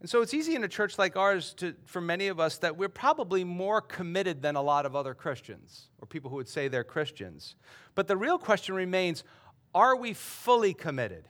And 0.00 0.08
so 0.08 0.22
it's 0.22 0.32
easy 0.32 0.54
in 0.54 0.64
a 0.64 0.68
church 0.68 0.98
like 0.98 1.16
ours 1.16 1.52
to, 1.58 1.74
for 1.84 2.00
many 2.00 2.28
of 2.28 2.40
us 2.40 2.56
that 2.58 2.78
we're 2.78 2.88
probably 2.88 3.44
more 3.44 3.82
committed 3.82 4.40
than 4.40 4.56
a 4.56 4.62
lot 4.62 4.86
of 4.86 4.96
other 4.96 5.12
Christians 5.12 5.88
or 6.00 6.06
people 6.06 6.30
who 6.30 6.36
would 6.36 6.48
say 6.48 6.68
they're 6.68 6.84
Christians. 6.84 7.54
But 7.94 8.08
the 8.08 8.16
real 8.16 8.38
question 8.38 8.74
remains 8.74 9.24
are 9.74 9.94
we 9.94 10.14
fully 10.14 10.74
committed? 10.74 11.28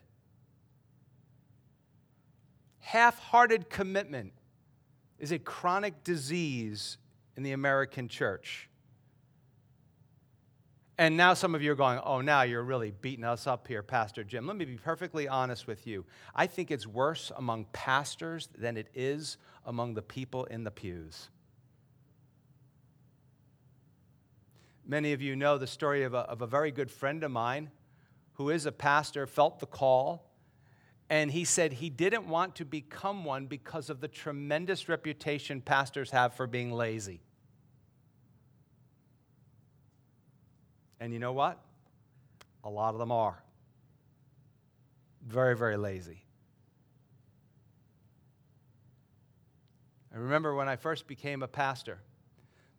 Half 2.81 3.19
hearted 3.19 3.71
commitment 3.71 4.33
is 5.19 5.33
a 5.33 5.39
chronic 5.39 6.03
disease 6.03 6.99
in 7.37 7.43
the 7.43 7.53
American 7.53 8.09
church. 8.09 8.69
And 10.99 11.17
now 11.17 11.33
some 11.33 11.55
of 11.55 11.63
you 11.63 11.73
are 11.73 11.77
going, 11.77 11.99
oh, 12.05 12.21
now 12.21 12.43
you're 12.43 12.63
really 12.63 12.91
beating 12.91 13.25
us 13.25 13.47
up 13.47 13.67
here, 13.67 13.83
Pastor 13.83 14.23
Jim. 14.23 14.47
Let 14.47 14.57
me 14.57 14.67
be 14.67 14.77
perfectly 14.77 15.27
honest 15.29 15.67
with 15.67 15.87
you. 15.87 16.05
I 16.35 16.47
think 16.47 16.71
it's 16.71 16.87
worse 16.87 17.33
among 17.37 17.67
pastors 17.73 18.51
than 18.59 18.77
it 18.77 18.89
is 18.95 19.39
among 19.65 19.95
the 19.95 20.03
people 20.03 20.45
in 20.45 20.65
the 20.65 20.71
pews. 20.71 21.31
Many 24.87 25.13
of 25.13 25.23
you 25.23 25.37
know 25.37 25.57
the 25.57 25.67
story 25.67 26.03
of 26.03 26.13
a, 26.13 26.19
of 26.19 26.43
a 26.43 26.47
very 26.47 26.71
good 26.71 26.91
friend 26.91 27.25
of 27.25 27.31
mine 27.31 27.71
who 28.35 28.51
is 28.51 28.67
a 28.67 28.73
pastor, 28.73 29.27
felt 29.27 29.59
the 29.59 29.67
call, 29.67 30.30
and 31.11 31.29
he 31.33 31.45
said 31.45 31.73
he 31.73 31.91
didn't 31.91 32.29
want 32.29 32.55
to 32.55 32.65
become 32.65 33.25
one 33.25 33.47
because 33.47 33.91
of 33.91 34.01
the 34.01 34.07
tremendous 34.07 34.89
reputation 34.89 35.61
pastors 35.61 36.13
have 36.13 36.35
for 36.35 36.47
being 36.47 36.71
lazy. 36.71 37.21
And 41.01 41.13
you 41.13 41.19
know 41.19 41.33
what? 41.33 41.59
A 42.63 42.71
lot 42.71 42.95
of 42.95 43.01
them 43.01 43.11
are. 43.11 43.43
Very, 45.27 45.57
very 45.57 45.77
lazy. 45.77 46.23
I 50.15 50.19
remember 50.19 50.55
when 50.55 50.69
I 50.69 50.77
first 50.77 51.09
became 51.09 51.43
a 51.43 51.49
pastor, 51.49 51.99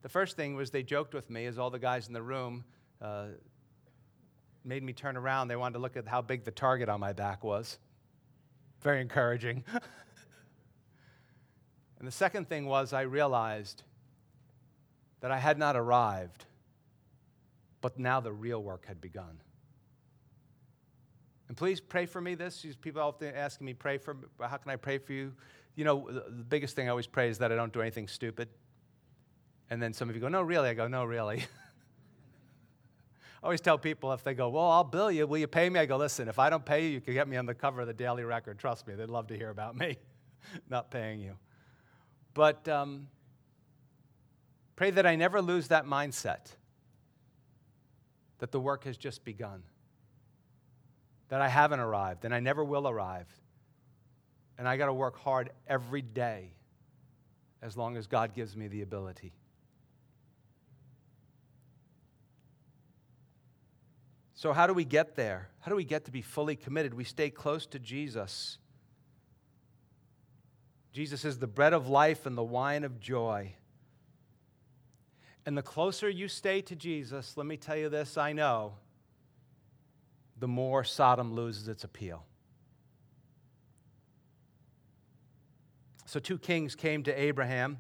the 0.03 0.09
first 0.09 0.37
thing 0.37 0.55
was 0.55 0.71
they 0.71 0.83
joked 0.83 1.13
with 1.13 1.29
me 1.29 1.47
as 1.47 1.59
all 1.59 1.69
the 1.69 1.79
guys 1.79 2.07
in 2.07 2.13
the 2.13 2.21
room 2.21 2.63
uh, 3.01 3.25
made 4.63 4.83
me 4.83 4.93
turn 4.93 5.17
around. 5.17 5.49
They 5.49 5.55
wanted 5.57 5.73
to 5.73 5.79
look 5.79 5.97
at 5.97 6.07
how 6.07 6.21
big 6.21 6.45
the 6.45 6.51
target 6.51 6.87
on 6.87 6.99
my 6.99 7.11
back 7.11 7.43
was. 7.43 7.77
Very 8.81 9.01
encouraging. 9.01 9.63
and 11.99 12.07
the 12.07 12.11
second 12.11 12.49
thing 12.49 12.65
was 12.65 12.93
I 12.93 13.01
realized 13.01 13.83
that 15.19 15.31
I 15.31 15.37
had 15.37 15.57
not 15.57 15.75
arrived 15.75 16.45
but 17.81 17.97
now 17.97 18.19
the 18.19 18.31
real 18.31 18.61
work 18.61 18.85
had 18.85 19.01
begun. 19.01 19.41
And 21.47 21.57
please 21.57 21.81
pray 21.81 22.05
for 22.05 22.21
me 22.21 22.35
this. 22.35 22.65
People 22.79 23.01
often 23.01 23.35
asking 23.35 23.65
me, 23.65 23.73
pray 23.73 23.97
for 23.97 24.13
me. 24.13 24.27
How 24.39 24.57
can 24.57 24.71
I 24.71 24.77
pray 24.77 24.99
for 24.99 25.11
you? 25.11 25.33
You 25.75 25.83
know, 25.83 26.07
the, 26.07 26.25
the 26.29 26.43
biggest 26.43 26.75
thing 26.75 26.87
I 26.87 26.91
always 26.91 27.07
pray 27.07 27.29
is 27.29 27.39
that 27.39 27.51
I 27.51 27.55
don't 27.55 27.73
do 27.73 27.81
anything 27.81 28.07
stupid. 28.07 28.47
And 29.69 29.81
then 29.81 29.93
some 29.93 30.09
of 30.09 30.15
you 30.15 30.21
go, 30.21 30.29
no, 30.29 30.41
really? 30.41 30.69
I 30.69 30.73
go, 30.73 30.87
no, 30.87 31.03
really. 31.03 31.43
Always 33.43 33.61
tell 33.61 33.77
people 33.77 34.13
if 34.13 34.23
they 34.23 34.35
go, 34.35 34.49
well, 34.49 34.69
I'll 34.69 34.83
bill 34.83 35.11
you. 35.11 35.25
Will 35.25 35.39
you 35.39 35.47
pay 35.47 35.69
me? 35.69 35.79
I 35.79 35.85
go, 35.85 35.97
listen, 35.97 36.27
if 36.27 36.37
I 36.37 36.49
don't 36.49 36.63
pay 36.63 36.85
you, 36.85 36.89
you 36.89 37.01
can 37.01 37.13
get 37.13 37.27
me 37.27 37.37
on 37.37 37.45
the 37.45 37.55
cover 37.55 37.81
of 37.81 37.87
the 37.87 37.93
Daily 37.93 38.23
Record. 38.23 38.59
Trust 38.59 38.87
me, 38.87 38.93
they'd 38.93 39.09
love 39.09 39.27
to 39.27 39.37
hear 39.37 39.49
about 39.49 39.75
me 39.75 39.97
not 40.69 40.91
paying 40.91 41.19
you. 41.19 41.35
But 42.33 42.67
um, 42.67 43.07
pray 44.75 44.91
that 44.91 45.05
I 45.05 45.15
never 45.15 45.41
lose 45.41 45.69
that 45.69 45.85
mindset 45.85 46.55
that 48.37 48.51
the 48.51 48.59
work 48.59 48.85
has 48.85 48.97
just 48.97 49.23
begun, 49.23 49.61
that 51.29 51.41
I 51.41 51.47
haven't 51.47 51.79
arrived 51.79 52.25
and 52.25 52.33
I 52.33 52.39
never 52.39 52.63
will 52.63 52.87
arrive. 52.87 53.27
And 54.57 54.67
I 54.67 54.77
got 54.77 54.87
to 54.87 54.93
work 54.93 55.17
hard 55.17 55.51
every 55.67 56.01
day 56.01 56.53
as 57.61 57.77
long 57.77 57.97
as 57.97 58.07
God 58.07 58.33
gives 58.33 58.55
me 58.55 58.67
the 58.67 58.81
ability. 58.81 59.33
So, 64.41 64.53
how 64.53 64.65
do 64.65 64.73
we 64.73 64.85
get 64.85 65.15
there? 65.15 65.49
How 65.59 65.69
do 65.69 65.75
we 65.75 65.83
get 65.83 66.05
to 66.05 66.11
be 66.11 66.23
fully 66.23 66.55
committed? 66.55 66.95
We 66.95 67.03
stay 67.03 67.29
close 67.29 67.67
to 67.67 67.77
Jesus. 67.77 68.57
Jesus 70.91 71.23
is 71.25 71.37
the 71.37 71.45
bread 71.45 71.73
of 71.73 71.89
life 71.89 72.25
and 72.25 72.35
the 72.35 72.43
wine 72.43 72.83
of 72.83 72.99
joy. 72.99 73.53
And 75.45 75.55
the 75.55 75.61
closer 75.61 76.09
you 76.09 76.27
stay 76.27 76.59
to 76.61 76.75
Jesus, 76.75 77.37
let 77.37 77.45
me 77.45 77.55
tell 77.55 77.77
you 77.77 77.87
this 77.87 78.17
I 78.17 78.33
know, 78.33 78.73
the 80.39 80.47
more 80.47 80.83
Sodom 80.83 81.35
loses 81.35 81.67
its 81.67 81.83
appeal. 81.83 82.25
So, 86.07 86.19
two 86.19 86.39
kings 86.39 86.73
came 86.73 87.03
to 87.03 87.13
Abraham. 87.13 87.77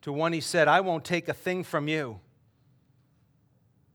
To 0.00 0.14
one, 0.14 0.32
he 0.32 0.40
said, 0.40 0.66
I 0.66 0.80
won't 0.80 1.04
take 1.04 1.28
a 1.28 1.34
thing 1.34 1.62
from 1.62 1.88
you. 1.88 2.20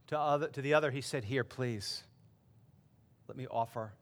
To, 0.10 0.18
other, 0.18 0.48
to 0.48 0.62
the 0.64 0.74
other, 0.74 0.90
he 0.90 1.02
said, 1.02 1.24
Here, 1.24 1.44
please, 1.44 2.04
let 3.28 3.38
me 3.38 3.46
offer 3.50 3.94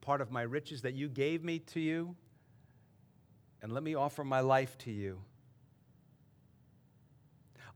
part 0.00 0.20
of 0.20 0.32
my 0.32 0.42
riches 0.42 0.82
that 0.82 0.94
you 0.94 1.08
gave 1.08 1.44
me 1.44 1.60
to 1.60 1.78
you, 1.78 2.16
and 3.62 3.70
let 3.70 3.84
me 3.84 3.94
offer 3.94 4.24
my 4.24 4.40
life 4.40 4.76
to 4.78 4.90
you. 4.90 5.20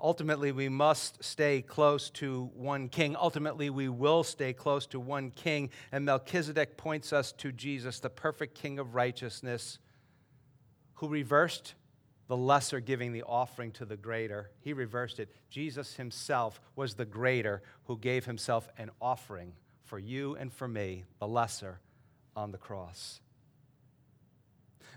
Ultimately, 0.01 0.51
we 0.51 0.69
must 0.69 1.23
stay 1.23 1.63
close 1.63 2.11
to 2.11 2.51
one 2.55 2.89
king. 2.89 3.15
Ultimately, 3.15 3.71
we 3.71 3.89
will 3.89 4.25
stay 4.25 4.53
close 4.53 4.87
to 4.89 4.99
one 4.99 5.31
king. 5.31 5.71
And 5.93 6.05
Melchizedek 6.05 6.77
points 6.77 7.13
us 7.13 7.31
to 7.35 7.53
Jesus, 7.53 8.01
the 8.01 8.11
perfect 8.11 8.57
king 8.57 8.81
of 8.81 8.97
righteousness, 8.97 9.79
who 10.95 11.07
reversed 11.07 11.75
the 12.29 12.37
lesser 12.37 12.81
giving 12.81 13.13
the 13.13 13.23
offering 13.23 13.71
to 13.73 13.85
the 13.85 13.97
greater. 13.97 14.51
He 14.61 14.73
reversed 14.73 15.21
it. 15.21 15.29
Jesus 15.51 15.95
himself 15.95 16.61
was 16.77 16.95
the 16.95 17.05
greater 17.05 17.63
who 17.85 17.99
gave 17.99 18.25
himself 18.25 18.69
an 18.79 18.91
offering 19.01 19.53
for 19.85 19.99
you 19.99 20.35
and 20.37 20.53
for 20.53 20.67
me, 20.67 21.05
the 21.19 21.29
lesser, 21.29 21.81
on 22.35 22.51
the 22.51 22.59
cross. 22.59 23.21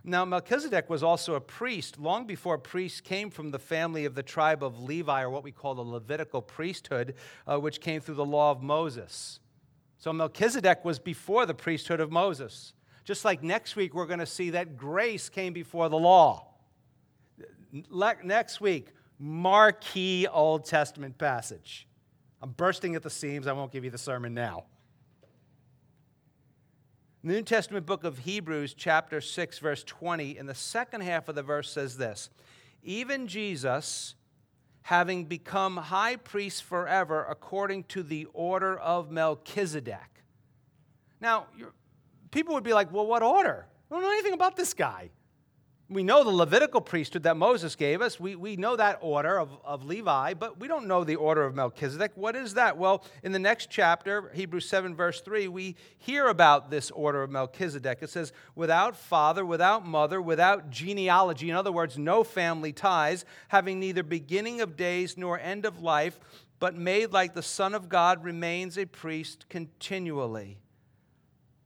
Now, 0.03 0.23
Melchizedek 0.23 0.89
was 0.89 1.03
also 1.03 1.36
a 1.36 1.41
priest 1.41 1.99
long 1.99 2.25
before 2.25 2.57
priests 2.57 3.01
came 3.01 3.30
from 3.30 3.51
the 3.51 3.59
family 3.59 4.05
of 4.05 4.15
the 4.15 4.23
tribe 4.23 4.63
of 4.63 4.82
Levi, 4.82 5.21
or 5.21 5.30
what 5.30 5.43
we 5.43 5.51
call 5.51 5.75
the 5.75 5.82
Levitical 5.82 6.41
priesthood, 6.41 7.15
uh, 7.45 7.59
which 7.59 7.82
came 7.82 7.99
through 7.99 8.15
the 8.15 8.25
law 8.25 8.51
of 8.51 8.63
Moses. 8.63 9.41
So, 9.97 10.13
Melchizedek 10.13 10.86
was 10.86 10.97
before 10.97 11.45
the 11.45 11.53
priesthood 11.53 11.99
of 11.99 12.09
Moses. 12.09 12.73
Just 13.03 13.25
like 13.25 13.43
next 13.43 13.75
week, 13.75 13.93
we're 13.93 14.05
going 14.05 14.19
to 14.19 14.25
see 14.25 14.51
that 14.51 14.78
grace 14.78 15.28
came 15.28 15.51
before 15.51 15.89
the 15.89 15.97
law. 15.97 16.53
Next 17.72 18.61
week, 18.61 18.89
marquee 19.20 20.28
Old 20.28 20.65
Testament 20.65 21.18
passage. 21.18 21.88
I'm 22.41 22.51
bursting 22.51 22.95
at 22.95 23.03
the 23.03 23.09
seams. 23.09 23.47
I 23.47 23.53
won't 23.53 23.72
give 23.72 23.84
you 23.84 23.89
the 23.89 23.97
sermon 23.97 24.34
now. 24.34 24.65
The 27.24 27.34
New 27.34 27.41
Testament 27.41 27.86
book 27.86 28.03
of 28.03 28.20
Hebrews, 28.20 28.74
chapter 28.74 29.20
6, 29.20 29.59
verse 29.59 29.84
20, 29.84 30.38
in 30.38 30.45
the 30.45 30.55
second 30.55 31.01
half 31.01 31.28
of 31.28 31.36
the 31.36 31.43
verse 31.43 31.70
says 31.70 31.97
this 31.97 32.30
Even 32.84 33.28
Jesus, 33.28 34.15
having 34.84 35.26
become 35.26 35.76
high 35.78 36.15
priest 36.15 36.63
forever 36.63 37.26
according 37.30 37.84
to 37.84 38.03
the 38.03 38.28
order 38.34 38.80
of 38.80 39.11
Melchizedek. 39.11 40.24
Now, 41.20 41.47
people 42.32 42.53
would 42.53 42.63
be 42.63 42.74
like, 42.74 42.93
well, 42.93 43.05
what 43.05 43.24
order? 43.24 43.65
I 43.89 43.95
don't 43.95 44.03
know 44.03 44.11
anything 44.11 44.34
about 44.34 44.55
this 44.55 44.74
guy. 44.74 45.09
We 45.89 46.03
know 46.03 46.25
the 46.25 46.31
Levitical 46.31 46.81
priesthood 46.81 47.23
that 47.23 47.38
Moses 47.38 47.77
gave 47.77 48.01
us. 48.01 48.19
We, 48.19 48.35
we 48.35 48.57
know 48.57 48.75
that 48.75 48.99
order 48.99 49.39
of, 49.39 49.57
of 49.63 49.85
Levi, 49.85 50.33
but 50.33 50.59
we 50.59 50.67
don't 50.67 50.85
know 50.85 51.05
the 51.05 51.15
order 51.15 51.45
of 51.45 51.55
Melchizedek. 51.55 52.11
What 52.15 52.35
is 52.35 52.55
that? 52.55 52.77
Well, 52.77 53.05
in 53.23 53.31
the 53.31 53.39
next 53.39 53.69
chapter, 53.69 54.29
Hebrews 54.33 54.67
7, 54.67 54.95
verse 54.95 55.21
3, 55.21 55.47
we 55.47 55.77
hear 55.97 56.27
about 56.27 56.69
this 56.69 56.91
order 56.91 57.23
of 57.23 57.29
Melchizedek. 57.31 57.99
It 58.01 58.09
says, 58.09 58.33
without 58.53 58.97
father, 58.97 59.45
without 59.45 59.88
mother, 59.88 60.21
without 60.21 60.69
genealogy, 60.69 61.49
in 61.49 61.55
other 61.55 61.71
words, 61.71 61.97
no 61.97 62.21
family 62.25 62.73
ties, 62.73 63.23
having 63.47 63.79
neither 63.79 64.03
beginning 64.03 64.59
of 64.59 64.75
days 64.75 65.15
nor 65.15 65.39
end 65.39 65.65
of 65.65 65.81
life, 65.81 66.19
but 66.59 66.75
made 66.75 67.13
like 67.13 67.33
the 67.33 67.41
Son 67.41 67.73
of 67.73 67.88
God, 67.88 68.25
remains 68.25 68.77
a 68.77 68.85
priest 68.85 69.45
continually. 69.47 70.57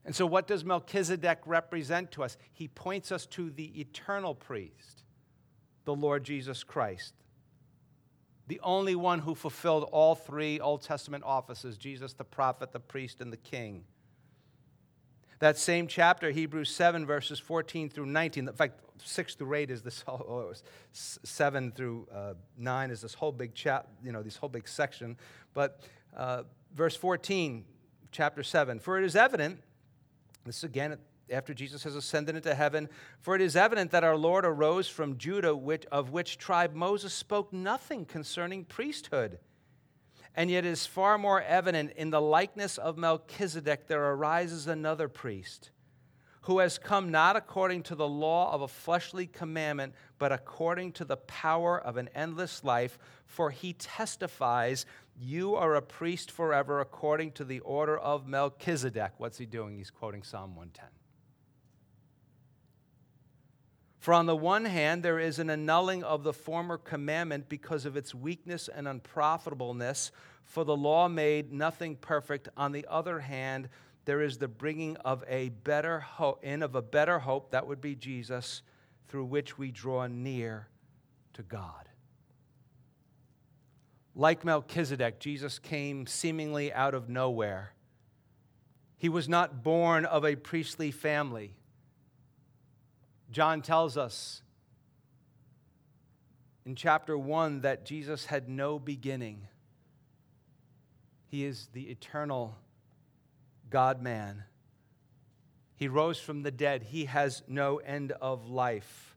And 0.04 0.16
so, 0.16 0.26
what 0.26 0.48
does 0.48 0.66
Melchizedek 0.66 1.40
represent 1.46 2.12
to 2.12 2.24
us? 2.24 2.38
He 2.52 2.68
points 2.68 3.12
us 3.12 3.26
to 3.28 3.52
the 3.52 3.80
eternal 3.80 4.34
priest, 4.34 5.04
the 5.86 5.94
Lord 5.94 6.24
Jesus 6.24 6.64
Christ, 6.64 7.14
the 8.48 8.60
only 8.64 8.96
one 8.96 9.20
who 9.20 9.36
fulfilled 9.36 9.88
all 9.92 10.16
three 10.16 10.60
Old 10.60 10.82
Testament 10.82 11.24
offices 11.24 11.78
Jesus, 11.78 12.14
the 12.14 12.24
prophet, 12.24 12.72
the 12.72 12.80
priest, 12.80 13.22
and 13.22 13.32
the 13.32 13.38
king. 13.38 13.84
That 15.40 15.58
same 15.58 15.88
chapter, 15.88 16.30
Hebrews 16.30 16.70
7, 16.70 17.06
verses 17.06 17.40
14 17.40 17.90
through 17.90 18.06
19, 18.08 18.48
in 18.48 18.54
fact, 18.54 18.80
6 19.04 19.36
through 19.36 19.56
8 19.56 19.72
is 19.72 19.82
this 19.82 20.02
whole, 20.08 20.52
oh, 20.52 20.54
7 20.94 21.72
through 21.72 22.08
uh, 22.14 22.34
9 22.58 22.92
is 22.92 23.02
this 23.02 23.14
whole 23.14 23.32
big 23.32 23.54
chap, 23.56 23.88
you 24.04 24.12
know, 24.12 24.22
this 24.22 24.36
whole 24.36 24.50
big 24.50 24.68
section. 24.68 25.18
But 25.54 25.82
uh, 26.16 26.44
verse 26.76 26.96
14, 26.96 27.66
chapter 28.12 28.44
7, 28.44 28.80
for 28.80 29.00
it 29.00 29.04
is 29.04 29.16
evident 29.16 29.62
this 30.46 30.64
again 30.64 30.98
after 31.32 31.54
Jesus 31.54 31.84
has 31.84 31.96
ascended 31.96 32.36
into 32.36 32.54
heaven. 32.54 32.90
For 33.20 33.36
it 33.36 33.42
is 33.42 33.56
evident 33.56 33.92
that 33.92 34.04
our 34.04 34.18
Lord 34.18 34.46
arose 34.46 34.88
from 34.88 35.18
Judah, 35.18 35.56
which, 35.56 35.86
of 35.92 36.12
which 36.12 36.38
tribe 36.38 36.74
Moses 36.74 37.14
spoke 37.14 37.54
nothing 37.54 38.06
concerning 38.06 38.66
priesthood. 38.66 39.40
And 40.36 40.50
yet 40.50 40.66
it 40.66 40.70
is 40.70 40.86
far 40.86 41.18
more 41.18 41.42
evident 41.42 41.94
in 41.96 42.10
the 42.10 42.22
likeness 42.22 42.78
of 42.78 42.98
Melchizedek 42.98 43.88
there 43.88 44.04
arises 44.14 44.68
another 44.68 45.08
priest 45.08 45.72
who 46.42 46.60
has 46.60 46.80
come 46.80 47.12
not 47.12 47.36
according 47.36 47.84
to 47.84 47.96
the 47.96 48.08
law 48.08 48.52
of 48.52 48.62
a 48.62 48.68
fleshly 48.68 49.28
commandment, 49.28 49.94
but 50.18 50.32
according 50.32 50.92
to 50.94 51.06
the 51.06 51.18
power 51.18 51.80
of 51.80 51.98
an 51.98 52.10
endless 52.16 52.64
life. 52.64 52.98
For 53.26 53.52
he 53.52 53.74
testifies, 53.74 54.86
You 55.20 55.56
are 55.56 55.76
a 55.76 55.82
priest 55.82 56.32
forever 56.32 56.82
according 56.82 57.34
to 57.34 57.46
the 57.46 57.60
order 57.60 57.98
of 57.98 58.28
Melchizedek. 58.28 59.14
What's 59.18 59.38
he 59.38 59.46
doing? 59.46 59.78
He's 59.78 59.92
quoting 59.92 60.24
Psalm 60.24 60.56
110. 60.56 60.88
For 64.00 64.16
on 64.16 64.26
the 64.26 64.36
one 64.36 64.66
hand, 64.66 65.04
there 65.04 65.20
is 65.20 65.38
an 65.38 65.52
annulling 65.52 66.04
of 66.04 66.24
the 66.24 66.34
former 66.34 66.80
commandment 66.80 67.50
because 67.50 67.86
of 67.86 67.96
its 67.96 68.16
weakness 68.16 68.68
and 68.68 68.88
unprofitableness, 68.88 70.10
for 70.44 70.64
the 70.64 70.76
law 70.76 71.08
made 71.08 71.54
nothing 71.54 71.98
perfect. 71.98 72.50
On 72.58 72.72
the 72.72 72.88
other 72.90 73.20
hand, 73.20 73.70
there 74.06 74.22
is 74.22 74.38
the 74.38 74.48
bringing 74.48 74.98
of 74.98 75.24
a 75.28 75.50
better 75.50 76.00
hope, 76.00 76.44
in 76.44 76.64
of 76.64 76.76
a 76.76 76.82
better 76.82 77.20
hope, 77.20 77.52
that 77.52 77.68
would 77.68 77.82
be 77.82 77.96
Jesus, 77.96 78.62
through 79.08 79.26
which 79.26 79.58
we 79.58 79.72
draw 79.72 80.08
near 80.08 80.68
to 81.34 81.44
God. 81.44 81.90
Like 84.16 84.44
Melchizedek, 84.44 85.20
Jesus 85.20 85.60
came 85.60 86.06
seemingly 86.06 86.74
out 86.74 86.94
of 86.94 87.10
nowhere. 87.10 87.74
He 88.98 89.10
was 89.10 89.30
not 89.30 89.64
born 89.64 90.06
of 90.06 90.26
a 90.26 90.36
priestly 90.36 90.92
family. 90.92 91.56
John 93.32 93.62
tells 93.62 93.98
us 93.98 94.42
in 96.66 96.76
chapter 96.76 97.18
1 97.18 97.62
that 97.62 97.86
Jesus 97.86 98.26
had 98.26 98.50
no 98.50 98.78
beginning. 98.78 99.48
He 101.28 101.46
is 101.46 101.70
the 101.72 101.84
eternal 101.84 102.58
God 103.72 104.02
man. 104.02 104.44
He 105.76 105.88
rose 105.88 106.20
from 106.20 106.44
the 106.44 106.52
dead. 106.52 106.84
He 106.84 107.06
has 107.06 107.42
no 107.48 107.78
end 107.78 108.12
of 108.12 108.48
life. 108.48 109.16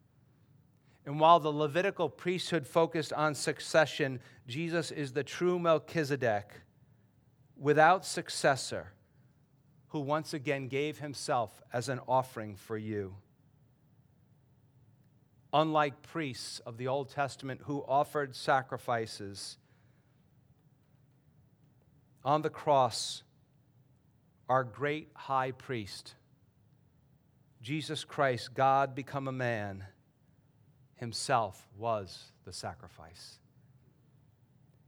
And 1.05 1.21
while 1.21 1.39
the 1.39 1.53
Levitical 1.53 2.09
priesthood 2.09 2.67
focused 2.67 3.13
on 3.13 3.35
succession, 3.35 4.21
Jesus 4.49 4.91
is 4.91 5.13
the 5.13 5.23
true 5.23 5.59
Melchizedek 5.59 6.51
without 7.59 8.07
successor 8.07 8.93
who 9.89 10.01
once 10.01 10.33
again 10.33 10.69
gave 10.69 11.01
himself 11.01 11.63
as 11.71 11.91
an 11.91 12.01
offering 12.09 12.57
for 12.57 12.79
you 12.79 13.17
unlike 15.55 16.03
priests 16.03 16.59
of 16.67 16.77
the 16.77 16.89
Old 16.89 17.09
Testament 17.09 17.61
who 17.65 17.85
offered 17.87 18.35
sacrifices. 18.35 19.57
On 22.25 22.43
the 22.43 22.51
cross, 22.51 23.23
our 24.49 24.65
great 24.65 25.09
high 25.15 25.53
priest, 25.53 26.15
Jesus 27.63 28.05
Christ, 28.05 28.55
God 28.55 28.95
become 28.95 29.27
a 29.27 29.33
man, 29.33 29.85
himself 30.97 31.67
was 31.77 32.33
the 32.45 32.53
sacrifice. 32.53 33.39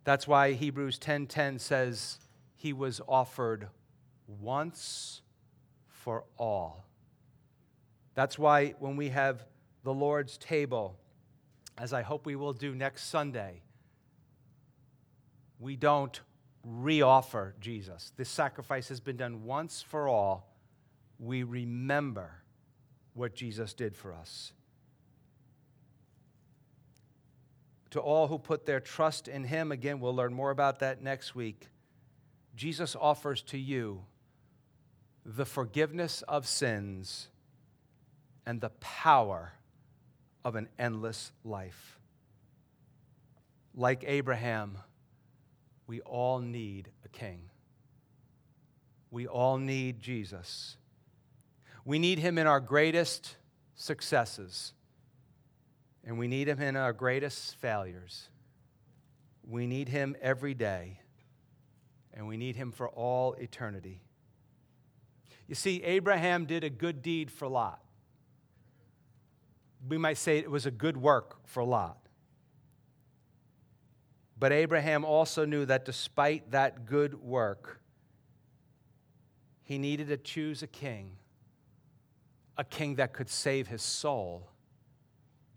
That's 0.05 0.29
why 0.29 0.53
Hebrews 0.53 0.99
10:10 0.99 1.59
says 1.59 2.21
he 2.55 2.73
was 2.73 3.01
offered 3.09 3.69
once 4.27 5.23
for 5.89 6.25
all. 6.37 6.87
That's 8.15 8.39
why 8.39 8.71
when 8.79 8.97
we 8.97 9.09
have 9.09 9.47
the 9.83 9.95
Lord's 9.95 10.39
table, 10.39 10.99
as 11.77 11.93
I 11.93 12.03
hope 12.03 12.25
we 12.25 12.37
will 12.37 12.53
do 12.53 12.75
next 12.75 13.05
Sunday, 13.05 13.63
we 15.59 15.77
don't 15.77 16.21
reoffer 16.67 17.53
Jesus. 17.61 18.13
This 18.17 18.29
sacrifice 18.29 18.89
has 18.89 19.01
been 19.01 19.17
done 19.17 19.45
once 19.45 19.83
for 19.83 20.09
all. 20.09 20.53
We 21.19 21.43
remember 21.43 22.43
what 23.15 23.35
Jesus 23.35 23.73
did 23.73 23.97
for 23.97 24.13
us. 24.13 24.53
To 27.91 28.01
all 28.01 28.27
who 28.29 28.39
put 28.39 28.67
their 28.67 28.81
trust 28.81 29.29
in 29.29 29.45
Him, 29.45 29.73
again, 29.73 30.01
we'll 30.01 30.15
learn 30.15 30.35
more 30.35 30.51
about 30.51 30.81
that 30.81 31.03
next 31.03 31.35
week. 31.35 31.69
Jesus 32.55 32.97
offers 32.97 33.43
to 33.43 33.59
you 33.59 34.05
the 35.25 35.47
forgiveness 35.47 36.23
of 36.23 36.47
sins 36.47 37.29
and 38.45 38.61
the 38.61 38.71
power 38.81 39.53
of 40.45 40.57
an 40.57 40.69
endless 40.79 41.33
life. 41.45 41.99
Like 43.75 44.05
Abraham, 44.07 44.79
we 45.87 46.01
all 46.01 46.41
need 46.41 46.91
a 47.05 47.09
king. 47.09 47.41
We 49.11 49.27
all 49.27 49.59
need 49.59 50.01
Jesus. 50.01 50.77
We 51.85 51.99
need 51.99 52.19
him 52.19 52.39
in 52.39 52.47
our 52.47 52.61
greatest 52.61 53.37
successes, 53.75 54.73
and 56.05 56.19
we 56.19 56.27
need 56.27 56.49
him 56.49 56.61
in 56.61 56.77
our 56.77 56.93
greatest 56.93 57.57
failures. 57.57 58.29
We 59.49 59.67
need 59.67 59.89
him 59.89 60.17
every 60.21 60.55
day, 60.55 61.01
and 62.13 62.27
we 62.27 62.37
need 62.37 62.57
him 62.57 62.73
for 62.73 62.89
all 62.89 63.35
eternity. 63.35 64.03
You 65.47 65.55
see, 65.55 65.83
Abraham 65.85 66.47
did 66.47 66.65
a 66.65 66.71
good 66.71 67.03
deed 67.03 67.31
for 67.31 67.47
Lot 67.47 67.81
we 69.89 69.99
might 69.99 70.19
say 70.19 70.39
it 70.39 70.51
was 70.51 70.67
a 70.67 70.71
good 70.71 70.97
work 70.97 71.37
for 71.45 71.63
Lot. 71.65 71.99
But 74.39 74.53
Abraham 74.53 75.05
also 75.05 75.45
knew 75.45 75.65
that 75.65 75.85
despite 75.85 76.51
that 76.51 76.87
good 76.87 77.15
work, 77.15 77.81
he 79.63 79.79
needed 79.79 80.09
to 80.09 80.17
choose 80.17 80.63
a 80.63 80.67
king, 80.67 81.13
a 82.57 82.65
king 82.65 82.97
that 82.97 83.13
could 83.13 83.31
save 83.31 83.67
his 83.69 83.83
soul, 83.83 84.51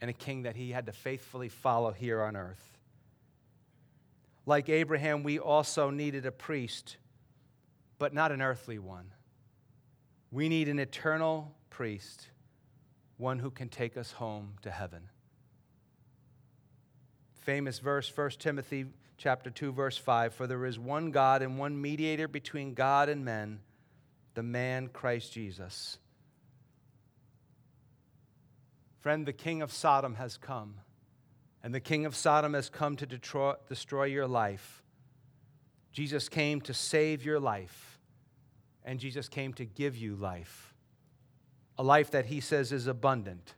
and 0.01 0.09
a 0.09 0.13
king 0.13 0.43
that 0.43 0.55
he 0.55 0.71
had 0.71 0.85
to 0.85 0.93
faithfully 0.93 1.49
follow 1.49 1.91
here 1.91 2.21
on 2.21 2.37
earth. 2.37 2.77
Like 4.45 4.69
Abraham, 4.69 5.23
we 5.23 5.37
also 5.37 5.89
needed 5.89 6.25
a 6.25 6.31
priest, 6.31 6.97
but 7.99 8.13
not 8.13 8.31
an 8.31 8.41
earthly 8.41 8.79
one. 8.79 9.11
We 10.31 10.47
need 10.47 10.69
an 10.69 10.79
eternal 10.79 11.53
priest 11.69 12.29
one 13.17 13.39
who 13.39 13.51
can 13.51 13.67
take 13.67 13.97
us 13.97 14.13
home 14.13 14.53
to 14.61 14.71
heaven. 14.71 15.09
Famous 17.39 17.79
verse, 17.79 18.11
1 18.15 18.31
Timothy 18.39 18.85
chapter 19.17 19.49
2 19.49 19.71
verse 19.71 19.97
5, 19.97 20.33
for 20.33 20.47
there 20.47 20.65
is 20.65 20.77
one 20.79 21.11
God 21.11 21.41
and 21.41 21.57
one 21.57 21.81
mediator 21.81 22.27
between 22.27 22.73
God 22.73 23.09
and 23.09 23.25
men, 23.25 23.59
the 24.33 24.43
man 24.43 24.87
Christ 24.87 25.33
Jesus. 25.33 25.97
Friend, 29.01 29.25
the 29.25 29.33
king 29.33 29.61
of 29.61 29.71
Sodom 29.71 30.15
has 30.15 30.37
come, 30.37 30.75
and 31.63 31.73
the 31.73 31.79
king 31.79 32.05
of 32.05 32.15
Sodom 32.15 32.53
has 32.53 32.69
come 32.69 32.95
to 32.97 33.05
destroy, 33.05 33.53
destroy 33.67 34.05
your 34.05 34.27
life. 34.27 34.83
Jesus 35.91 36.29
came 36.29 36.61
to 36.61 36.73
save 36.73 37.25
your 37.25 37.39
life, 37.39 37.99
and 38.83 38.99
Jesus 38.99 39.27
came 39.27 39.53
to 39.53 39.65
give 39.65 39.95
you 39.97 40.15
life 40.15 40.69
a 41.79 41.83
life 41.83 42.11
that 42.11 42.25
he 42.25 42.41
says 42.41 42.73
is 42.73 42.87
abundant, 42.87 43.55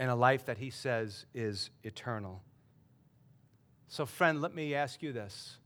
and 0.00 0.10
a 0.10 0.14
life 0.16 0.46
that 0.46 0.58
he 0.58 0.68
says 0.68 1.26
is 1.32 1.70
eternal. 1.84 2.42
So, 3.90 4.06
friend, 4.06 4.40
let 4.40 4.54
me 4.54 4.72
ask 4.72 5.02
you 5.02 5.12
this 5.12 5.58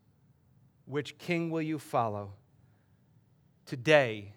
which 0.86 1.18
king 1.18 1.50
will 1.50 1.62
you 1.62 1.78
follow? 1.78 2.32
Today, 3.66 4.32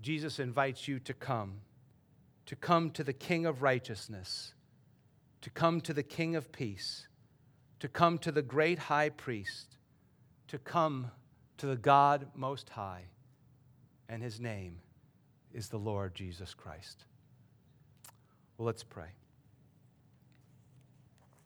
Jesus 0.00 0.38
invites 0.38 0.86
you 0.86 1.00
to 1.00 1.12
come, 1.12 1.60
to 2.46 2.54
come 2.54 2.90
to 2.90 3.04
the 3.04 3.12
King 3.12 3.44
of 3.44 3.62
righteousness, 3.62 4.54
to 5.40 5.50
come 5.50 5.80
to 5.80 5.92
the 5.92 6.02
King 6.04 6.36
of 6.36 6.52
peace, 6.52 7.08
to 7.80 7.88
come 7.88 8.18
to 8.18 8.30
the 8.30 8.42
great 8.42 8.78
high 8.78 9.10
priest, 9.10 9.76
to 10.46 10.58
come 10.58 11.10
to 11.58 11.66
the 11.66 11.76
God 11.76 12.28
most 12.36 12.70
high, 12.70 13.02
and 14.08 14.22
his 14.22 14.40
name 14.40 14.78
is 15.52 15.68
the 15.68 15.78
Lord 15.78 16.14
Jesus 16.14 16.54
Christ. 16.54 17.04
Well, 18.58 18.66
let's 18.66 18.84
pray. 18.84 19.08